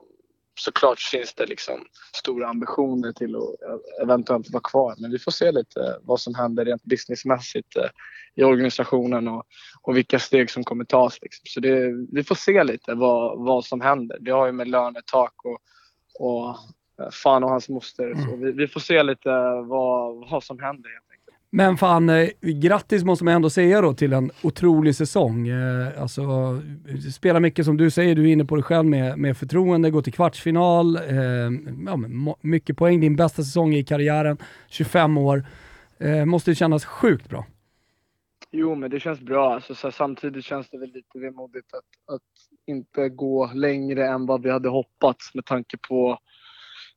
såklart 0.55 1.01
finns 1.01 1.35
det 1.35 1.47
liksom 1.47 1.87
stora 2.17 2.49
ambitioner 2.49 3.13
till 3.13 3.37
att 3.37 3.43
eh, 3.43 4.03
eventuellt 4.03 4.51
vara 4.51 4.63
kvar. 4.63 4.95
Men 4.99 5.11
vi 5.11 5.19
får 5.19 5.31
se 5.31 5.53
lite 5.53 5.99
vad 6.03 6.21
som 6.21 6.35
händer 6.35 6.65
rent 6.65 6.85
businessmässigt 6.85 7.77
eh, 7.77 7.89
i 8.35 8.45
organisationen 8.45 9.29
och, 9.29 9.47
och 9.83 9.97
vilka 9.97 10.19
steg 10.19 10.51
som 10.51 10.65
kommer 10.65 10.85
tas. 10.85 11.19
Liksom. 11.23 11.43
Så 11.45 11.61
det, 11.61 12.07
vi 12.13 12.25
får 12.25 12.35
se 12.35 12.65
lite 12.65 12.95
vad, 12.95 13.45
vad 13.45 13.65
som 13.65 13.81
händer. 13.81 14.19
Det 14.21 14.31
har 14.31 14.47
ju 14.47 14.53
med 14.53 14.69
lönetak 14.69 15.35
och, 15.45 15.59
och 16.19 16.49
eh, 17.01 17.11
fan 17.11 17.45
och 17.45 17.51
hans 17.51 17.69
moster. 17.69 18.15
Så 18.15 18.37
vi, 18.37 18.53
vi 18.53 18.69
får 18.69 18.81
se 18.81 19.03
lite 19.03 19.31
vad, 19.65 20.31
vad 20.31 20.45
som 20.45 20.59
händer. 20.59 20.91
Men 21.57 21.77
fan, 21.77 22.09
eh, 22.09 22.29
grattis 22.41 23.05
måste 23.05 23.25
man 23.25 23.35
ändå 23.35 23.51
säga 23.51 23.81
då 23.81 23.95
till 23.95 24.13
en 24.13 24.31
otrolig 24.43 24.95
säsong. 24.95 25.49
Eh, 25.49 26.03
alltså, 26.03 26.23
spela 27.15 27.41
mycket 27.41 27.65
som 27.65 27.77
du 27.77 27.91
säger, 27.91 28.15
du 28.15 28.23
är 28.23 28.33
inne 28.33 28.45
på 28.45 28.57
det 28.57 28.63
själv 28.63 28.85
med, 28.89 29.19
med 29.19 29.37
förtroende, 29.37 29.91
gå 29.91 30.03
till 30.03 30.13
kvartsfinal, 30.13 30.97
eh, 30.97 31.51
ja, 31.87 31.99
mycket 32.41 32.77
poäng, 32.77 33.01
din 33.01 33.17
bästa 33.17 33.43
säsong 33.43 33.75
i 33.75 33.85
karriären, 33.85 34.37
25 34.69 35.19
år. 35.19 35.47
Eh, 35.99 36.25
måste 36.25 36.51
ju 36.51 36.55
kännas 36.55 36.85
sjukt 36.85 37.29
bra. 37.29 37.47
Jo, 38.51 38.75
men 38.75 38.91
det 38.91 39.01
känns 39.01 39.21
bra. 39.21 39.55
Alltså, 39.55 39.75
så 39.75 39.87
här, 39.87 39.93
samtidigt 39.93 40.45
känns 40.45 40.71
det 40.71 40.79
väl 40.79 40.93
lite 40.93 41.19
vemodigt 41.19 41.75
att, 41.75 42.15
att 42.15 42.23
inte 42.67 43.09
gå 43.09 43.51
längre 43.55 44.09
än 44.09 44.27
vad 44.27 44.43
vi 44.43 44.51
hade 44.51 44.69
hoppats 44.69 45.35
med 45.35 45.45
tanke 45.45 45.77
på 45.89 46.19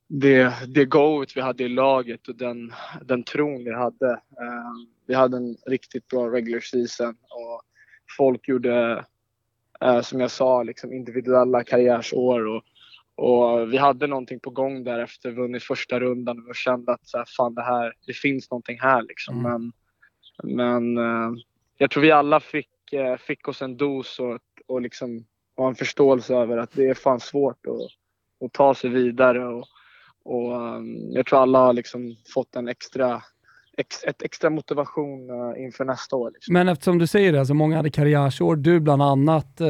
det, 0.08 0.54
det 0.67 0.86
goet 0.86 1.38
vi 1.38 1.41
hade 1.41 1.63
i 1.63 1.70
laget 1.70 2.28
och 2.28 2.36
den, 2.36 2.74
den 3.02 3.24
tron 3.24 3.63
vi 3.63 3.74
hade. 3.74 4.12
Eh, 4.12 4.74
vi 5.08 5.13
hade 5.13 5.38
en 5.38 5.58
riktigt 5.65 6.08
bra 6.08 6.30
regular 6.32 6.60
season 6.60 7.15
och 7.30 7.62
folk 8.17 8.48
gjorde, 8.48 9.06
eh, 9.82 10.02
som 10.02 10.20
jag 10.20 10.32
sa, 10.32 10.63
liksom 10.63 10.93
individuella 10.93 11.63
karriärsår. 11.63 12.48
Och, 12.48 12.63
och 13.15 13.74
vi 13.74 13.78
hade 13.78 14.08
någonting 14.08 14.39
på 14.39 14.50
gång 14.50 14.84
där 14.84 15.00
efter 15.00 15.32
vunnit 15.32 15.63
första 15.63 16.00
rundan 16.00 16.46
och 16.50 16.56
kände 16.56 16.93
att 16.93 17.08
så 17.08 17.17
här, 17.17 17.26
fan, 17.38 17.56
det, 17.56 17.63
här, 17.63 17.93
det 18.06 18.13
finns 18.13 18.52
någonting 18.52 18.80
här. 18.80 19.02
Liksom. 19.02 19.46
Mm. 19.46 19.72
Men, 20.43 20.56
men 20.56 20.98
eh, 20.98 21.39
jag 21.78 21.91
tror 21.91 22.04
vi 22.04 22.12
alla 22.12 22.39
fick, 22.39 22.70
fick 23.20 23.48
oss 23.48 23.62
en 23.62 23.78
dos 23.78 24.20
och, 24.20 24.39
och 24.67 24.82
liksom 24.82 25.26
ha 25.58 25.67
en 25.67 25.76
förståelse 25.76 26.36
över 26.36 26.58
att 26.58 26.72
det 26.72 26.86
är 26.86 26.93
fan 26.93 27.20
svårt 27.20 27.67
att, 27.67 28.46
att 28.46 28.54
ta 28.54 28.76
sig 28.76 28.89
vidare. 28.89 29.48
Och, 29.48 29.67
och 30.28 30.56
um, 30.56 31.12
jag 31.12 31.26
tror 31.26 31.42
alla 31.42 31.60
har 31.60 31.74
liksom 31.74 32.16
fått 32.34 32.56
en 32.56 32.68
extra, 32.68 33.22
ex, 33.78 34.04
ett 34.04 34.22
extra 34.22 34.50
motivation 34.50 35.30
eh, 35.30 35.63
inför 35.63 35.86
nästa 35.86 36.16
år. 36.16 36.32
Liksom. 36.34 36.54
Men 36.54 36.68
eftersom 36.70 36.98
du 36.98 37.08
säger 37.08 37.34
det, 37.34 37.46
så 37.46 37.54
många 37.54 37.78
hade 37.78 37.90
karriärsår, 37.90 38.56
du 38.56 38.80
bland 38.80 39.02
annat, 39.02 39.62
eh, 39.62 39.68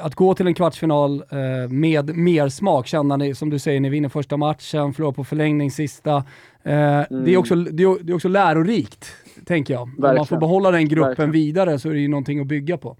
att 0.00 0.14
gå 0.14 0.34
till 0.34 0.46
en 0.46 0.54
kvartsfinal 0.54 1.22
eh, 1.30 1.70
med 1.70 2.16
mer 2.16 2.48
smak, 2.48 2.86
känna 2.86 3.16
ni, 3.16 3.34
som 3.34 3.50
du 3.50 3.58
säger, 3.58 3.80
ni 3.80 3.88
vinner 3.88 4.08
första 4.08 4.36
matchen, 4.36 4.94
förlorar 4.94 5.12
på 5.12 5.24
förlängning 5.24 5.70
sista. 5.70 6.16
Eh, 6.62 7.02
det, 7.10 7.34
är 7.34 7.36
också, 7.36 7.54
det, 7.54 7.82
är, 7.82 8.04
det 8.04 8.12
är 8.12 8.16
också 8.16 8.28
lärorikt, 8.28 9.12
tänker 9.44 9.74
jag. 9.74 9.82
Om 9.82 9.94
man 9.98 10.10
får 10.10 10.14
Verkligen. 10.16 10.40
behålla 10.40 10.70
den 10.70 10.88
gruppen 10.88 11.08
Verkligen. 11.08 11.32
vidare 11.32 11.78
så 11.78 11.88
är 11.88 11.92
det 11.92 12.00
ju 12.00 12.08
någonting 12.08 12.40
att 12.40 12.46
bygga 12.46 12.78
på. 12.78 12.96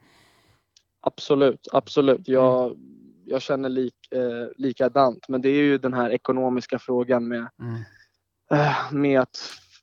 Absolut, 1.01 1.69
absolut. 1.73 2.29
Jag, 2.29 2.77
jag 3.27 3.43
känner 3.43 3.69
lik, 3.69 3.95
eh, 4.13 4.49
likadant. 4.57 5.29
Men 5.29 5.41
det 5.43 5.49
är 5.49 5.63
ju 5.63 5.79
den 5.79 5.95
här 5.95 6.11
ekonomiska 6.11 6.79
frågan 6.79 7.29
med, 7.29 7.49
eh, 8.51 8.93
med 8.93 9.21
att 9.21 9.37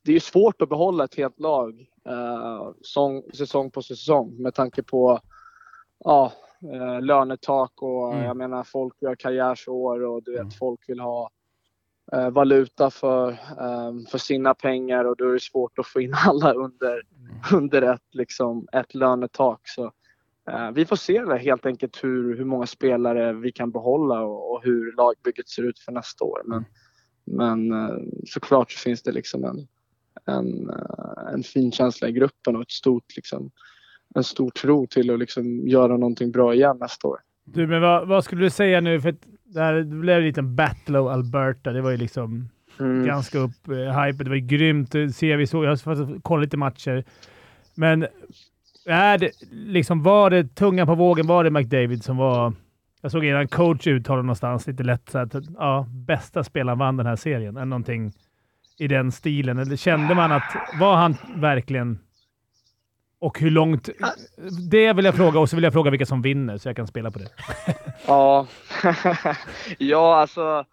det 0.04 0.12
är 0.16 0.20
svårt 0.20 0.62
att 0.62 0.68
behålla 0.68 1.04
ett 1.04 1.14
helt 1.14 1.40
lag 1.40 1.80
eh, 2.08 2.68
sång, 2.82 3.22
säsong 3.34 3.70
på 3.70 3.82
säsong 3.82 4.42
med 4.42 4.54
tanke 4.54 4.82
på 4.82 5.20
ja, 6.04 6.32
eh, 6.72 7.00
lönetak 7.02 7.72
och 7.82 8.12
Mm. 8.12 8.24
jag 8.24 8.36
menar 8.36 8.64
folk 8.64 9.02
gör 9.02 9.14
karriärsår 9.14 10.02
och 10.02 10.22
du 10.22 10.32
vet 10.32 10.40
Mm. 10.40 10.50
folk 10.50 10.80
vill 10.88 11.00
ha 11.00 11.30
eh, 12.12 12.30
valuta 12.30 12.90
för, 12.90 13.30
eh, 13.30 13.92
för 14.10 14.18
sina 14.18 14.54
pengar 14.54 15.04
och 15.04 15.16
då 15.16 15.28
är 15.28 15.32
det 15.32 15.40
svårt 15.42 15.78
att 15.78 15.86
få 15.86 16.00
in 16.00 16.12
alla 16.26 16.52
under, 16.52 17.02
under 17.52 17.82
ett, 17.82 18.14
liksom, 18.14 18.68
ett 18.72 18.94
lönetak. 18.94 19.60
Så, 19.64 19.92
vi 20.74 20.86
får 20.86 20.96
se 20.96 21.36
helt 21.38 21.66
enkelt 21.66 22.04
hur, 22.04 22.36
hur 22.36 22.44
många 22.44 22.66
spelare 22.66 23.32
vi 23.32 23.52
kan 23.52 23.70
behålla 23.70 24.20
och, 24.20 24.52
och 24.52 24.64
hur 24.64 24.96
lagbygget 24.96 25.48
ser 25.48 25.62
ut 25.62 25.78
för 25.78 25.92
nästa 25.92 26.24
år. 26.24 26.42
Men, 26.44 26.64
men 27.24 27.72
eh, 27.72 27.96
såklart 28.26 28.72
så 28.72 28.78
finns 28.78 29.02
det 29.02 29.12
liksom 29.12 29.44
en, 29.44 29.66
en, 30.34 30.70
eh, 30.70 31.32
en 31.34 31.42
fin 31.42 31.72
känsla 31.72 32.08
i 32.08 32.12
gruppen 32.12 32.56
och 32.56 32.62
ett 32.62 32.70
stort, 32.70 33.16
liksom, 33.16 33.50
en 34.14 34.24
stor 34.24 34.50
tro 34.50 34.86
till 34.86 35.10
att 35.10 35.18
liksom 35.18 35.68
göra 35.68 35.96
någonting 35.96 36.32
bra 36.32 36.54
igen 36.54 36.76
nästa 36.80 37.08
år. 37.08 37.18
Du, 37.44 37.66
men 37.66 37.82
vad, 37.82 38.08
vad 38.08 38.24
skulle 38.24 38.42
du 38.42 38.50
säga 38.50 38.80
nu? 38.80 39.00
För 39.00 39.14
det, 39.44 39.60
här, 39.60 39.74
det 39.74 39.84
blev 39.84 40.18
en 40.18 40.24
liten 40.24 40.56
battle 40.56 40.98
of 40.98 41.10
Alberta. 41.12 41.72
Det 41.72 41.82
var 41.82 41.90
ju 41.90 41.96
liksom 41.96 42.48
Mm. 42.78 43.06
ganska 43.06 43.38
upp 43.38 43.68
eh, 43.68 44.02
hype. 44.02 44.24
Det 44.24 44.30
var 44.30 44.36
ju 44.36 44.46
grymt. 44.46 44.92
Ser 44.92 45.36
vi 45.36 45.46
så. 45.46 45.64
Jag 45.64 45.70
har 45.70 45.76
fått 45.76 46.22
kolla 46.22 46.42
lite 46.42 46.56
matcher. 46.56 47.04
Men 47.74 48.06
är 48.86 49.18
det, 49.18 49.30
liksom, 49.50 50.02
var 50.02 50.30
det 50.30 50.54
tunga 50.54 50.86
på 50.86 50.94
vågen? 50.94 51.26
Var 51.26 51.44
det 51.44 51.50
McDavid 51.50 52.04
som 52.04 52.16
var... 52.16 52.52
Jag 53.00 53.10
såg 53.10 53.24
en 53.24 53.48
coach 53.48 53.86
uttala 53.86 54.22
någonstans 54.22 54.66
lite 54.66 54.82
lätt 54.82 55.08
så 55.10 55.18
att 55.18 55.34
ja, 55.58 55.86
bästa 55.90 56.44
spelaren 56.44 56.78
vann 56.78 56.96
den 56.96 57.06
här 57.06 57.16
serien. 57.16 57.56
Eller 57.56 57.66
någonting 57.66 58.12
i 58.78 58.88
den 58.88 59.12
stilen. 59.12 59.58
Eller 59.58 59.76
kände 59.76 60.14
man 60.14 60.32
att... 60.32 60.56
Var 60.80 60.96
han 60.96 61.16
verkligen... 61.36 61.98
Och 63.18 63.40
hur 63.40 63.50
långt... 63.50 63.88
Det 64.70 64.92
vill 64.92 65.04
jag 65.04 65.14
fråga 65.14 65.40
och 65.40 65.50
så 65.50 65.56
vill 65.56 65.64
jag 65.64 65.72
fråga 65.72 65.90
vilka 65.90 66.06
som 66.06 66.22
vinner 66.22 66.58
så 66.58 66.68
jag 66.68 66.76
kan 66.76 66.86
spela 66.86 67.10
på 67.10 67.18
det. 67.18 67.28
Ja, 68.06 68.46
ja 69.78 70.16
alltså. 70.16 70.64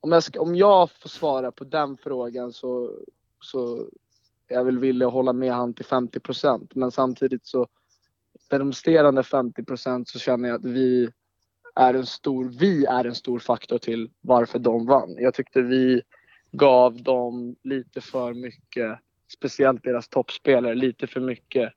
Om 0.00 0.12
jag, 0.12 0.22
ska, 0.22 0.40
om 0.40 0.56
jag 0.56 0.90
får 0.90 1.08
svara 1.08 1.52
på 1.52 1.64
den 1.64 1.96
frågan 1.96 2.52
så, 2.52 2.90
så 3.40 3.86
jag 4.54 4.64
väl 4.64 4.78
villig 4.78 5.06
att 5.06 5.12
hålla 5.12 5.32
med 5.32 5.52
han 5.52 5.74
till 5.74 5.84
50 5.84 6.20
procent. 6.20 6.74
Men 6.74 6.90
samtidigt 6.90 7.46
så, 7.46 7.66
den 8.50 8.66
resterande 8.66 9.22
50 9.22 9.64
procent 9.64 10.08
så 10.08 10.18
känner 10.18 10.48
jag 10.48 10.56
att 10.56 10.64
vi 10.64 11.10
är 11.74 11.94
en 11.94 12.06
stor, 12.06 12.44
vi 12.58 12.84
är 12.84 13.04
en 13.04 13.14
stor 13.14 13.38
faktor 13.38 13.78
till 13.78 14.10
varför 14.20 14.58
de 14.58 14.86
vann. 14.86 15.14
Jag 15.18 15.34
tyckte 15.34 15.62
vi 15.62 16.02
gav 16.52 17.02
dem 17.02 17.56
lite 17.62 18.00
för 18.00 18.34
mycket, 18.34 18.98
speciellt 19.32 19.82
deras 19.82 20.08
toppspelare, 20.08 20.74
lite 20.74 21.06
för 21.06 21.20
mycket 21.20 21.72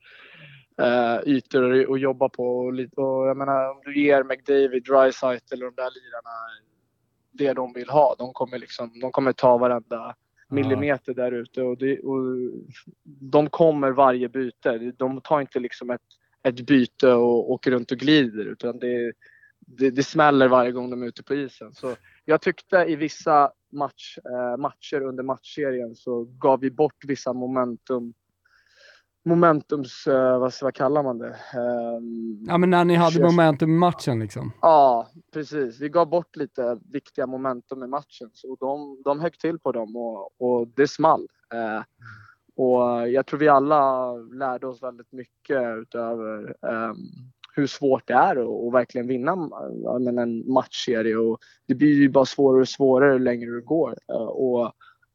eh, 0.82 1.18
ytor 1.26 1.94
att 1.94 2.02
jobba 2.02 2.30
på. 2.30 2.58
Och, 2.58 2.74
och 2.74 3.28
jag 3.28 3.38
menar, 3.38 3.70
om 3.70 3.82
du 3.86 4.00
ger 4.00 4.24
McDavid, 4.24 4.84
Dreisaitl 4.84 5.54
eller 5.54 5.66
de 5.66 5.76
där 5.76 5.90
lirarna 5.92 6.64
det 7.32 7.54
de 7.54 7.74
vill 7.74 7.90
ha. 7.90 8.16
De 8.18 8.34
kommer, 8.34 8.60
liksom, 8.60 9.00
de 9.00 9.12
kommer 9.12 9.34
ta 9.34 9.58
varenda 9.58 10.16
millimeter 10.54 11.14
där 11.14 11.32
ute 11.32 11.62
och, 11.62 11.78
det, 11.78 12.00
och 12.00 12.24
de 13.04 13.50
kommer 13.50 13.92
varje 13.92 14.30
byte. 14.30 14.94
De 14.98 15.22
tar 15.22 15.42
inte 15.42 15.60
liksom 15.60 15.90
ett, 15.90 16.02
ett 16.44 16.66
byte 16.66 17.12
och 17.14 17.52
åker 17.52 17.72
runt 17.72 17.92
och 17.92 17.98
glider 17.98 18.46
utan 18.46 18.80
det, 18.80 19.14
det, 19.60 19.90
det 19.90 20.04
smäller 20.04 20.48
varje 20.48 20.72
gång 20.72 20.90
de 20.90 21.04
är 21.04 21.08
ute 21.08 21.24
på 21.24 21.36
isen. 21.36 21.74
Så 21.74 21.96
jag 22.26 22.42
tyckte 22.42 22.78
i 22.78 22.96
vissa 22.96 23.52
match, 23.72 24.18
eh, 24.18 24.58
matcher 24.58 25.02
under 25.02 25.24
matchserien 25.24 25.96
så 25.96 26.24
gav 26.24 26.60
vi 26.60 26.72
bort 26.72 27.06
vissa 27.06 27.34
momentum 27.34 28.14
Momentums, 29.26 30.08
eh, 30.08 30.40
vad, 30.40 30.54
vad 30.62 30.74
kallar 30.74 31.04
man 31.04 31.18
det? 31.18 31.36
Ehm, 31.54 32.46
Ja, 32.48 32.58
men 32.58 32.70
när 32.70 32.86
ni 32.86 32.96
hade 32.96 33.24
momentum 33.24 33.70
i 33.70 33.78
matchen 33.78 34.20
liksom. 34.20 34.52
Ja, 34.62 35.08
precis. 35.34 35.82
Vi 35.82 35.90
gav 35.90 36.10
bort 36.10 36.36
lite 36.36 36.80
viktiga 36.92 37.28
momentum 37.28 37.84
i 37.84 37.88
matchen. 37.88 38.30
Så 38.34 38.56
de, 38.60 39.02
de 39.04 39.20
högg 39.20 39.40
till 39.40 39.60
på 39.60 39.72
dem 39.72 39.96
och, 39.96 40.42
och 40.42 40.68
det 40.68 40.88
small. 40.88 41.28
Eh, 41.54 41.84
och 42.56 43.10
jag 43.10 43.26
tror 43.26 43.40
vi 43.40 43.48
alla 43.48 44.14
lärde 44.14 44.68
oss 44.68 44.84
väldigt 44.84 45.12
mycket 45.12 45.78
utöver 45.82 46.56
ehm, 46.68 46.96
hur 47.56 47.68
svårt 47.68 48.08
det 48.08 48.14
är 48.14 48.36
att, 48.68 48.74
verkligen 48.74 49.08
vinna 49.08 49.36
men 50.00 50.18
en 50.18 50.54
matchserie. 50.54 51.16
Och 51.18 51.38
det 51.68 51.76
blir 51.76 51.94
ju 51.94 52.10
bara 52.10 52.26
svårare 52.26 52.62
och 52.62 52.68
svårare 52.68 53.14
ju 53.14 53.20
längre 53.20 53.52
det 53.52 53.62
går. 53.62 53.98
Eh, 54.10 54.16
och 54.16 54.72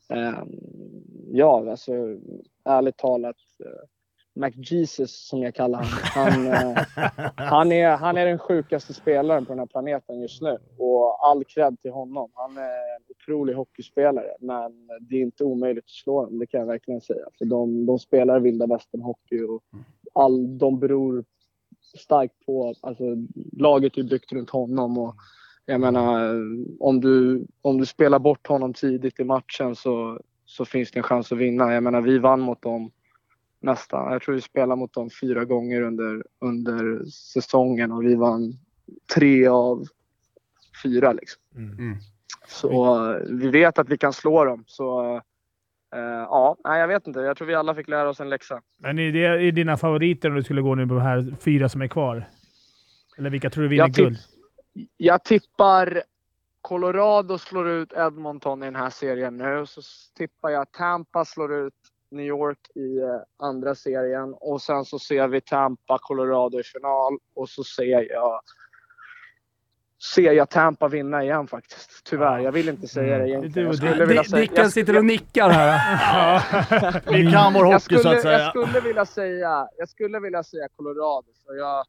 ehm, 0.08 0.48
ja, 1.32 1.70
alltså 1.70 1.92
ärligt 2.64 2.96
talat. 2.96 3.36
McJesus 4.38 5.28
som 5.28 5.42
jag 5.42 5.54
kallar 5.54 5.78
honom. 5.78 5.98
Han, 6.02 6.46
eh, 6.46 6.84
han, 7.36 7.72
är, 7.72 7.96
han 7.96 8.16
är 8.16 8.26
den 8.26 8.38
sjukaste 8.38 8.94
spelaren 8.94 9.46
på 9.46 9.52
den 9.52 9.58
här 9.58 9.66
planeten 9.66 10.20
just 10.20 10.42
nu. 10.42 10.58
Och 10.78 11.26
all 11.28 11.44
cred 11.44 11.80
till 11.82 11.90
honom. 11.90 12.30
Han 12.34 12.56
är 12.56 12.96
en 12.96 13.02
otrolig 13.08 13.54
hockeyspelare. 13.54 14.30
Men 14.40 14.72
det 15.00 15.16
är 15.16 15.20
inte 15.20 15.44
omöjligt 15.44 15.84
att 15.84 15.90
slå 15.90 16.24
dem, 16.24 16.38
det 16.38 16.46
kan 16.46 16.60
jag 16.60 16.66
verkligen 16.66 17.00
säga. 17.00 17.24
För 17.38 17.44
de, 17.44 17.86
de 17.86 17.98
spelar 17.98 18.40
vilda 18.40 18.66
västern-hockey 18.66 19.42
och 19.42 19.62
all, 20.12 20.58
de 20.58 20.78
beror 20.78 21.24
starkt 21.98 22.46
på... 22.46 22.74
Alltså, 22.80 23.04
laget 23.52 23.98
är 23.98 24.02
byggt 24.02 24.32
runt 24.32 24.50
honom. 24.50 24.98
Och 24.98 25.14
jag 25.66 25.80
menar, 25.80 26.34
om 26.80 27.00
du, 27.00 27.46
om 27.62 27.78
du 27.78 27.86
spelar 27.86 28.18
bort 28.18 28.46
honom 28.46 28.74
tidigt 28.74 29.20
i 29.20 29.24
matchen 29.24 29.76
så, 29.76 30.20
så 30.44 30.64
finns 30.64 30.90
det 30.90 30.98
en 30.98 31.02
chans 31.02 31.32
att 31.32 31.38
vinna. 31.38 31.74
Jag 31.74 31.82
menar, 31.82 32.00
vi 32.00 32.18
vann 32.18 32.40
mot 32.40 32.62
dem 32.62 32.90
nästan. 33.60 34.12
Jag 34.12 34.22
tror 34.22 34.34
vi 34.34 34.40
spelade 34.40 34.78
mot 34.78 34.92
dem 34.92 35.10
fyra 35.20 35.44
gånger 35.44 35.82
under, 35.82 36.24
under 36.38 37.04
säsongen 37.10 37.92
och 37.92 38.04
vi 38.04 38.14
vann 38.14 38.52
tre 39.14 39.46
av 39.46 39.86
fyra. 40.82 41.12
Liksom. 41.12 41.42
Mm. 41.56 41.96
Så 42.48 43.04
eh, 43.12 43.20
vi 43.28 43.50
vet 43.50 43.78
att 43.78 43.88
vi 43.88 43.98
kan 43.98 44.12
slå 44.12 44.44
dem. 44.44 44.64
Så 44.66 45.16
eh, 45.94 46.00
ja, 46.00 46.56
nej, 46.64 46.80
jag 46.80 46.88
vet 46.88 47.06
inte. 47.06 47.20
Jag 47.20 47.36
tror 47.36 47.48
vi 47.48 47.54
alla 47.54 47.74
fick 47.74 47.88
lära 47.88 48.08
oss 48.08 48.20
en 48.20 48.28
läxa. 48.28 48.62
Men 48.76 48.98
är 48.98 49.12
det 49.12 49.24
är 49.24 49.52
dina 49.52 49.76
favoriter 49.76 50.28
om 50.30 50.36
du 50.36 50.42
skulle 50.42 50.62
gå 50.62 50.74
nu 50.74 50.86
på 50.86 50.94
de 50.94 51.02
här 51.02 51.34
fyra 51.40 51.68
som 51.68 51.82
är 51.82 51.88
kvar? 51.88 52.28
Eller 53.18 53.30
vilka 53.30 53.50
tror 53.50 53.62
du 53.62 53.68
vinner 53.68 53.84
Jag, 53.84 53.92
guld? 53.92 54.18
jag 54.96 55.24
tippar 55.24 56.02
Colorado 56.60 57.38
slår 57.38 57.68
ut 57.68 57.92
Edmonton 57.92 58.62
i 58.62 58.66
den 58.66 58.76
här 58.76 58.90
serien 58.90 59.36
nu. 59.36 59.66
Så 59.66 59.80
tippar 60.16 60.50
jag 60.50 60.72
Tampa 60.72 61.24
slår 61.24 61.54
ut 61.54 61.74
New 62.10 62.26
York 62.26 62.58
i 62.74 62.98
eh, 62.98 63.20
andra 63.38 63.74
serien. 63.74 64.34
Och 64.40 64.62
sen 64.62 64.84
så 64.84 64.98
ser 64.98 65.28
vi 65.28 65.40
Tampa, 65.40 65.98
Colorado 66.02 66.60
i 66.60 66.62
final. 66.62 67.18
Och 67.34 67.48
så 67.48 67.64
ser 67.64 68.10
jag 68.12 68.40
ser 70.14 70.32
jag 70.32 70.50
Tampa 70.50 70.88
vinna 70.88 71.22
igen 71.24 71.46
faktiskt. 71.46 72.04
Tyvärr. 72.04 72.38
Jag 72.38 72.52
vill 72.52 72.68
inte 72.68 72.88
säga 72.88 73.18
det 73.18 73.28
egentligen. 73.28 73.66
Jag 73.68 73.76
skulle 73.76 74.06
vilja 74.06 74.22
Di- 74.22 74.28
säga- 74.28 74.40
Dicken 74.40 74.56
jag- 74.56 74.72
sitter 74.72 74.96
och 74.98 75.04
nickar 75.04 75.50
här. 75.50 77.02
Vi 77.12 77.32
kan 77.32 77.52
vår 77.54 77.64
hockey 77.64 77.80
skulle, 77.80 78.00
så 78.00 78.08
att 78.08 78.22
säga. 78.22 78.38
Jag 78.38 78.48
skulle 78.50 78.80
vilja 78.80 79.06
säga, 79.06 79.68
jag 79.78 79.88
skulle 79.88 80.20
vilja 80.20 80.42
säga 80.42 80.68
Colorado. 80.76 81.26
För 81.46 81.54
jag 81.54 81.84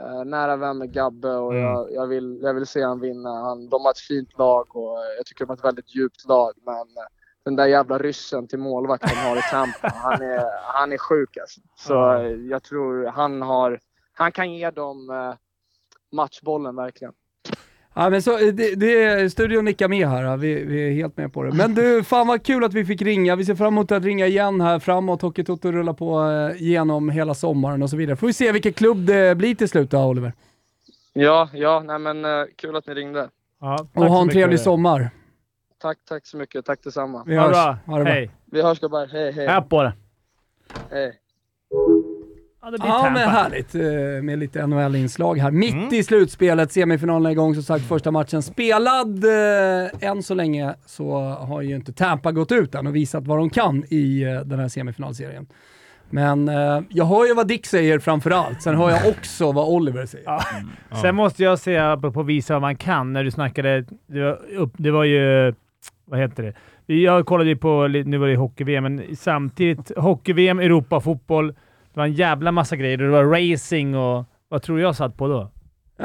är 0.00 0.24
nära 0.24 0.56
vän 0.56 0.78
med 0.78 0.92
Gabbe 0.92 1.28
och 1.28 1.52
Mm. 1.52 1.64
jag, 1.64 1.92
jag, 1.92 2.06
vill, 2.06 2.38
jag 2.42 2.54
vill 2.54 2.66
se 2.66 2.82
han 2.82 3.00
vinna. 3.00 3.30
Han, 3.30 3.68
de 3.68 3.82
har 3.82 3.90
ett 3.90 3.98
fint 3.98 4.38
lag 4.38 4.76
och 4.76 4.98
jag 5.16 5.26
tycker 5.26 5.44
de 5.44 5.48
har 5.48 5.56
ett 5.56 5.64
väldigt 5.64 5.94
djupt 5.96 6.24
lag. 6.28 6.52
Men 6.66 6.74
eh, 6.74 7.08
den 7.48 7.56
där 7.56 7.66
jävla 7.66 7.98
ryssen 7.98 8.48
till 8.48 8.58
målvakt 8.58 9.02
de 9.08 9.14
har 9.14 9.36
i 9.36 9.42
Tampa, 9.50 9.92
han 9.94 10.22
är, 10.22 10.44
han 10.74 10.92
är 10.92 10.98
sjuk 10.98 11.36
alltså. 11.36 11.60
Så 11.76 11.92
Ja. 11.92 12.22
jag 12.28 12.62
tror 12.62 13.06
han 13.06 13.42
har, 13.42 13.80
han 14.12 14.32
kan 14.32 14.52
ge 14.54 14.70
dem 14.70 15.10
eh, 15.10 15.34
matchbollen 16.16 16.76
verkligen. 16.76 17.12
Ja, 17.94 18.10
men 18.10 18.22
så, 18.22 18.36
det, 18.36 18.74
det, 18.74 19.30
studion 19.32 19.64
nickar 19.64 19.88
med 19.88 20.08
här, 20.08 20.36
vi, 20.36 20.64
vi 20.64 20.88
är 20.88 20.92
helt 20.92 21.16
med 21.16 21.32
på 21.32 21.42
det. 21.42 21.52
Men 21.52 21.74
du, 21.74 22.04
fan 22.04 22.26
vad 22.26 22.42
kul 22.42 22.64
att 22.64 22.74
vi 22.74 22.84
fick 22.84 23.02
ringa. 23.02 23.36
Vi 23.36 23.44
ser 23.44 23.54
fram 23.54 23.66
emot 23.74 23.92
att 23.92 24.04
ringa 24.04 24.26
igen 24.26 24.60
här 24.60 24.78
framåt. 24.78 25.22
Hockeytoto 25.22 25.72
rullar 25.72 25.92
på 25.92 26.22
eh, 26.30 26.62
genom 26.62 27.08
hela 27.10 27.34
sommaren 27.34 27.82
och 27.82 27.90
så 27.90 27.96
vidare. 27.96 28.16
Får 28.16 28.26
vi 28.26 28.32
se 28.32 28.52
vilken 28.52 28.72
klubb 28.72 29.06
det 29.06 29.36
blir 29.36 29.54
till 29.54 29.68
slut 29.68 29.90
då, 29.90 30.04
Oliver. 30.04 30.32
Ja, 31.12 31.48
ja, 31.52 31.82
nej 31.86 31.98
men 31.98 32.24
eh, 32.24 32.30
kul 32.56 32.76
att 32.76 32.86
ni 32.86 32.94
ringde. 32.94 33.28
Ja, 33.60 33.86
Och 33.94 34.04
ha 34.04 34.22
en 34.22 34.28
trevlig 34.28 34.60
sommar. 34.60 35.10
Tack, 35.82 35.98
tack 36.08 36.26
så 36.26 36.36
mycket. 36.36 36.64
Tack 36.64 36.78
detsamma. 36.84 37.22
Vi 37.26 37.36
Ha 37.36 37.42
det 37.48 37.48
hörs. 37.48 37.64
bra. 37.64 37.78
Ha 37.92 37.98
det 37.98 38.04
bra. 38.04 38.12
Hej. 38.12 38.30
Vi 38.52 38.62
hörs 38.62 38.80
gubbar. 38.80 39.06
Hej, 39.12 39.32
hej. 39.32 39.46
Här 39.46 39.60
på 39.60 39.82
det. 39.82 39.92
hej. 40.90 41.12
Ja, 42.62 42.70
det 42.70 42.78
blir 42.78 42.88
Ja 42.88 43.10
men 43.14 43.28
härligt 43.28 43.74
eh, 43.74 43.82
med 44.22 44.38
lite 44.38 44.66
NHL-inslag 44.66 45.38
här. 45.38 45.50
Mitt 45.50 45.92
i 45.92 46.02
slutspelet, 46.04 46.72
semifinalen 46.72 47.26
är 47.26 47.30
igång 47.30 47.54
som 47.54 47.62
sagt, 47.62 47.84
första 47.84 48.10
matchen 48.10 48.42
spelad. 48.42 49.24
Eh, 49.24 50.08
Än 50.08 50.22
så 50.22 50.34
länge 50.34 50.74
så 50.86 51.18
har 51.20 51.62
ju 51.62 51.74
inte 51.76 51.92
Tampa 51.92 52.32
gått 52.32 52.52
ut 52.52 52.74
än 52.74 52.86
och 52.86 52.96
visat 52.96 53.26
vad 53.26 53.38
de 53.38 53.50
kan 53.50 53.84
i 53.88 54.22
eh, 54.22 54.40
den 54.40 54.58
här 54.58 54.68
semifinalserien. 54.68 55.46
Men 56.10 56.48
eh, 56.48 56.80
jag 56.88 57.04
hör 57.04 57.26
ju 57.26 57.34
vad 57.34 57.48
Dick 57.48 57.66
säger 57.66 57.98
framförallt, 57.98 58.62
sen 58.62 58.74
hör 58.76 58.90
jag 58.90 59.08
också 59.08 59.52
vad 59.52 59.68
Oliver 59.68 60.06
säger. 60.06 60.24
Ja. 60.26 60.42
Sen 61.02 61.14
måste 61.14 61.42
jag 61.42 61.58
säga, 61.58 61.96
på 61.96 62.22
visa 62.22 62.52
vad 62.54 62.62
man 62.62 62.76
kan, 62.76 63.12
när 63.12 63.24
du 63.24 63.30
snackade, 63.30 63.84
det 64.06 64.20
var, 64.22 64.38
upp, 64.56 64.72
det 64.76 64.90
var 64.90 65.04
ju, 65.04 65.54
vad 66.04 66.20
heter 66.20 66.42
det? 66.42 66.54
Jag 66.94 67.26
kollade 67.26 67.50
ju 67.50 67.56
på, 67.56 67.88
nu 67.88 68.18
var 68.18 68.28
det 68.28 68.36
hockey-VM, 68.36 68.82
men 68.82 69.16
samtidigt 69.16 69.92
hockey-VM, 69.96 70.58
Europa-fotboll. 70.58 71.46
Det 71.92 72.00
var 72.00 72.04
en 72.04 72.12
jävla 72.12 72.52
massa 72.52 72.76
grejer. 72.76 72.96
Det 72.98 73.08
var 73.08 73.24
racing 73.24 73.96
och 73.96 74.24
vad 74.48 74.62
tror 74.62 74.80
jag 74.80 74.96
satt 74.96 75.16
på 75.16 75.28
då? 75.28 75.50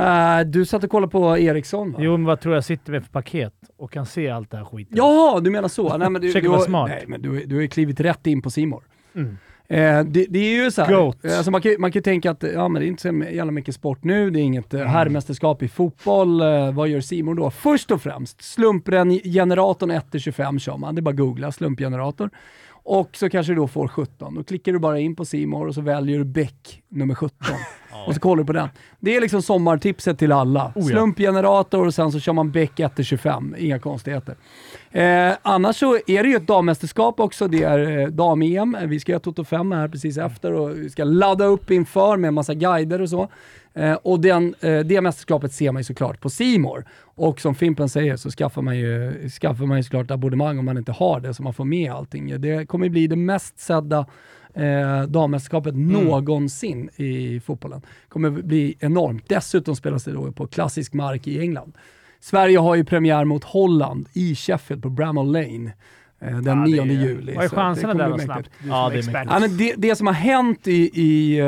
Eh, 0.02 0.40
du 0.40 0.66
satt 0.66 0.84
och 0.84 0.90
kollade 0.90 1.12
på 1.12 1.38
Eriksson 1.38 1.92
va? 1.92 2.00
Jo, 2.02 2.12
men 2.12 2.26
vad 2.26 2.40
tror 2.40 2.56
jag 2.56 2.64
sitter 2.64 2.92
med 2.92 3.04
för 3.04 3.12
paket 3.12 3.54
och 3.78 3.92
kan 3.92 4.06
se 4.06 4.30
allt 4.30 4.52
det 4.52 4.58
här 4.58 4.66
skiten? 4.66 4.98
Jaha, 4.98 5.40
du 5.40 5.52
menar 5.52 5.68
så. 5.68 5.98
Nej, 5.98 6.10
men 6.10 6.22
du, 6.22 6.28
Försöker 6.28 6.48
du, 6.48 6.52
vara 6.52 6.62
smart. 6.62 6.90
Nej, 6.90 7.04
men 7.08 7.22
du, 7.22 7.46
du 7.46 7.56
har 7.56 7.62
ju 7.62 7.68
klivit 7.68 8.00
rätt 8.00 8.28
in 8.28 8.42
på 8.42 8.50
Simor. 8.50 8.84
Mm. 9.16 9.38
Eh, 9.74 10.04
det, 10.04 10.26
det 10.30 10.40
är 10.40 10.64
ju 10.64 10.72
så 10.72 10.82
här, 10.82 10.94
Goat. 10.94 11.26
alltså 11.26 11.52
man, 11.52 11.62
kan, 11.62 11.76
man 11.80 11.92
kan 11.92 12.04
tänka 12.04 12.32
att 12.32 12.44
ja, 12.54 12.68
men 12.68 12.80
det 12.80 12.86
är 12.86 12.88
inte 12.88 13.02
så 13.02 13.24
jävla 13.32 13.52
mycket 13.52 13.76
sport 13.76 14.04
nu, 14.04 14.30
det 14.30 14.40
är 14.40 14.44
inget 14.44 14.74
mm. 14.74 14.88
herrmästerskap 14.88 15.64
i 15.64 15.68
fotboll. 15.68 16.42
Eh, 16.42 16.72
vad 16.72 16.88
gör 16.88 17.02
Simon 17.02 17.36
då? 17.36 17.52
Först 17.52 17.92
och 17.92 18.02
främst, 18.02 18.44
slumpgeneratorn 18.44 19.92
1-25 19.92 20.60
kör 20.60 20.78
man. 20.78 20.96
Det 20.96 21.00
är 21.00 21.02
bara 21.04 21.10
att 21.10 21.18
googla 21.18 21.52
slumpgenerator. 21.52 22.30
Och 22.86 23.10
så 23.18 23.30
kanske 23.30 23.52
du 23.52 23.56
då 23.56 23.68
får 23.68 23.88
17. 23.88 24.36
Då 24.36 24.44
klickar 24.44 24.74
du 24.74 24.80
bara 24.80 25.00
in 25.00 25.16
på 25.16 25.26
Simor 25.26 25.68
och 25.68 25.76
så 25.76 25.82
väljer 25.82 26.18
du 26.18 26.26
Beck 26.26 26.82
nummer 26.90 27.16
17. 27.16 27.38
Och 28.08 28.14
så 28.14 28.20
kollar 28.20 28.44
du 28.44 28.48
på 28.48 28.54
den. 28.54 28.70
Det 29.00 29.16
är 29.16 29.22
liksom 29.22 29.42
sommartipset 29.42 30.20
till 30.20 30.32
alla. 30.32 30.72
ja. 30.76 30.82
Slumpgenerator 30.82 31.86
och 31.86 31.94
sen 31.94 32.12
så 32.12 32.20
kör 32.20 32.34
man 32.34 32.52
Beck 32.52 32.72
1-25. 32.80 33.58
Inga 33.58 33.80
konstigheter. 33.80 34.36
Eh, 34.94 35.34
annars 35.42 35.76
så 35.76 35.96
är 36.08 36.24
det 36.24 36.30
ju 36.30 36.36
ett 36.36 36.48
dammästerskap 36.48 37.20
också. 37.20 37.48
Det 37.48 37.64
är 37.64 38.00
eh, 38.00 38.08
dam-EM. 38.08 38.78
Vi 38.86 39.00
ska 39.00 39.12
göra 39.12 39.20
Toto 39.20 39.44
5 39.44 39.72
här 39.72 39.88
precis 39.88 40.18
efter 40.18 40.54
och 40.54 40.78
vi 40.78 40.90
ska 40.90 41.04
ladda 41.04 41.46
upp 41.46 41.72
inför 41.72 42.18
med 42.18 42.28
en 42.28 42.34
massa 42.34 42.54
guider 42.54 43.02
och 43.02 43.10
så. 43.10 43.30
Eh, 43.74 43.94
och 43.94 44.20
den, 44.20 44.56
eh, 44.60 44.80
det 44.80 45.02
mästerskapet 45.02 45.54
ser 45.54 45.72
man 45.72 45.80
ju 45.80 45.84
såklart 45.84 46.22
på 46.22 46.30
Simor. 46.30 46.86
Och 47.16 47.42
som 47.42 47.56
Fimpen 47.56 47.90
säger 47.90 48.16
så 48.16 48.30
skaffar 48.30 48.62
man 48.62 48.78
ju, 48.78 49.30
skaffar 49.30 49.66
man 49.66 49.78
ju 49.78 49.84
såklart 49.84 50.12
abonnemang 50.12 50.60
om 50.60 50.66
man 50.66 50.78
inte 50.78 50.92
har 50.92 51.20
det 51.20 51.34
så 51.34 51.44
man 51.44 51.54
får 51.54 51.66
med 51.66 51.92
allting. 51.92 52.42
Det 52.42 52.66
kommer 52.66 52.90
bli 52.90 53.08
det 53.08 53.16
mest 53.16 53.60
sedda 53.60 54.06
eh, 54.54 55.04
dammästerskapet 55.04 55.76
någonsin 55.76 56.90
i 56.96 57.40
fotbollen. 57.40 57.82
kommer 58.10 58.30
bli 58.30 58.76
enormt. 58.80 59.30
Dessutom 59.30 59.76
spelas 59.76 60.04
det 60.04 60.12
då 60.12 60.32
på 60.32 60.48
klassisk 60.48 60.94
mark 60.94 61.28
i 61.28 61.40
England. 61.40 61.74
Sverige 62.24 62.58
har 62.58 62.76
ju 62.76 62.84
premiär 62.84 63.26
mot 63.26 63.44
Holland 63.44 64.08
i 64.14 64.36
Sheffield 64.36 64.84
på 64.84 64.90
Bramall 64.90 65.32
Lane 65.32 65.74
eh, 66.22 66.38
den 66.38 66.46
Ja, 66.46 66.54
det 66.56 66.64
9 66.66 66.82
är- 66.82 66.86
juli. 66.86 67.36
Vad 67.36 67.46
är 67.46 67.50
chanserna 67.50 67.94
där 67.94 68.10
då 68.10 68.18
snabbt? 68.18 68.50
Ja, 68.68 68.90
det 68.94 69.00
är. 69.00 69.26
Ja, 69.30 69.40
men 69.40 69.58
det, 69.58 69.74
det 69.78 69.96
som 69.96 70.08
har 70.08 70.14
hänt 70.14 70.68
i, 70.68 71.02
i, 71.02 71.40
eh, 71.40 71.48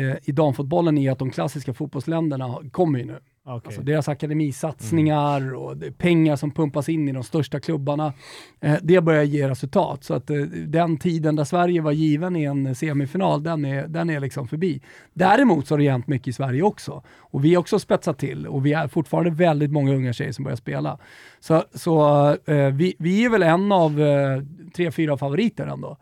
eh, 0.00 0.16
i 0.24 0.32
damfotbollen 0.32 0.98
är 0.98 1.10
att 1.12 1.18
de 1.18 1.30
klassiska 1.30 1.74
fotbollsländerna 1.74 2.54
kommer 2.72 2.98
ju 2.98 3.04
nu. 3.04 3.18
Okej. 3.46 3.66
Alltså 3.66 3.82
deras 3.82 4.08
akademisatsningar 4.08 5.54
och 5.54 5.76
det, 5.76 5.98
pengar 5.98 6.36
som 6.36 6.50
pumpas 6.50 6.88
in 6.88 7.08
i 7.08 7.12
de 7.12 7.22
största 7.22 7.60
klubbarna. 7.60 8.12
Eh, 8.60 8.76
det 8.82 9.00
börjar 9.00 9.22
ge 9.22 9.48
resultat. 9.48 10.04
Så 10.04 10.14
att 10.14 10.30
eh, 10.30 10.36
den 10.66 10.96
tiden 10.96 11.36
där 11.36 11.44
Sverige 11.44 11.80
var 11.80 11.92
given 11.92 12.36
i 12.36 12.44
en 12.44 12.74
semifinal, 12.74 13.42
den 13.42 13.64
är, 13.64 13.88
den 13.88 14.10
är 14.10 14.20
liksom 14.20 14.48
förbi. 14.48 14.80
Däremot 15.12 15.66
så 15.66 15.74
har 15.74 15.78
det 15.78 15.90
hänt 15.90 16.06
mycket 16.06 16.28
i 16.28 16.32
Sverige 16.32 16.62
också. 16.62 17.02
Och 17.18 17.44
vi 17.44 17.54
har 17.54 17.60
också 17.60 17.78
spetsat 17.78 18.18
till 18.18 18.46
och 18.46 18.66
vi 18.66 18.72
är 18.72 18.88
fortfarande 18.88 19.30
väldigt 19.30 19.70
många 19.70 19.94
unga 19.94 20.12
tjejer 20.12 20.32
som 20.32 20.44
börjar 20.44 20.56
spela. 20.56 20.98
Så, 21.40 21.64
så 21.74 22.28
eh, 22.46 22.68
vi, 22.68 22.96
vi 22.98 23.24
är 23.24 23.30
väl 23.30 23.42
en 23.42 23.72
av 23.72 24.00
eh, 24.00 24.42
tre, 24.76 24.90
fyra 24.90 25.16
favoriter 25.16 25.66
ändå. 25.66 25.96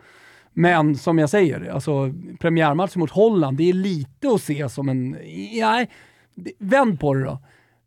Men 0.52 0.96
som 0.96 1.18
jag 1.18 1.30
säger, 1.30 1.70
alltså 1.70 2.12
premiärmatch 2.40 2.96
mot 2.96 3.10
Holland, 3.10 3.56
det 3.56 3.68
är 3.68 3.72
lite 3.72 4.28
att 4.28 4.42
se 4.42 4.68
som 4.68 4.88
en... 4.88 5.10
Nej, 5.60 5.88
vänd 6.58 7.00
på 7.00 7.14
det 7.14 7.24
då. 7.24 7.38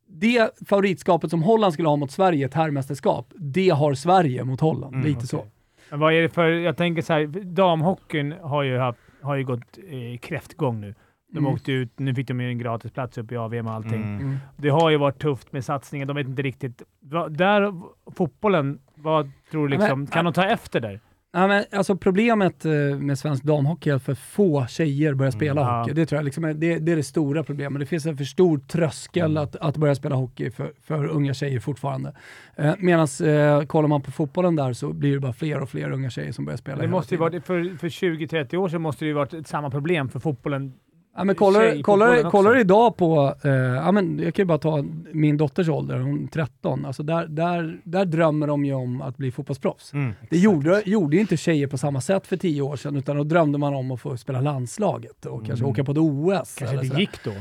Det 0.08 0.52
favoritskapet 0.68 1.30
som 1.30 1.44
Holland 1.44 1.74
skulle 1.74 1.88
ha 1.90 1.96
mot 1.96 2.12
Sverige, 2.12 2.46
ett 2.46 2.54
herrmästerskap, 2.54 3.34
det 3.36 3.70
har 3.70 3.94
Sverige 3.94 4.44
mot 4.44 4.60
Holland. 4.62 4.96
Mm, 4.96 5.08
lite 5.08 5.28
så. 5.28 5.46
Men 5.90 6.00
vad 6.00 6.14
är 6.14 6.22
det 6.22 6.30
för... 6.30 6.48
Jag 6.50 6.78
tänker 6.78 7.02
så 7.02 7.14
här, 7.14 7.28
damhockeyn 7.44 8.32
har 8.42 8.64
ju, 8.64 8.78
haft, 8.78 9.00
har 9.22 9.36
ju 9.36 9.44
gått 9.44 9.78
eh, 9.88 10.18
kräftgång 10.20 10.82
nu. 10.82 10.96
De 11.32 11.38
Mm. 11.40 11.54
åkte 11.54 11.72
ut, 11.72 12.00
nu 12.00 12.16
fick 12.16 12.28
de 12.28 12.42
ju 12.42 12.48
en 12.50 12.58
gratisplats 12.58 13.18
upp 13.18 13.32
i 13.32 13.38
AVM 13.38 13.68
och 13.68 13.74
allting. 13.74 14.02
Mm. 14.02 14.20
Mm. 14.20 14.38
Det 14.58 14.70
har 14.70 14.90
ju 14.90 14.98
varit 14.98 15.20
tufft 15.22 15.52
med 15.54 15.66
satsningen. 15.66 16.08
De 16.08 16.16
vet 16.18 16.28
inte 16.28 16.42
riktigt. 16.42 16.82
Där, 17.30 17.74
fotbollen, 18.16 18.80
vad 18.96 19.32
tror 19.52 19.68
du 19.68 19.78
liksom? 19.78 20.00
men- 20.00 20.08
kan 20.08 20.26
de 20.26 20.34
ta 20.34 20.44
efter 20.46 20.80
där? 20.80 21.00
Ja, 21.38 21.48
men, 21.48 21.64
alltså 21.72 21.96
problemet 21.96 22.66
eh, 22.66 22.72
med 23.00 23.20
svensk 23.20 23.44
damhockey 23.44 23.90
är 23.90 23.96
att 23.96 24.04
för 24.04 24.16
få 24.16 24.66
tjejer 24.68 25.14
börjar 25.14 25.32
spela 25.32 25.62
Mm, 25.62 25.74
ja. 25.74 25.80
hockey. 25.80 25.94
Det 25.94 26.06
tror 26.06 26.18
jag 26.18 26.26
liksom 26.26 26.44
är, 26.44 26.54
det, 26.54 26.78
det 26.80 26.92
är 26.92 26.96
det 26.96 27.04
stora 27.04 27.44
problemet. 27.44 27.80
Det 27.80 27.86
finns 27.86 28.06
en 28.06 28.18
för 28.18 28.24
stor 28.24 28.58
tröskel 28.58 29.32
Mm. 29.32 29.44
att, 29.44 29.56
att 29.56 29.78
börja 29.78 29.96
spela 29.96 30.16
hockey 30.16 30.50
för, 30.52 30.72
för 30.84 31.06
unga 31.08 31.34
tjejer 31.34 31.60
fortfarande. 31.60 32.14
Eh, 32.56 32.74
Medan 32.80 33.08
eh, 33.24 33.62
kollar 33.66 33.88
man 33.88 34.02
på 34.02 34.12
fotbollen 34.12 34.56
där 34.56 34.74
så 34.74 34.94
blir 34.94 35.14
det 35.14 35.20
bara 35.20 35.34
fler 35.34 35.62
och 35.62 35.70
fler 35.70 35.92
unga 35.92 36.10
tjejer 36.10 36.32
som 36.32 36.46
börjar 36.46 36.58
spela 36.58 36.82
Det 36.82 36.88
måste 36.88 37.16
ju 37.16 37.20
varit, 37.20 37.46
för, 37.46 37.78
för 37.78 37.90
20-30 37.90 38.56
år 38.56 38.70
sedan 38.70 38.82
måste 38.82 39.06
det 39.06 39.10
ju 39.10 39.14
varit 39.14 39.34
ett 39.34 39.48
samma 39.48 39.70
problem 39.70 40.10
för 40.10 40.20
fotbollen. 40.20 40.74
Ja, 41.18 41.24
men 41.24 41.36
kollar, 41.36 41.82
kollar, 41.82 42.30
kollar 42.30 42.58
idag 42.60 42.98
på, 42.98 43.36
eh, 43.44 43.52
ja, 43.52 43.92
men 43.92 44.20
jag 44.20 44.34
kan 44.34 44.44
ju 44.44 44.48
bara 44.48 44.58
ta 44.58 44.86
min 45.12 45.38
dotters 45.38 45.70
ålder, 45.70 46.00
hon 46.00 46.24
är 46.24 46.28
13. 46.28 46.86
Alltså 46.86 47.04
där, 47.04 47.28
där, 47.28 47.80
där 47.84 48.06
drömmer 48.06 48.48
de 48.48 48.66
ju 48.66 48.74
om 48.74 49.02
att 49.02 49.18
bli 49.18 49.32
fotbollsproffs. 49.32 49.94
Mm. 49.94 50.14
Det 50.30 50.38
gjorde, 50.38 50.84
gjorde 50.86 51.16
ju 51.16 51.22
inte 51.22 51.38
tjejer 51.38 51.68
på 51.68 51.78
samma 51.78 52.02
sätt 52.02 52.28
för 52.28 52.38
tio 52.38 52.62
år 52.62 52.76
sedan, 52.76 52.96
utan 52.96 53.18
då 53.18 53.24
drömde 53.24 53.58
man 53.58 53.74
om 53.74 53.92
att 53.92 54.02
få 54.02 54.18
spela 54.18 54.42
landslaget 54.42 55.26
och 55.26 55.46
kanske 55.46 55.64
Mm. 55.66 55.72
åka 55.72 55.84
på 55.84 55.92
ett 55.92 55.98
OS. 55.98 56.56
Kanske 56.56 56.78
det 56.78 56.86
sådär. 56.86 57.00
gick 57.00 57.24
då. 57.24 57.32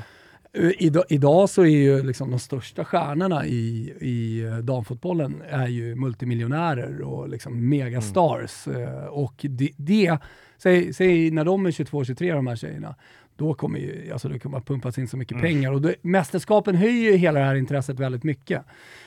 Eh, 0.61 0.70
Idag, 0.79 1.05
idag 1.09 1.51
så 1.51 1.62
är 1.62 1.66
ju 1.66 2.03
liksom 2.03 2.31
de 2.31 2.39
största 2.39 2.85
stjärnorna 2.85 3.47
i, 3.47 3.93
i 4.01 4.45
eh, 4.45 4.57
damfotbollen 4.57 5.43
är 5.51 5.66
ju 5.68 5.95
multimiljonärer 5.95 7.01
och 7.03 7.29
liksom 7.29 7.68
megastars. 7.68 8.68
Eh, 8.68 9.05
Och 9.05 9.35
det, 9.49 9.70
det 9.77 10.18
säg, 10.59 10.95
säg 10.95 11.31
när 11.31 11.45
de 11.45 11.66
är 11.66 11.70
22-23 11.70 12.35
de 12.35 12.47
här 12.47 12.57
tjejerna, 12.57 12.95
då 13.37 13.55
kommer 13.55 13.78
ju, 13.78 14.12
alltså 14.12 14.28
det 14.28 14.39
kommer 14.39 14.59
att 14.59 14.66
pumpas 14.66 14.99
in 14.99 15.09
så 15.09 15.16
mycket 15.16 15.41
pengar. 15.41 15.72
Och 15.72 15.82
det, 15.82 15.95
mästerskapen 16.03 16.74
höjer 16.74 17.11
ju 17.12 17.16
hela 17.16 17.39
det 17.41 17.47
här 17.47 17.55
intresset 17.55 18.01
väldigt 18.01 18.24
mycket. 18.24 18.62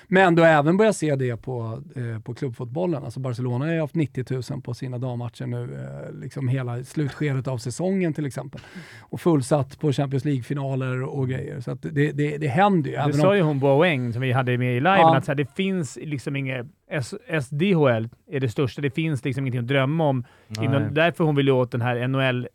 Men 0.09 0.35
du 0.35 0.41
har 0.41 0.49
även 0.49 0.77
börjat 0.77 0.95
se 0.95 1.15
det 1.15 1.37
på, 1.37 1.83
eh, 1.95 2.19
på 2.21 2.33
klubbfotbollen. 2.33 3.03
Alltså 3.03 3.19
Barcelona 3.19 3.65
har 3.65 3.73
ju 3.73 3.79
haft 3.81 3.95
90 3.95 4.25
000 4.51 4.61
på 4.61 4.73
sina 4.73 4.97
dammatcher 4.97 5.45
nu, 5.45 5.63
eh, 5.63 6.19
liksom 6.21 6.47
hela 6.47 6.83
slutskedet 6.83 7.47
av 7.47 7.57
säsongen 7.57 8.13
till 8.13 8.25
exempel. 8.25 8.61
Och 8.99 9.21
fullsatt 9.21 9.79
på 9.79 9.91
Champions 9.93 10.25
League-finaler 10.25 11.03
och 11.03 11.29
grejer. 11.29 11.59
Så 11.59 11.71
att 11.71 11.81
det, 11.81 12.11
det, 12.11 12.37
det 12.37 12.47
händer 12.47 12.89
ju. 12.89 12.95
Det 12.95 13.01
även 13.01 13.13
sa 13.13 13.29
om, 13.29 13.35
ju 13.35 13.41
hon 13.41 13.59
Boeng 13.59 14.13
som 14.13 14.21
vi 14.21 14.31
hade 14.31 14.57
med 14.57 14.71
i 14.71 14.79
liven, 14.79 14.99
Ja. 14.99 15.17
att 15.17 15.25
så 15.25 15.31
här, 15.31 15.35
det 15.35 15.55
finns 15.55 15.97
liksom 16.01 16.35
inget... 16.35 16.65
S- 16.89 17.13
SDHL 17.43 18.09
är 18.31 18.39
det 18.39 18.49
största. 18.49 18.81
Det 18.81 18.89
finns 18.89 19.25
liksom 19.25 19.43
ingenting 19.43 19.59
att 19.61 19.67
drömma 19.67 20.07
om. 20.07 20.23
Inom, 20.61 20.93
därför 20.93 21.23
hon 21.23 21.35
ville 21.35 21.51
åt 21.51 21.71
den 21.71 21.81
här 21.81 22.07
NHL 22.07 22.47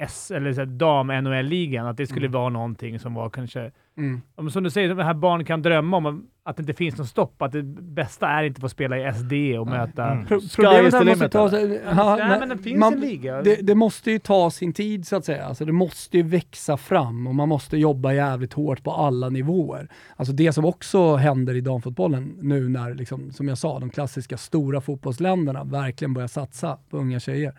S, 0.00 0.30
eller 0.30 0.52
så 0.52 0.60
här 0.60 0.66
dam-NHL-ligan, 0.66 1.86
att 1.86 1.96
det 1.96 2.06
skulle 2.06 2.26
Mm. 2.26 2.32
vara 2.40 2.48
någonting 2.48 2.98
som 2.98 3.14
var 3.14 3.30
kanske... 3.30 3.70
mm. 3.96 4.20
Som 4.50 4.62
du 4.62 4.70
säger, 4.70 4.88
de 4.94 4.98
här 5.04 5.14
barn 5.14 5.44
kan 5.44 5.62
drömma 5.62 5.96
om 5.96 6.26
att 6.44 6.56
det 6.56 6.60
inte 6.60 6.72
finns 6.74 6.98
något 6.98 7.08
stopp. 7.08 7.42
Att 7.42 7.52
det 7.52 7.62
bästa 7.62 8.28
är 8.28 8.42
inte 8.44 8.58
att 8.58 8.60
få 8.60 8.68
spela 8.68 8.98
i 8.98 9.12
SD 9.14 9.32
och 9.58 9.66
Nej. 9.66 9.78
möta... 9.78 10.10
Mm. 10.10 10.26
Pro- 10.26 10.40
problemet 10.56 10.94
är 10.94 11.04
måste 11.04 11.28
ta, 11.28 11.48
eller? 11.56 11.80
ja, 11.96 12.16
Nej, 12.16 12.38
men 12.40 12.48
det 12.48 12.58
finns 12.58 12.78
man- 12.80 12.92
en 12.94 13.00
liga. 13.00 13.42
det, 13.42 13.56
det 13.66 13.74
måste 13.74 14.10
ju 14.10 14.18
ta 14.18 14.50
sin 14.50 14.72
tid 14.72 15.06
så 15.06 15.16
att 15.16 15.24
säga. 15.24 15.44
Alltså, 15.44 15.64
det 15.64 15.72
måste 15.72 16.16
ju 16.16 16.22
växa 16.22 16.76
fram 16.76 17.26
och 17.26 17.34
man 17.34 17.48
måste 17.48 17.76
jobba 17.76 18.12
jävligt 18.12 18.52
hårt 18.52 18.82
på 18.84 18.92
alla 18.92 19.28
nivåer. 19.28 19.88
Alltså 20.16 20.32
det 20.34 20.52
som 20.52 20.64
också 20.64 21.16
händer 21.16 21.54
i 21.54 21.60
damfotbollen 21.60 22.36
nu 22.40 22.68
när, 22.68 22.94
liksom, 22.94 23.32
som 23.32 23.48
jag 23.48 23.58
sa, 23.58 23.78
de 23.78 23.90
klassiska 23.90 24.36
stora 24.36 24.80
fotbollsländerna 24.80 25.64
verkligen 25.64 26.14
börjar 26.14 26.28
satsa 26.28 26.78
på 26.90 26.96
unga 26.96 27.20
tjejer. 27.20 27.52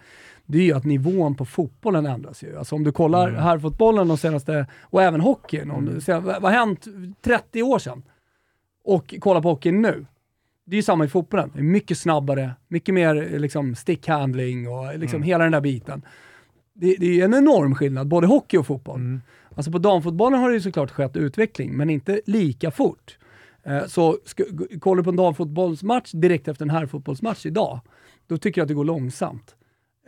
Det 0.52 0.58
är 0.58 0.64
ju 0.64 0.74
att 0.74 0.86
nivån 0.86 1.36
på 1.36 1.46
fotbollen 1.46 2.06
ändras 2.06 2.44
ju. 2.44 2.58
Alltså 2.58 2.76
om 2.76 2.84
du 2.84 2.92
kollar 2.92 3.30
Mm. 3.30 3.42
herrfotbollen 3.42 4.08
de 4.08 4.18
senaste, 4.18 4.66
och 4.82 5.02
även 5.04 5.22
hockeyn, 5.22 5.72
om 5.72 5.84
Mm. 5.84 5.94
du 5.96 6.02
ser, 6.02 6.20
vad 6.20 6.42
har 6.44 6.52
hänt 6.52 6.86
30 7.22 7.64
år 7.64 7.80
sedan? 7.80 8.04
Och 8.84 9.16
kolla 9.20 9.42
på 9.42 9.50
hockeyn 9.50 9.82
nu. 9.82 10.06
Det 10.66 10.76
är 10.76 10.78
ju 10.78 10.84
samma 10.84 11.06
i 11.06 11.08
fotbollen. 11.08 11.52
Det 11.54 11.60
är 11.60 11.64
mycket 11.64 11.98
snabbare, 11.98 12.52
mycket 12.68 12.94
mer 12.96 13.34
eh, 13.34 13.40
liksom, 13.40 13.76
stickhandling 13.76 14.68
och 14.70 14.98
liksom 15.00 15.16
Mm. 15.18 15.24
hela 15.28 15.44
den 15.44 15.52
där 15.52 15.62
biten. 15.62 16.02
Det, 16.74 16.96
det 17.00 17.22
är 17.22 17.26
en 17.26 17.34
enorm 17.34 17.76
skillnad, 17.76 18.08
både 18.08 18.28
hockey 18.28 18.58
och 18.58 18.66
fotboll. 18.68 18.96
Mm. 19.00 19.22
Alltså 19.56 19.72
på 19.72 19.78
damfotbollen 19.78 20.40
har 20.40 20.50
det 20.50 20.56
ju 20.56 20.62
såklart 20.62 20.92
skett 20.92 21.18
utveckling, 21.18 21.78
men 21.78 21.90
inte 21.90 22.22
lika 22.26 22.72
fort. 22.72 23.18
Eh, 23.64 23.86
så 23.86 24.18
kollar 24.80 24.98
du 24.98 25.04
på 25.04 25.10
en 25.10 25.16
damfotbollsmatch 25.16 26.12
direkt 26.12 26.48
efter 26.48 26.66
en 26.66 26.70
herrfotbollsmatch 26.70 27.46
idag, 27.46 27.80
då 28.28 28.38
tycker 28.38 28.62
jag 28.62 28.64
att 28.64 28.68
det 28.68 28.74
går 28.74 28.86
långsamt. 28.86 29.56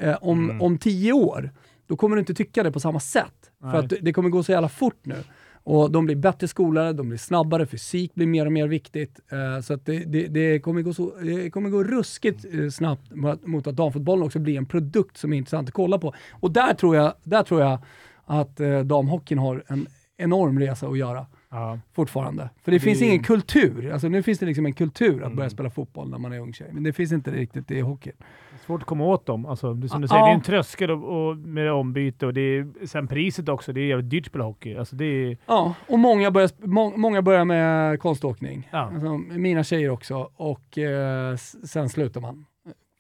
Eh, 0.02 0.18
om, 0.22 0.50
Mm. 0.50 0.62
om 0.62 0.78
tio 0.78 1.14
år, 1.14 1.52
då 1.88 1.96
kommer 1.96 2.16
du 2.16 2.20
inte 2.20 2.34
tycka 2.34 2.64
det 2.64 2.72
på 2.72 2.80
samma 2.80 3.00
sätt. 3.00 3.52
För 3.62 3.68
Nej. 3.68 3.78
att 3.78 3.94
det, 4.02 4.14
kommer 4.14 4.30
gå 4.30 4.44
så 4.44 4.52
jävla 4.52 4.70
fort 4.70 5.06
nu. 5.06 5.16
Och 5.64 5.92
de 5.92 6.06
blir 6.06 6.16
bättre 6.16 6.48
skolade, 6.48 6.94
de 6.94 7.10
blir 7.10 7.18
snabbare, 7.18 7.66
fysik 7.66 8.16
blir 8.16 8.28
mer 8.28 8.46
och 8.46 8.52
mer 8.52 8.68
viktigt. 8.68 9.20
Eh, 9.32 9.62
så 9.62 9.74
att 9.74 9.86
det, 9.86 10.00
det, 10.00 10.28
det, 10.28 10.60
kommer 10.60 10.82
gå 10.82 10.94
så, 10.94 11.14
det 11.22 11.50
kommer 11.50 11.70
gå 11.70 11.84
ruskigt 11.84 12.46
eh, 12.54 12.70
snabbt 12.70 13.16
mot, 13.16 13.46
mot 13.48 13.68
att 13.68 13.76
damfotbollen 13.76 14.26
också 14.26 14.40
blir 14.40 14.58
en 14.58 14.66
produkt 14.66 15.18
som 15.18 15.34
är 15.34 15.38
intressant 15.38 15.68
att 15.68 15.74
kolla 15.74 15.98
på. 16.00 16.14
Och 16.32 16.52
där 16.52 16.74
tror 16.74 16.96
jag, 16.96 17.14
där 17.24 17.44
tror 17.44 17.62
jag 17.62 17.80
att 18.26 18.60
eh, 18.60 18.80
damhockeyn 18.80 19.38
har 19.38 19.64
en 19.68 19.88
enorm 20.18 20.60
resa 20.60 20.88
att 20.88 20.98
göra 20.98 21.26
Ja. 21.52 21.80
fortfarande. 21.94 22.50
För 22.64 22.72
det, 22.72 22.76
Det- 22.76 22.80
finns 22.80 23.02
ingen 23.02 23.24
kultur. 23.24 23.92
Alltså 23.92 24.08
nu 24.08 24.24
finns 24.24 24.40
det 24.40 24.46
liksom 24.46 24.66
en 24.66 24.74
kultur 24.74 25.16
att 25.16 25.26
Mm. 25.26 25.36
börja 25.36 25.50
spela 25.50 25.70
fotboll 25.70 26.10
när 26.10 26.18
man 26.18 26.34
är 26.34 26.40
ung 26.40 26.54
tjej. 26.54 26.70
Men 26.74 26.84
det 26.84 26.94
finns 26.94 27.12
inte 27.12 27.32
riktigt 27.32 27.72
i 27.72 27.80
hockeyn. 27.80 28.14
Svårt 28.66 28.82
att 28.82 28.88
komma 28.88 29.04
åt 29.06 29.26
dem. 29.26 29.46
Alltså, 29.46 29.74
det, 29.74 29.90
som 29.90 30.02
du 30.02 30.06
Ja. 30.06 30.10
säger, 30.10 30.24
det 30.26 30.30
är 30.32 30.34
en 30.34 30.42
tröskel 30.42 30.92
och, 30.92 31.30
och 31.30 31.38
med 31.38 31.66
det 31.66 31.72
ombyte 31.72 32.26
och 32.26 32.34
det 32.34 32.42
är, 32.42 32.86
sen 32.88 33.08
priset 33.08 33.50
också. 33.50 33.74
Det 33.74 33.82
är 33.82 33.86
jävligt 33.86 34.10
dyrt 34.10 34.24
att 34.26 34.30
spela 34.30 34.44
hockey. 34.46 34.76
Alltså, 34.76 34.96
det 34.96 35.06
är, 35.06 35.38
Ja, 35.46 35.74
och 35.88 36.00
många 36.00 36.32
börjar, 36.32 36.50
må, 36.68 36.98
många 36.98 37.22
börjar 37.22 37.46
med 37.46 38.00
konståkning. 38.00 38.70
Ja. 38.72 38.80
Alltså, 38.80 39.18
mina 39.18 39.64
tjejer 39.64 39.90
också. 39.90 40.30
Och 40.36 40.78
eh, 40.78 41.36
sen 41.64 41.90
slutar 41.90 42.22
man. 42.22 42.46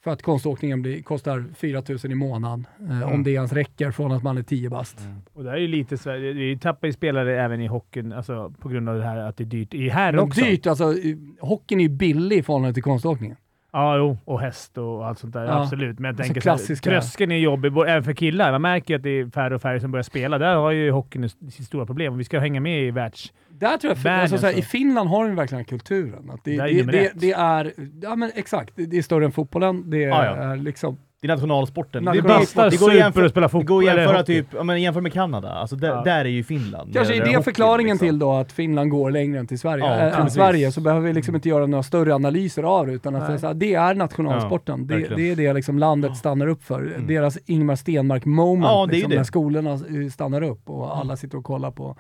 För 0.03 0.11
att 0.11 0.21
konståkningen 0.21 0.81
blir, 0.81 1.01
kostar 1.01 1.45
4 1.55 1.83
000 1.89 2.11
i 2.11 2.15
månaden. 2.15 2.67
Eh, 2.89 3.13
Om 3.13 3.23
det 3.23 3.31
ens 3.31 3.53
räcker 3.53 3.91
från 3.91 4.11
att 4.11 4.23
man 4.23 4.37
är 4.37 4.43
10 4.43 4.69
bast. 4.69 4.99
och 5.33 5.43
det 5.43 5.51
är 5.51 5.57
ju 5.57 5.67
lite 5.67 5.97
Sverige. 5.97 6.33
Vi 6.33 6.57
tappar 6.57 6.87
ju 6.87 6.93
spelare 6.93 7.41
även 7.41 7.61
i 7.61 7.67
hockeyn 7.67 8.13
alltså, 8.13 8.53
på 8.59 8.69
grund 8.69 8.89
av 8.89 8.97
det 8.97 9.03
här 9.03 9.17
att 9.17 9.37
det 9.37 9.43
är 9.43 9.45
dyrt. 9.45 9.73
I 9.73 9.89
här 9.89 10.19
också. 10.19 10.41
dyrt, 10.41 10.67
alltså 10.67 10.95
hockeyn 11.39 11.79
är 11.79 11.83
ju 11.83 11.89
billig 11.89 12.37
i 12.37 12.43
förhållande 12.43 12.73
till 12.73 12.83
konståkningen. 12.83 13.37
Ja, 13.73 13.97
jo. 13.97 14.17
Och 14.25 14.39
häst 14.41 14.77
och 14.77 15.07
allt 15.07 15.19
sånt 15.19 15.33
där. 15.33 15.45
Ja. 15.45 15.61
Absolut. 15.63 15.99
Men 15.99 16.05
jag 16.05 16.11
Alltså 16.13 16.23
tänker 16.23 16.41
klassiska- 16.41 16.83
så 16.83 16.89
här, 16.89 16.99
tröskeln 17.01 17.31
är 17.31 17.37
jobbig, 17.37 17.77
även 17.77 18.03
för 18.03 18.13
killar. 18.13 18.51
Man 18.51 18.61
märker 18.61 18.95
att 18.95 19.03
det 19.03 19.09
är 19.09 19.29
färre 19.29 19.55
och 19.55 19.61
färre 19.61 19.79
som 19.79 19.91
börjar 19.91 20.03
spela. 20.03 20.37
Där 20.37 20.55
har 20.55 20.71
ju 20.71 20.91
hockeyn 20.91 21.29
sitt 21.29 21.65
stora 21.65 21.85
problem. 21.85 22.17
Vi 22.17 22.23
ska 22.23 22.39
hänga 22.39 22.59
med 22.61 22.83
i 22.83 22.91
världs... 22.91 23.33
Där 23.49 23.77
tror 23.77 23.97
jag, 24.03 24.19
alltså, 24.21 24.37
så. 24.37 24.49
I 24.49 24.61
Finland 24.61 25.09
har 25.09 25.27
de 25.27 25.35
verkligen 25.35 25.65
kulturen. 25.65 26.29
Att 26.29 26.43
det, 26.43 26.57
det, 26.57 26.83
det, 26.83 27.11
det 27.15 27.31
är, 27.31 27.73
ja 28.01 28.15
men 28.15 28.31
exakt, 28.35 28.73
det, 28.75 28.97
är 28.97 29.01
större 29.01 29.25
än 29.25 29.31
fotbollen. 29.31 29.89
Det 29.89 30.03
är, 30.03 30.07
Ja, 30.07 30.25
ja. 30.47 30.55
liksom, 30.55 30.97
Det 31.21 31.27
är 31.27 31.29
nationalsporten. 31.29 32.03
National- 32.03 32.45
det, 32.55 32.61
är 32.61 32.69
det 32.69 32.77
går 32.77 32.93
jämföra, 32.93 33.25
att 33.25 33.31
spela 33.31 33.47
det 33.47 33.51
fotboll. 33.51 33.65
går 33.83 33.89
att 33.91 33.97
jämföra 33.97 34.23
typ, 34.23 34.45
ja, 34.55 34.63
men 34.63 34.81
jämför 34.81 35.01
med 35.01 35.13
Kanada. 35.13 35.49
Alltså 35.53 35.75
där, 35.75 35.87
Ja. 35.87 36.01
där 36.05 36.19
är 36.25 36.29
ju 36.29 36.43
Finland. 36.43 36.93
Kanske 36.93 37.15
är 37.15 37.25
det 37.37 37.43
förklaringen 37.43 37.93
liksom. 37.93 38.07
till 38.07 38.19
då 38.19 38.31
att 38.31 38.51
Finland 38.51 38.89
går 38.91 39.11
längre 39.11 39.39
än 39.39 39.47
till 39.47 39.59
Sverige. 39.59 39.85
Ja, 39.85 39.99
Äh, 40.07 40.19
än. 40.19 40.31
Sverige 40.31 40.71
så 40.71 40.81
behöver 40.81 41.07
vi 41.07 41.13
liksom 41.13 41.35
inte 41.35 41.49
göra 41.49 41.65
några 41.65 41.83
större 41.83 42.15
analyser 42.15 42.63
av 42.63 42.87
det, 42.87 42.93
utan 42.93 43.15
att 43.15 43.25
säga 43.25 43.37
så 43.37 43.47
här, 43.47 43.53
det 43.53 43.73
är 43.73 43.93
nationalsporten. 43.95 44.87
det, 44.87 44.93
verkligen. 44.95 45.17
det 45.17 45.31
är 45.31 45.35
det 45.35 45.53
liksom 45.53 45.79
landet 45.79 46.17
stannar 46.17 46.47
upp 46.47 46.63
för. 46.63 46.79
Mm. 46.81 47.07
Deras 47.07 47.37
Ingmar 47.45 47.75
Stenmark 47.75 48.25
moment, 48.25 48.65
Ja, 48.65 48.85
det 48.85 48.91
är 48.91 48.95
liksom, 48.95 49.09
det. 49.09 49.15
när 49.17 49.23
skolorna 49.23 49.71
eh, 49.71 50.09
stannar 50.11 50.41
upp 50.43 50.69
och 50.69 50.97
alla 50.97 51.17
sitter 51.17 51.37
och 51.37 51.43
kollar 51.43 51.71
på, 51.71 51.95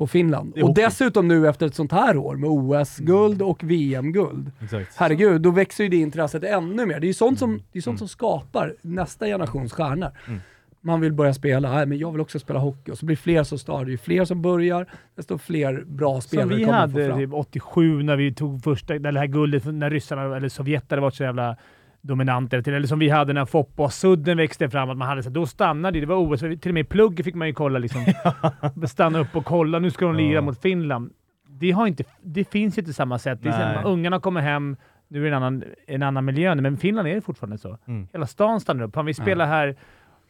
på 0.00 0.06
Finland. 0.06 0.58
Och 0.62 0.74
dessutom 0.74 1.28
nu 1.28 1.48
efter 1.48 1.66
ett 1.66 1.74
sånt 1.74 1.92
här 1.92 2.16
år 2.16 2.36
med 2.36 2.50
OS-guld 2.50 3.42
och 3.42 3.64
VM-guld. 3.64 4.50
Herregud, 4.96 5.40
då 5.42 5.50
växer 5.50 5.84
ju 5.84 5.90
det 5.90 5.96
intresset 5.96 6.44
ännu 6.44 6.86
mer. 6.86 7.00
Det 7.00 7.04
är 7.06 7.08
ju 7.08 7.14
sånt 7.14 7.38
som, 7.38 7.50
Mm. 7.50 7.62
det 7.72 7.78
är 7.78 7.82
sånt 7.82 7.98
som 7.98 8.08
skapar 8.08 8.74
nästa 8.82 9.26
generations 9.26 9.72
stjärnor. 9.72 10.10
Mm. 10.26 10.40
Man 10.80 11.00
vill 11.00 11.12
börja 11.12 11.34
spela. 11.34 11.72
Nej, 11.72 11.86
men 11.86 11.98
jag 11.98 12.12
vill 12.12 12.20
också 12.20 12.38
spela 12.38 12.58
hockey. 12.58 12.90
Och 12.92 12.98
så 12.98 13.06
blir 13.06 13.16
det 13.16 13.22
fler 13.22 13.42
som 13.44 13.58
startar. 13.58 13.86
Ju 13.90 13.98
fler 13.98 14.24
som 14.24 14.42
börjar, 14.42 14.86
desto 15.16 15.38
fler 15.38 15.84
bra 15.86 16.20
spelare 16.20 16.48
Som 16.48 16.56
vi 16.56 16.64
kommer 16.64 16.78
hade 16.78 16.92
få 17.04 17.08
fram. 17.10 17.18
typ 17.18 17.32
87 17.34 18.02
när 18.02 18.16
vi 18.16 18.34
tog 18.34 18.62
första, 18.64 18.98
det 18.98 19.18
här 19.18 19.26
guldet, 19.26 19.64
när 19.64 19.90
ryssarna, 19.90 20.36
eller 20.36 20.48
Sovjet 20.48 20.90
hade 20.90 21.02
varit 21.02 21.14
så 21.14 21.22
jävla 21.22 21.56
dominanta. 22.00 22.56
Eller, 22.56 22.72
eller 22.72 22.86
som 22.86 22.98
vi 22.98 23.08
hade 23.08 23.32
när 23.32 23.44
Foppa-sudden 23.44 24.36
växte 24.36 24.70
fram. 24.70 24.90
Att 24.90 24.96
man 24.96 25.08
hade 25.08 25.22
så, 25.22 25.30
då 25.30 25.46
stannade 25.46 25.96
det. 25.96 26.00
Det 26.00 26.06
var 26.06 26.16
OS. 26.34 26.40
Till 26.40 26.58
och 26.70 26.74
med 26.74 26.80
i 26.80 26.84
plugg 26.84 27.24
fick 27.24 27.34
man 27.34 27.48
ju 27.48 27.54
kolla. 27.54 27.78
Liksom, 27.78 28.04
stanna 28.86 29.18
upp 29.18 29.36
och 29.36 29.44
kolla. 29.44 29.78
Nu 29.78 29.90
ska 29.90 30.04
de 30.06 30.14
lira 30.16 30.34
Ja. 30.34 30.40
mot 30.40 30.60
Finland. 30.62 31.12
Det, 31.48 31.70
har 31.70 31.86
inte, 31.86 32.04
det 32.22 32.44
finns 32.44 32.78
ju 32.78 32.82
inte 32.82 32.92
samma 32.92 33.18
sätt. 33.18 33.38
Det 33.42 33.48
är 33.48 33.86
ungarna 33.86 34.20
kommer 34.20 34.40
hem. 34.40 34.76
Nu 35.08 35.26
är 35.26 35.30
det 35.30 35.36
en 35.36 35.42
annan, 35.42 35.64
en 35.86 36.02
annan 36.02 36.24
miljö, 36.24 36.54
men 36.54 36.76
Finland 36.76 37.08
är 37.08 37.14
det 37.14 37.20
fortfarande 37.20 37.58
så. 37.58 37.78
Mm. 37.86 38.08
Hela 38.12 38.26
stan 38.26 38.60
stannar 38.60 38.84
upp. 38.84 38.94
Fan, 38.94 39.06
vi 39.06 39.14
spelar 39.14 39.46
här 39.46 39.76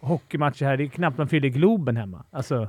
hockeymatcher 0.01 0.65
här. 0.65 0.77
Det 0.77 0.85
är 0.85 0.89
knappt 0.89 1.19
man 1.19 1.29
fyller 1.29 1.49
Globen 1.49 1.97
hemma. 1.97 2.25
Alltså, 2.31 2.69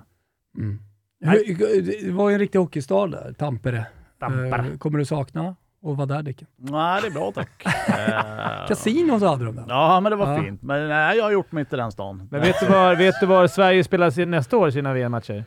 Mm. 0.57 0.79
Hur- 1.19 2.05
Det 2.07 2.11
var 2.13 2.29
ju 2.29 2.33
en 2.33 2.39
riktig 2.39 2.59
hockeystad 2.59 3.07
där, 3.07 3.33
Tampere. 3.33 3.85
Tampere. 4.19 4.55
Eh, 4.71 4.77
Kommer 4.77 4.99
du 4.99 5.05
sakna 5.05 5.55
att 5.85 5.97
vara 5.97 6.05
där 6.05 6.23
Dicken? 6.23 6.47
Nej, 6.57 7.01
det 7.01 7.07
är 7.07 7.11
bra 7.11 7.31
tack. 7.31 7.49
Kasino 8.67 9.19
så 9.19 9.27
hade 9.27 9.45
de 9.45 9.55
där. 9.55 9.65
Ja, 9.69 9.99
men 9.99 10.09
det 10.09 10.15
var 10.15 10.33
Ja. 10.37 10.43
fint. 10.43 10.61
Men 10.61 10.87
nej, 10.89 11.17
jag 11.17 11.23
har 11.23 11.31
gjort 11.31 11.51
mitt 11.51 11.73
i 11.73 11.75
den 11.75 11.91
stan. 11.91 12.27
Men 12.31 12.41
vet 12.41 12.59
du 12.59 12.65
var, 12.65 12.95
vet 12.95 13.15
du 13.19 13.25
var 13.25 13.47
Sverige 13.47 13.83
spelar 13.83 14.09
sin, 14.09 14.31
nästa 14.31 14.57
år 14.57 14.69
sina 14.69 14.93
VM-matcher? 14.93 15.43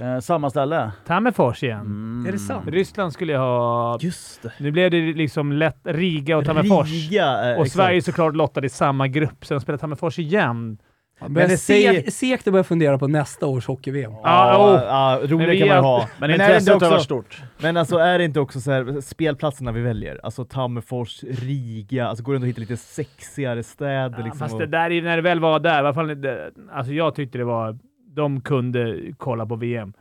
Eh, 0.00 0.18
samma 0.18 0.50
ställe. 0.50 0.92
Tammerfors 1.06 1.62
igen. 1.62 1.80
Mm. 1.80 2.26
Är 2.28 2.32
det 2.32 2.38
sant? 2.38 2.66
Ryssland 2.68 3.12
skulle 3.12 3.32
ju 3.32 3.38
ha... 3.38 3.98
Just 4.00 4.42
det. 4.42 4.52
Nu 4.60 4.70
blev 4.70 4.90
det 4.90 5.00
liksom 5.12 5.52
lätt 5.52 5.80
Riga 5.84 6.36
och 6.36 6.44
Tammerfors. 6.44 6.88
Riga, 6.90 7.50
eh, 7.50 7.56
och 7.58 7.66
exakt. 7.66 7.72
Sverige 7.72 8.02
såklart 8.02 8.34
lottade 8.36 8.66
i 8.66 8.70
samma 8.70 9.08
grupp, 9.08 9.46
så 9.46 9.54
de 9.54 9.60
spelar 9.60 9.78
Tammerfors 9.78 10.18
igen. 10.18 10.78
Men 11.20 11.32
Men 11.32 11.48
det 11.48 11.56
säger- 11.56 12.10
segt, 12.10 12.46
att 12.48 12.52
börja 12.52 12.64
fundera 12.64 12.98
på 12.98 13.08
nästa 13.08 13.46
års 13.46 13.66
hockey-VM. 13.66 14.12
Ja, 14.12 14.20
Ja, 14.24 15.16
oh. 15.16 15.20
Men 15.20 15.28
roligt 15.30 15.58
kan 15.58 15.68
man 15.68 15.76
är- 15.76 15.82
ha. 15.82 16.08
Men, 16.18 16.30
är 16.30 16.34
inte 16.34 16.44
intresset 16.44 16.72
har 16.74 16.80
varit 16.80 16.92
också, 16.92 17.04
stort. 17.04 17.42
men 17.58 17.76
alltså 17.76 17.96
är 17.98 18.18
det 18.18 18.24
inte 18.24 18.40
också 18.40 18.60
så 18.60 18.70
här, 18.72 19.00
spelplatserna 19.00 19.72
vi 19.72 19.80
väljer? 19.80 20.20
Alltså 20.22 20.44
Tammerfors, 20.44 21.22
Riga, 21.22 22.06
alltså 22.08 22.24
går 22.24 22.32
det 22.32 22.36
inte 22.36 22.44
att 22.44 22.48
hitta 22.48 22.60
lite 22.60 22.76
sexigare 22.76 23.62
städer? 23.62 24.14
Ja, 24.18 24.24
liksom, 24.24 24.38
fast 24.38 24.54
och- 24.54 24.60
det 24.60 24.66
där, 24.66 24.90
är- 24.92 25.02
när 25.02 25.16
det 25.16 25.22
väl 25.22 25.40
var 25.40 25.60
där, 25.60 25.74
i 25.74 25.78
alla 25.78 25.94
fall, 25.94 26.20
det, 26.20 26.50
alltså 26.72 26.92
jag 26.92 27.14
tyckte 27.14 27.38
det 27.38 27.44
var... 27.44 27.78
De 28.08 28.40
kunde 28.40 28.98
kolla 29.18 29.46
på 29.46 29.56
VM. 29.56 29.92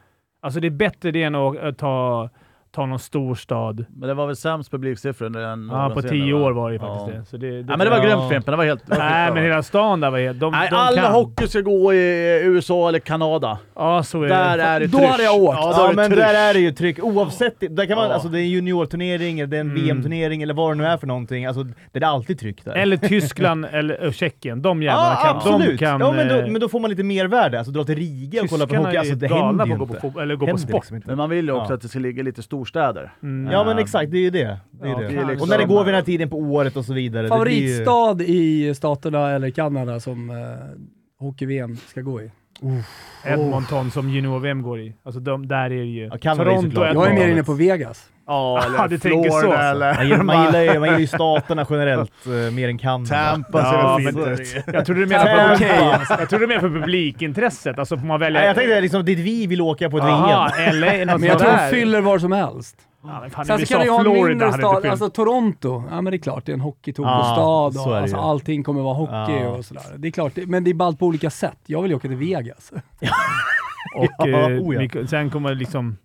Alltså 0.42 0.60
det 0.60 0.68
är 0.68 0.72
bättre 0.72 1.12
det 1.12 1.24
än 1.24 1.36
att 1.36 1.78
ta, 1.78 2.30
ta 2.76 2.86
någon 2.86 3.00
stor 3.00 3.36
stad. 3.36 3.86
Men 3.98 4.08
det 4.10 4.14
var 4.16 4.28
väl 4.28 4.36
sämst 4.36 4.72
publiksiffror 4.72 5.38
än 5.38 5.70
Ja, 5.72 5.90
på 5.94 6.02
tio 6.02 6.34
år 6.34 6.52
var 6.52 6.72
det 6.72 6.80
faktiskt 6.80 7.08
Ja. 7.08 7.20
det. 7.20 7.26
Så 7.26 7.38
det, 7.38 7.48
det 7.50 7.54
Nej, 7.56 7.64
men 7.68 7.80
det 7.80 7.90
var 7.90 7.98
Ja. 7.98 8.04
grymt 8.04 8.30
Fimpen. 8.32 8.52
Det 8.52 8.58
var 8.58 8.66
helt... 8.66 8.88
Nej, 8.88 9.32
men 9.34 9.44
hela 9.44 9.64
stan 9.64 10.00
där 10.00 10.12
var 10.12 10.20
helt... 10.20 10.40
De, 10.40 10.52
Nej, 10.52 10.68
de 10.72 10.76
alla 10.76 11.02
kan. 11.02 11.14
hockey 11.14 11.48
ska 11.48 11.62
gå 11.62 11.94
i 11.94 12.42
USA 12.44 12.90
eller 12.90 13.00
Kanada. 13.00 13.58
Ja, 13.76 14.04
så 14.04 14.24
är 14.24 14.28
Där 14.30 14.58
det. 14.58 14.64
är 14.64 14.80
det 14.80 14.88
Då 14.88 14.98
tryck. 14.98 15.10
hade 15.10 15.24
jag 15.24 15.36
åkt. 15.36 15.58
Ja, 15.62 15.74
Ja 15.78 15.84
är 15.86 15.90
det 15.90 15.96
men 15.96 16.06
tryck. 16.12 16.20
där 16.20 16.34
är 16.50 16.54
det 16.54 16.60
ju 16.60 16.72
tryck, 16.72 17.04
oavsett, 17.04 17.56
där 17.60 17.86
kan 17.86 17.96
man, 17.98 18.08
Ja. 18.08 18.14
alltså 18.14 18.30
det 18.30 18.40
är 18.40 18.42
en 18.42 18.50
juniorturnering, 18.50 19.40
eller 19.40 19.48
det 19.48 19.58
är 19.58 19.62
en 19.62 19.70
Mm. 19.70 19.84
VM-turnering 19.86 20.42
eller 20.44 20.54
vad 20.54 20.72
det 20.72 20.76
nu 20.76 20.86
är 20.86 20.98
för 20.98 21.08
någonting, 21.08 21.46
alltså 21.46 21.64
det 21.92 22.00
är 22.00 22.06
alltid 22.06 22.40
tryck 22.40 22.66
där. 22.66 22.72
Eller 22.74 22.98
Tyskland 23.08 23.66
eller 23.72 24.12
Tjeckien. 24.12 24.62
De 24.62 24.84
jävlarna 24.84 25.10
ja, 25.24 25.28
kan... 25.28 25.38
absolut! 25.38 25.80
De 25.80 25.86
kan, 25.86 26.00
ja, 26.02 26.12
men, 26.12 26.28
då, 26.28 26.36
eh, 26.36 26.48
men 26.48 26.62
då 26.62 26.70
får 26.70 26.80
man 26.80 26.90
lite 26.90 27.04
mervärde, 27.04 27.58
alltså 27.58 27.72
dra 27.74 27.84
till 27.84 27.96
Riga 27.96 28.42
och 28.44 28.50
kolla 28.50 28.66
på 28.66 28.70
tyskarna 28.70 28.86
hockey, 28.88 28.96
är 28.96 29.00
alltså 29.00 29.16
det 29.16 29.28
galna 29.28 29.46
händer 29.48 29.66
ju 29.66 29.78
på 29.78 29.84
att 29.84 29.90
gå 29.90 29.96
inte. 29.96 30.10
på, 30.14 30.22
eller 30.22 30.36
gå 30.36 30.48
på 30.48 30.58
sport. 30.58 30.72
liksom. 30.92 31.02
Men 31.06 31.18
man 31.18 31.30
vill 31.30 31.46
ju 31.46 31.52
också 31.52 31.72
Ja. 31.72 31.76
att 31.76 31.82
det 31.82 31.88
ska 31.88 32.00
ligga 32.00 32.24
lite 32.24 32.42
storstäder. 32.66 33.12
Mm. 33.24 33.52
Ja 33.54 33.64
men 33.64 33.78
exakt, 33.78 34.12
det 34.12 34.18
är 34.18 34.22
ju 34.22 34.30
det. 34.30 34.60
det, 34.72 34.88
är 34.88 34.92
Ja, 34.92 34.98
det. 35.00 35.08
det 35.08 35.14
är 35.16 35.26
liksom- 35.26 35.42
Och 35.42 35.50
när 35.50 35.58
det 35.58 35.66
går 35.66 35.84
vid 35.84 35.94
den 35.94 35.96
här 35.96 36.06
tiden 36.06 36.30
på 36.30 36.38
året 36.38 36.78
och 36.78 36.86
så 36.86 36.94
vidare. 36.94 37.22
blir 37.44 37.54
ju- 37.54 37.86
Favoritstad 37.86 38.24
i 38.24 38.76
staterna 38.76 39.32
eller 39.32 39.50
Kanada 39.50 40.00
som 40.00 40.30
eh, 40.30 40.36
hockey-VM 41.20 41.76
ska 41.78 42.02
gå 42.02 42.22
i? 42.22 42.32
Edmonton 43.26 43.92
som 43.92 44.10
junior-VM 44.10 44.62
går 44.62 44.80
i. 44.80 44.94
Alltså 45.04 45.20
de, 45.20 45.48
där 45.48 45.66
är 45.66 45.70
det 45.70 45.76
ju... 45.76 46.10
Ja, 46.22 46.36
Toronto. 46.36 46.82
Jag 46.84 47.10
är 47.12 47.14
mer 47.14 47.28
inne 47.28 47.44
på 47.44 47.54
Vegas. 47.54 48.10
Ja, 48.28 48.64
eller 48.64 48.98
så, 48.98 49.00
Florida 49.00 49.36
alltså. 49.36 49.54
eller... 49.54 49.94
Man 49.96 50.06
gillar, 50.08 50.24
man, 50.24 50.46
gillar 50.46 50.62
ju, 50.62 50.80
man 50.80 50.88
gillar 50.90 51.00
ju 51.00 51.08
staterna 51.18 51.66
generellt 51.70 52.12
eh, 52.26 52.54
mer 52.54 52.70
än 52.70 52.78
Kanada. 52.78 53.16
Tampa 53.16 53.60
Ja, 53.60 53.98
ser 54.00 54.04
men 54.12 54.24
väl 54.24 54.30
det- 54.38 54.46
fint 54.46 54.68
ut. 54.68 54.74
Jag 54.76 54.86
trodde 54.86 55.02
du 55.02 55.08
menade 55.08 55.58
för, 55.58 56.26
för 56.38 56.60
publikintresset. 56.60 57.80
Alltså 57.80 57.98
får 57.98 58.06
man 58.06 58.20
välja... 58.20 58.40
Nej, 58.40 58.48
jag 58.48 58.56
tänkte 58.56 58.82
liksom 58.82 59.06
dit 59.06 59.20
vi 59.20 59.48
vill 59.48 59.62
åka 59.62 59.90
på 59.90 59.98
ett 59.98 60.04
Aha, 60.04 60.50
VM. 60.58 60.76
LA, 61.06 61.18
Men 61.18 61.24
jag 61.28 61.40
tror 61.40 61.52
de 61.52 61.70
fyller 61.70 62.02
var 62.02 62.20
som 62.20 62.32
helst. 62.32 62.76
Ja, 63.04 63.24
fan, 63.32 63.46
Sen 63.46 63.60
så 63.60 63.66
kan 63.66 63.80
du 63.80 63.86
ju 63.86 63.92
ha 63.92 63.98
en 64.00 64.04
Florida 64.04 64.28
mindre 64.46 64.52
stad, 64.54 64.86
alltså 64.86 65.10
Toronto. 65.10 65.84
Ja 65.90 66.02
men 66.02 66.12
det 66.12 66.18
är 66.18 66.20
klart, 66.20 66.46
det 66.46 66.52
är 66.52 66.54
en 66.54 66.60
hockeytoto-stad 66.62 67.74
Ja, 67.76 67.86
och 67.90 67.98
alltså, 67.98 68.18
allting 68.18 68.64
kommer 68.64 68.82
vara 68.82 68.94
hockey 68.94 69.44
Ja. 69.44 69.50
och 69.50 69.66
sådär. 69.66 69.84
Det 69.98 70.08
är 70.08 70.12
klart, 70.12 70.32
men 70.36 70.64
det 70.64 70.70
är 70.70 70.74
ballt 70.74 71.00
på 71.00 71.06
olika 71.06 71.30
sätt. 71.30 71.58
Jag 71.66 71.82
vill 71.82 71.92
ju 71.92 71.98
åka 71.98 72.08
till 72.08 72.18
Vegas. 72.18 72.72
Och 73.96 74.08
Ja, 74.18 74.28
eh, 74.28 74.48
oh 74.62 74.76
ja. 74.86 75.08
sen 75.08 75.30
kommer 75.30 75.56
liksom... 75.56 75.98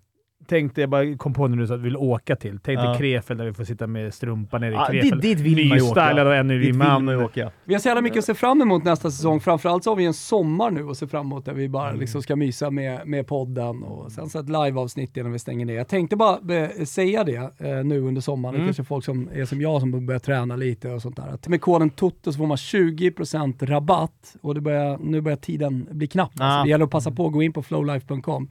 Tänkte 0.51 0.81
jag 0.81 0.91
bara 0.91 1.17
kom 1.17 1.33
på 1.35 1.49
nu 1.49 1.67
så 1.67 1.75
att 1.75 1.81
vi 1.81 1.85
vill 1.85 1.97
åka 1.97 2.37
till. 2.37 2.51
Tänkte 2.59 2.85
Ja. 2.85 2.95
Krefeld 2.99 3.41
där 3.41 3.45
vi 3.47 3.53
får 3.53 3.65
sitta 3.65 3.87
med 3.87 4.15
strumpan 4.15 4.61
nere 4.61 4.71
i 4.71 4.75
Ja, 4.75 4.87
Krefeld. 4.91 5.23
dit, 5.23 5.39
dit 5.39 5.41
vill 5.41 5.69
man 5.69 5.79
ju 5.79 5.85
åka. 5.85 6.01
Nystylad 6.05 6.27
och 6.27 6.35
ännu 6.35 6.59
Dit 6.59 6.67
vill 6.69 6.75
man 6.75 6.87
ju 7.09 7.17
man. 7.17 7.25
åka. 7.25 7.51
Vi 7.65 7.75
har 7.75 7.81
så 7.81 7.89
jävla 7.89 8.01
mycket 8.03 8.19
att 8.19 8.25
se 8.25 8.35
fram 8.35 8.63
emot 8.63 8.85
nästa 8.85 9.11
säsong. 9.11 9.41
Framförallt 9.41 9.85
så 9.85 9.91
har 9.91 9.97
vi 9.97 10.05
en 10.05 10.15
sommar 10.15 10.71
nu 10.71 10.89
att 10.91 10.97
se 10.97 11.07
fram 11.07 11.27
emot 11.27 11.45
där 11.45 11.53
vi 11.53 11.69
bara 11.69 11.93
liksom 11.93 12.23
ska 12.23 12.37
mysa 12.37 12.71
med, 12.71 13.01
med 13.09 13.27
podden 13.27 13.83
och 13.83 14.13
sen 14.13 14.29
så 14.29 14.39
ett 14.39 14.49
liveavsnitt 14.49 15.17
innan 15.17 15.33
vi 15.33 15.39
stänger 15.39 15.67
ner. 15.67 15.75
Jag 15.75 15.89
tänkte 15.89 16.17
bara 16.17 16.39
eh, 16.55 16.85
säga 16.85 17.25
det 17.25 17.37
eh, 17.59 17.85
nu 17.85 18.01
under 18.01 18.21
sommaren. 18.21 18.53
Det 18.55 18.59
Mm. 18.61 18.69
kanske 18.69 18.85
folk 18.85 19.05
som 19.05 19.29
är 19.35 19.45
som 19.45 19.61
jag 19.61 19.81
som 19.81 20.07
börjar 20.07 20.19
träna 20.21 20.57
lite 20.57 20.91
och 20.91 21.03
sånt 21.03 21.17
där. 21.17 21.29
Att 21.29 21.49
med 21.49 21.61
koden 21.61 21.91
TOTO 21.91 22.33
så 22.33 22.39
får 22.39 22.47
man 22.47 22.57
20% 22.57 23.67
rabatt 23.67 24.37
och 24.43 24.55
det 24.55 24.61
börjar, 24.61 24.99
nu 25.03 25.21
börjar 25.21 25.37
tiden 25.37 25.87
bli 25.91 26.07
knapp. 26.07 26.31
Alltså, 26.31 26.45
Ah. 26.45 26.63
det 26.63 26.69
gäller 26.71 26.85
att 26.85 26.91
passa 26.91 27.11
på 27.11 27.27
att 27.27 27.33
gå 27.33 27.43
in 27.43 27.53
på 27.53 27.63
flowlife.com. 27.63 28.49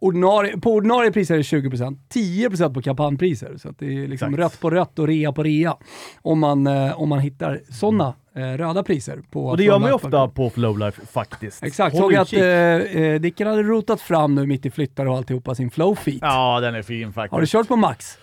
Ordinarie, 0.00 0.58
på 0.58 0.74
ordinarie 0.74 1.12
priser 1.12 1.34
är 1.34 1.38
det 1.38 1.42
20%, 1.42 1.98
10% 2.14 2.74
på 2.74 2.82
kampanjpriser. 2.82 3.56
Så 3.56 3.74
det 3.78 3.86
är 3.86 4.08
liksom 4.08 4.34
Exakt. 4.34 4.38
rött 4.38 4.60
på 4.60 4.70
rött 4.70 4.98
och 4.98 5.06
rea 5.06 5.32
på 5.32 5.42
rea 5.42 5.76
om 6.22 6.38
man, 6.38 6.66
eh, 6.66 7.00
om 7.00 7.08
man 7.08 7.20
hittar 7.20 7.60
sådana 7.70 8.14
eh, 8.36 8.40
röda 8.42 8.82
priser. 8.82 9.22
På 9.30 9.46
Och 9.46 9.56
det 9.56 9.64
gör 9.64 9.78
man 9.78 9.88
ju 9.88 9.94
ofta 9.94 10.28
på 10.28 10.50
Flowlife 10.50 11.06
faktiskt. 11.06 11.62
Exakt, 11.62 11.96
såg 11.96 12.14
att 12.14 12.32
eh, 12.32 12.42
eh, 12.42 13.20
Dicken 13.20 13.46
hade 13.46 13.62
rotat 13.62 14.00
fram 14.00 14.34
nu 14.34 14.46
mitt 14.46 14.66
i 14.66 14.70
flyttar 14.70 15.06
och 15.06 15.16
alltihopa 15.16 15.54
sin 15.54 15.70
flowfeet. 15.70 16.18
Ja, 16.20 16.60
den 16.60 16.74
är 16.74 16.82
fin 16.82 17.12
faktiskt. 17.12 17.32
Har 17.32 17.40
du 17.40 17.46
kört 17.46 17.68
på 17.68 17.76
max? 17.76 18.18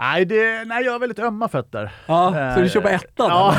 Nej, 0.00 0.24
det, 0.24 0.64
nej, 0.66 0.84
jag 0.84 0.92
har 0.92 0.98
väldigt 0.98 1.18
ömma 1.18 1.48
fötter. 1.48 1.92
Ja, 2.06 2.52
så 2.54 2.60
du 2.60 2.68
kör 2.68 2.80
på 2.80 2.88
ettan? 2.88 3.28
Ja. 3.30 3.54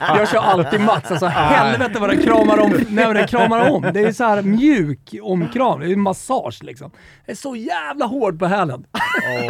Jag 0.16 0.28
kör 0.28 0.38
alltid 0.38 0.80
max. 0.80 1.10
Alltså 1.10 1.26
helvete 1.26 1.98
vad 2.00 2.10
den 2.10 2.22
kramar 2.22 2.58
om. 2.58 2.72
Nej, 2.88 3.14
den 3.14 3.26
kramar 3.26 3.70
om. 3.70 3.82
Det 3.94 4.00
är 4.00 4.12
så 4.12 4.24
här 4.24 4.42
mjuk 4.42 5.14
omkram. 5.22 5.80
Det 5.80 5.92
är 5.92 5.96
massage 5.96 6.58
liksom. 6.62 6.90
Det 7.26 7.32
är 7.32 7.36
så 7.36 7.56
jävla 7.56 8.04
hård 8.06 8.38
på 8.38 8.46
hälen. 8.46 8.84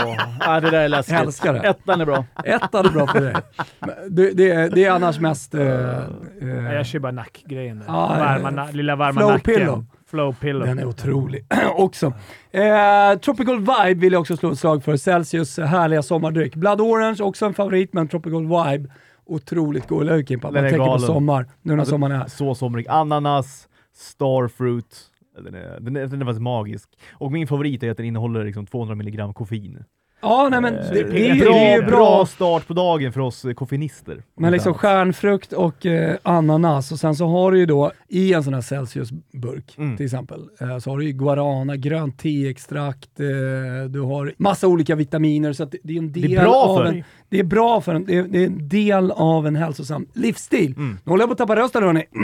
Åh, 0.05 0.17
ja, 0.41 0.61
det 0.61 0.71
där 0.71 0.81
är 0.81 0.89
läskigt. 0.89 1.13
Jag 1.15 1.23
älskar 1.23 1.53
det. 1.53 1.59
Ettan 1.69 2.01
är 2.01 2.05
bra. 2.05 2.25
Ettan 2.45 2.87
är 2.87 2.91
bra 2.91 3.07
för 3.07 3.21
dig. 3.21 3.35
Det, 4.11 4.31
det, 4.31 4.51
är- 4.51 4.71
det 4.71 4.85
är 4.85 4.91
annars 4.91 5.19
mest... 5.21 5.55
eh, 5.55 5.61
Ja, 5.63 6.03
eh, 6.43 6.73
jag 6.75 6.87
kör 6.87 6.99
bara 6.99 7.13
nackgrejen. 7.13 7.85
Ja, 7.87 8.07
varma, 8.19 8.49
eh, 8.49 8.55
na- 8.55 8.73
lilla 8.73 8.97
varma 8.97 9.21
flow 9.21 9.31
nacken. 9.33 9.55
pillow. 9.55 9.85
Flow 10.07 10.33
pillow. 10.41 10.67
Den 10.67 10.79
är 10.79 10.85
otrolig 10.87 11.45
också. 11.77 12.13
Eh, 12.51 13.19
Tropical 13.25 13.59
Vibe 13.59 13.95
vill 14.01 14.13
jag 14.13 14.21
också 14.21 14.37
slå 14.37 14.51
ett 14.53 14.59
slag 14.59 14.85
för. 14.85 14.97
Celsius 14.97 15.59
härliga 15.59 16.03
sommardryck. 16.03 16.55
Blood 16.55 16.81
Orange, 16.81 17.23
också 17.23 17.47
en 17.47 17.55
favorit, 17.55 17.93
men 17.93 18.09
Tropical 18.09 18.43
Vibe, 18.43 18.89
otroligt 19.25 19.89
god. 19.89 20.03
Eller 20.03 20.17
hur 20.17 20.25
Kimpa? 20.25 20.51
Man 20.51 20.63
tänker 20.63 20.79
på 20.79 20.85
galen. 20.85 21.01
sommar, 21.07 21.47
nu 21.63 21.73
när 21.73 21.79
Alltså, 21.79 21.91
sommaren 21.91 22.21
är. 22.21 22.27
Så 22.27 22.55
somrig. 22.55 22.89
Ananas, 22.89 23.69
starfruit. 23.95 25.01
Den 25.45 25.55
är, 25.55 25.81
den, 25.81 25.97
är, 25.97 26.07
den 26.07 26.21
är 26.21 26.25
faktiskt 26.25 26.43
magisk. 26.43 26.89
Och 27.13 27.33
min 27.33 27.47
favorit 27.47 27.83
är 27.83 27.91
att 27.91 27.97
den 27.97 28.07
innehåller 28.07 28.45
liksom 28.45 28.67
200 28.67 28.93
mg 28.95 29.33
koffein. 29.35 29.85
Ja, 30.29 30.49
nej 30.51 30.61
men 30.61 30.75
Eh, 30.75 30.81
det, 30.93 31.03
det, 31.03 31.29
är, 31.31 31.35
ju- 31.35 31.41
bra, 31.45 31.53
det 31.53 31.59
är 31.59 31.77
ju 31.77 31.83
bra. 31.83 31.91
bra 31.97 32.27
start 32.27 32.67
på 32.67 32.75
dagen 32.75 33.13
för 33.13 33.21
oss 33.21 33.45
eh, 33.45 33.53
koffeinister. 33.55 34.23
Men 34.37 34.53
liksom 34.53 34.75
stjärnfrukt 34.75 35.53
och 35.53 35.87
eh, 35.87 36.17
ananas 36.23 36.93
och 36.93 36.99
sen 36.99 37.15
så 37.15 37.27
har 37.27 37.53
du 37.53 37.59
ju 37.59 37.67
då 37.67 37.93
i 38.09 38.33
en 38.35 38.45
sån 38.45 38.55
här 38.55 38.61
Celsius-burk 38.61 39.75
Mm. 39.79 39.97
till 39.97 40.07
exempel, 40.07 40.41
eh, 40.61 40.79
så 40.79 40.91
har 40.91 40.99
du 40.99 41.05
ju 41.05 41.13
guarana, 41.13 41.77
grönt 41.77 42.19
teextrakt, 42.19 43.21
eh, 43.21 43.27
du 43.91 44.01
har 44.01 44.33
massa 44.39 44.67
olika 44.69 44.95
vitaminer 44.95 45.53
så 45.53 45.63
att 45.63 45.71
det, 45.71 45.79
det 45.83 45.93
är 45.95 45.99
en 45.99 46.13
del 46.13 46.23
Det 46.31 46.37
är 46.37 46.43
bra 46.43 46.55
av 46.55 46.77
för 46.77 46.85
en, 46.85 46.93
dig. 46.93 47.05
Det 47.29 47.39
är 47.39 47.45
bra 47.45 47.81
för 47.81 47.95
en, 47.95 48.05
det 48.05 48.17
är, 48.19 48.23
det 48.23 48.43
är 48.43 48.47
en 48.47 48.69
del 48.69 49.11
av 49.11 49.47
en 49.47 49.57
hälsosam 49.57 50.07
livsstil. 50.15 50.75
Mm. 50.77 50.99
Nu 51.05 51.11
håller 51.11 51.23
jag 51.23 51.29
på 51.29 51.33
att 51.33 51.39
tappa 51.39 51.57
rösten 51.57 51.83
hörni. 51.83 52.05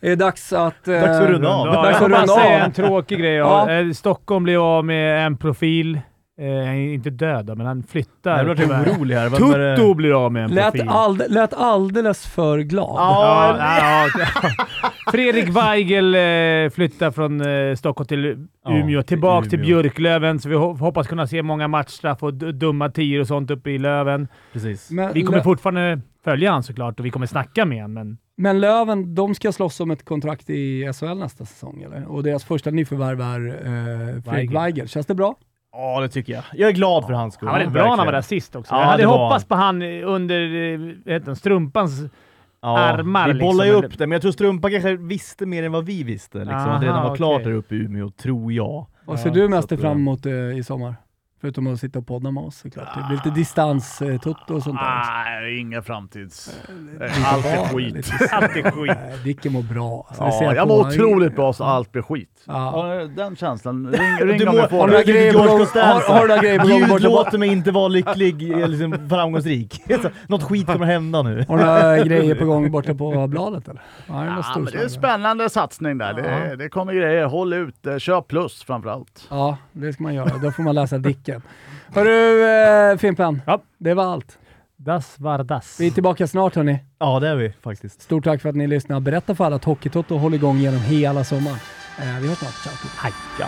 Det 0.00 0.10
är 0.10 0.16
dags 0.16 0.52
att... 0.52 0.88
eh, 0.88 0.94
Dags 0.94 1.20
att 1.20 1.28
runda 1.30 1.48
av. 1.48 1.66
Ja, 1.66 1.72
Dags 1.82 2.00
jag 2.00 2.12
att 2.12 2.18
runda 2.20 2.34
säga 2.34 2.56
av. 2.56 2.62
en 2.64 2.72
tråkig 2.72 3.18
grej. 3.18 3.34
Ja. 3.34 3.68
Stockholm 3.94 4.44
blev 4.44 4.60
av 4.60 4.84
med 4.84 5.26
en 5.26 5.36
profil. 5.36 6.00
Eh, 6.40 6.46
han 6.46 6.74
är 6.74 6.94
inte 6.94 7.10
död 7.10 7.56
men 7.58 7.66
han 7.66 7.82
flyttar. 7.82 8.36
Jag 8.36 8.56
blir 8.56 8.66
tyvärr. 8.66 8.90
orolig 8.96 9.14
här. 9.16 9.30
Tutto 9.76 9.94
blir 9.94 10.24
av 10.24 10.32
med 10.32 10.44
en 10.44 10.50
Lät, 10.50 10.72
profil. 10.72 10.88
ald, 10.88 11.22
lät 11.28 11.54
alldeles 11.54 12.26
för 12.26 12.58
glad. 12.58 12.94
Ja, 12.98 13.56
ja, 13.58 14.08
ja. 14.18 14.50
Fredrik 15.12 15.48
Weigel 15.48 16.14
eh, 16.14 16.70
flyttar 16.70 17.10
från 17.10 17.40
eh, 17.40 17.74
Stockholm 17.74 18.06
till 18.06 18.24
Umeå, 18.68 19.02
till 19.02 19.08
tillbaka 19.08 19.48
till 19.50 19.58
Umeå. 19.58 19.66
Björklöven. 19.66 20.38
Så 20.40 20.48
vi 20.48 20.54
ho- 20.54 20.78
hoppas 20.78 21.06
kunna 21.06 21.26
se 21.26 21.42
många 21.42 21.68
matchstraff 21.68 22.22
och 22.22 22.34
dumma 22.34 22.88
tior 22.88 23.20
och 23.20 23.26
sånt 23.26 23.50
uppe 23.50 23.70
i 23.70 23.78
Löven. 23.78 24.28
Precis. 24.52 24.90
Men 24.90 25.12
Vi 25.12 25.22
kommer 25.22 25.40
fortfarande 25.40 26.00
följa 26.24 26.50
han 26.52 26.62
såklart 26.62 27.00
och 27.00 27.06
vi 27.06 27.10
kommer 27.10 27.26
snacka 27.26 27.64
med 27.64 27.82
honom, 27.82 27.94
men 27.94 28.18
Men 28.36 28.60
Löven, 28.60 29.14
de 29.14 29.34
ska 29.34 29.52
slåss 29.52 29.80
om 29.80 29.90
ett 29.90 30.04
kontrakt 30.04 30.50
i 30.50 30.92
SHL 30.92 31.14
nästa 31.18 31.44
säsong, 31.44 31.82
eller? 31.82 32.06
Och 32.12 32.22
deras 32.22 32.44
första 32.44 32.70
nyförvärv 32.70 33.20
är 33.20 33.46
eh, 33.48 34.22
Fredrik 34.22 34.26
Weigel. 34.26 34.54
Weigel. 34.54 34.88
Känns 34.88 35.06
det 35.06 35.14
bra? 35.14 35.34
Ja, 35.76 36.00
det 36.00 36.08
tycker 36.08 36.32
jag. 36.32 36.42
Jag 36.52 36.68
är 36.68 36.74
glad 36.74 37.06
för 37.06 37.12
hans 37.12 37.34
skull. 37.34 37.48
Han 37.48 37.58
var 37.58 37.64
rätt 37.64 37.72
bra 37.72 37.82
när 37.82 37.96
han 37.96 38.06
var 38.06 38.12
där 38.12 38.20
sist 38.22 38.56
också. 38.56 38.74
Ja, 38.74 38.80
jag 38.80 38.86
hade 38.86 39.06
var 39.06 39.18
hoppats 39.18 39.44
på 39.44 39.54
han 39.54 39.82
under 39.82 40.40
eh, 40.40 41.12
heter 41.12 41.34
strumpans... 41.34 41.92
Ja, 42.62 42.78
armar, 42.78 43.32
Vi 43.32 43.40
bollar 43.40 43.64
ju 43.64 43.70
liksom, 43.72 43.84
upp 43.84 43.98
det, 43.98 44.06
men 44.06 44.12
jag 44.12 44.22
tror 44.22 44.32
Strumpa 44.32 44.70
kanske 44.70 44.96
visste 44.96 45.46
mer 45.46 45.62
än 45.62 45.72
vad 45.72 45.86
vi 45.86 46.02
visste. 46.02 46.38
Liksom, 46.38 46.54
Aha, 46.56 46.70
att 46.70 46.80
det 46.80 46.86
redan 46.86 47.08
var 47.08 47.16
klart 47.16 47.44
där 47.44 47.52
uppe 47.52 47.74
i 47.74 47.78
Umeå, 47.78 48.10
tror 48.10 48.52
jag. 48.52 48.86
Vad 49.04 49.20
ser 49.20 49.28
Ja, 49.28 49.34
du 49.34 49.48
mest 49.48 49.68
fram 49.68 49.96
emot 49.96 50.26
eh, 50.26 50.32
i 50.32 50.62
sommar? 50.62 50.94
Förutom 51.44 51.66
att 51.66 51.80
sitta 51.80 51.98
och 51.98 52.06
podda 52.06 52.30
med 52.30 52.42
oss 52.44 52.56
såklart. 52.58 52.88
Det 52.94 53.04
blir 53.08 53.16
lite 53.16 53.30
distans-tutto 53.30 54.54
och 54.54 54.62
sånt 54.62 54.78
där. 54.80 55.40
Nej, 55.40 55.58
ingen 55.58 55.82
framtids... 55.82 56.60
Lite 56.92 57.12
Allt 57.26 57.44
är 57.46 57.64
skit. 57.68 58.12
Allt 58.32 58.56
är 58.56 58.70
skit. 58.70 59.24
Dicken 59.24 59.52
mår 59.52 59.62
bra. 59.62 60.06
Alltså, 60.08 60.44
Ja, 60.44 60.54
jag 60.54 60.68
mår 60.68 60.80
otroligt 60.88 61.36
bra 61.36 61.52
så 61.52 61.64
allt 61.64 61.92
blir 61.92 62.02
skit. 62.02 62.42
Ja. 62.46 62.94
Ja, 62.94 63.04
den 63.16 63.36
känslan. 63.36 63.86
Ring, 63.92 64.28
ring 64.28 64.38
Du 64.38 64.46
om 64.46 64.56
jag 64.56 64.70
får 64.70 64.88
det. 64.88 64.96
Har, 64.96 66.22
du 66.22 66.28
några 66.28 66.42
grejer 66.42 66.58
på 66.58 66.68
gång 66.68 66.78
Gud 66.80 66.88
borta 66.88 67.04
låt 67.08 67.30
på? 67.30 67.38
mig 67.38 67.48
inte 67.48 67.70
vara 67.70 67.88
lycklig, 67.88 68.50
eller 68.50 68.68
liksom 68.68 69.08
framgångsrik. 69.08 69.82
Något 70.26 70.42
skit 70.42 70.66
kommer 70.66 70.86
hända 70.86 71.22
nu. 71.22 71.44
Har 71.48 71.58
du 71.58 71.64
några 71.64 71.98
grejer 71.98 72.34
på 72.34 72.44
gång 72.44 72.70
borta 72.70 72.94
på 72.94 73.26
bladet 73.26 73.68
eller? 73.68 73.82
Ja, 74.06 74.14
det 74.72 74.78
är 74.78 74.82
en 74.82 74.90
spännande 74.90 75.50
satsning 75.50 75.98
där. 75.98 76.14
Det, 76.14 76.56
det 76.56 76.68
kommer 76.68 76.92
grejer. 76.92 77.24
Håll 77.26 77.52
ut. 77.52 77.86
eh, 77.86 77.98
Kör 77.98 78.20
plus 78.22 78.62
framförallt. 78.62 79.26
Ja, 79.30 79.56
det 79.72 79.92
ska 79.92 80.02
man 80.02 80.14
göra. 80.14 80.38
Då 80.42 80.50
får 80.50 80.62
man 80.62 80.74
läsa 80.74 80.98
Dicken. 80.98 81.33
Hörru 81.94 82.42
eh, 82.92 82.96
Fimpen, 82.98 83.42
Ja. 83.46 83.62
det 83.78 83.94
var 83.94 84.04
allt. 84.12 84.38
Das 84.76 85.14
var 85.18 85.38
das. 85.44 85.80
Vi 85.80 85.86
är 85.86 85.90
tillbaka 85.90 86.26
snart 86.26 86.54
hörni. 86.54 86.78
Ja, 86.98 87.20
det 87.20 87.28
är 87.28 87.36
vi 87.36 87.52
faktiskt. 87.62 88.02
Stort 88.02 88.24
tack 88.24 88.42
för 88.42 88.48
att 88.48 88.54
ni 88.56 88.66
lyssnar. 88.66 89.00
Berätta 89.00 89.34
för 89.34 89.44
alla 89.44 89.56
att 89.56 89.64
Hockeytoto 89.64 90.16
håller 90.16 90.36
igång 90.36 90.58
genom 90.58 90.80
hela 90.80 91.24
sommaren. 91.24 91.58
Eh, 91.98 92.20
vi 92.20 92.28
hörs 92.28 92.38
snart. 92.38 92.52
Ciao! 92.54 92.90
Hej. 93.02 93.12
Ja. 93.40 93.46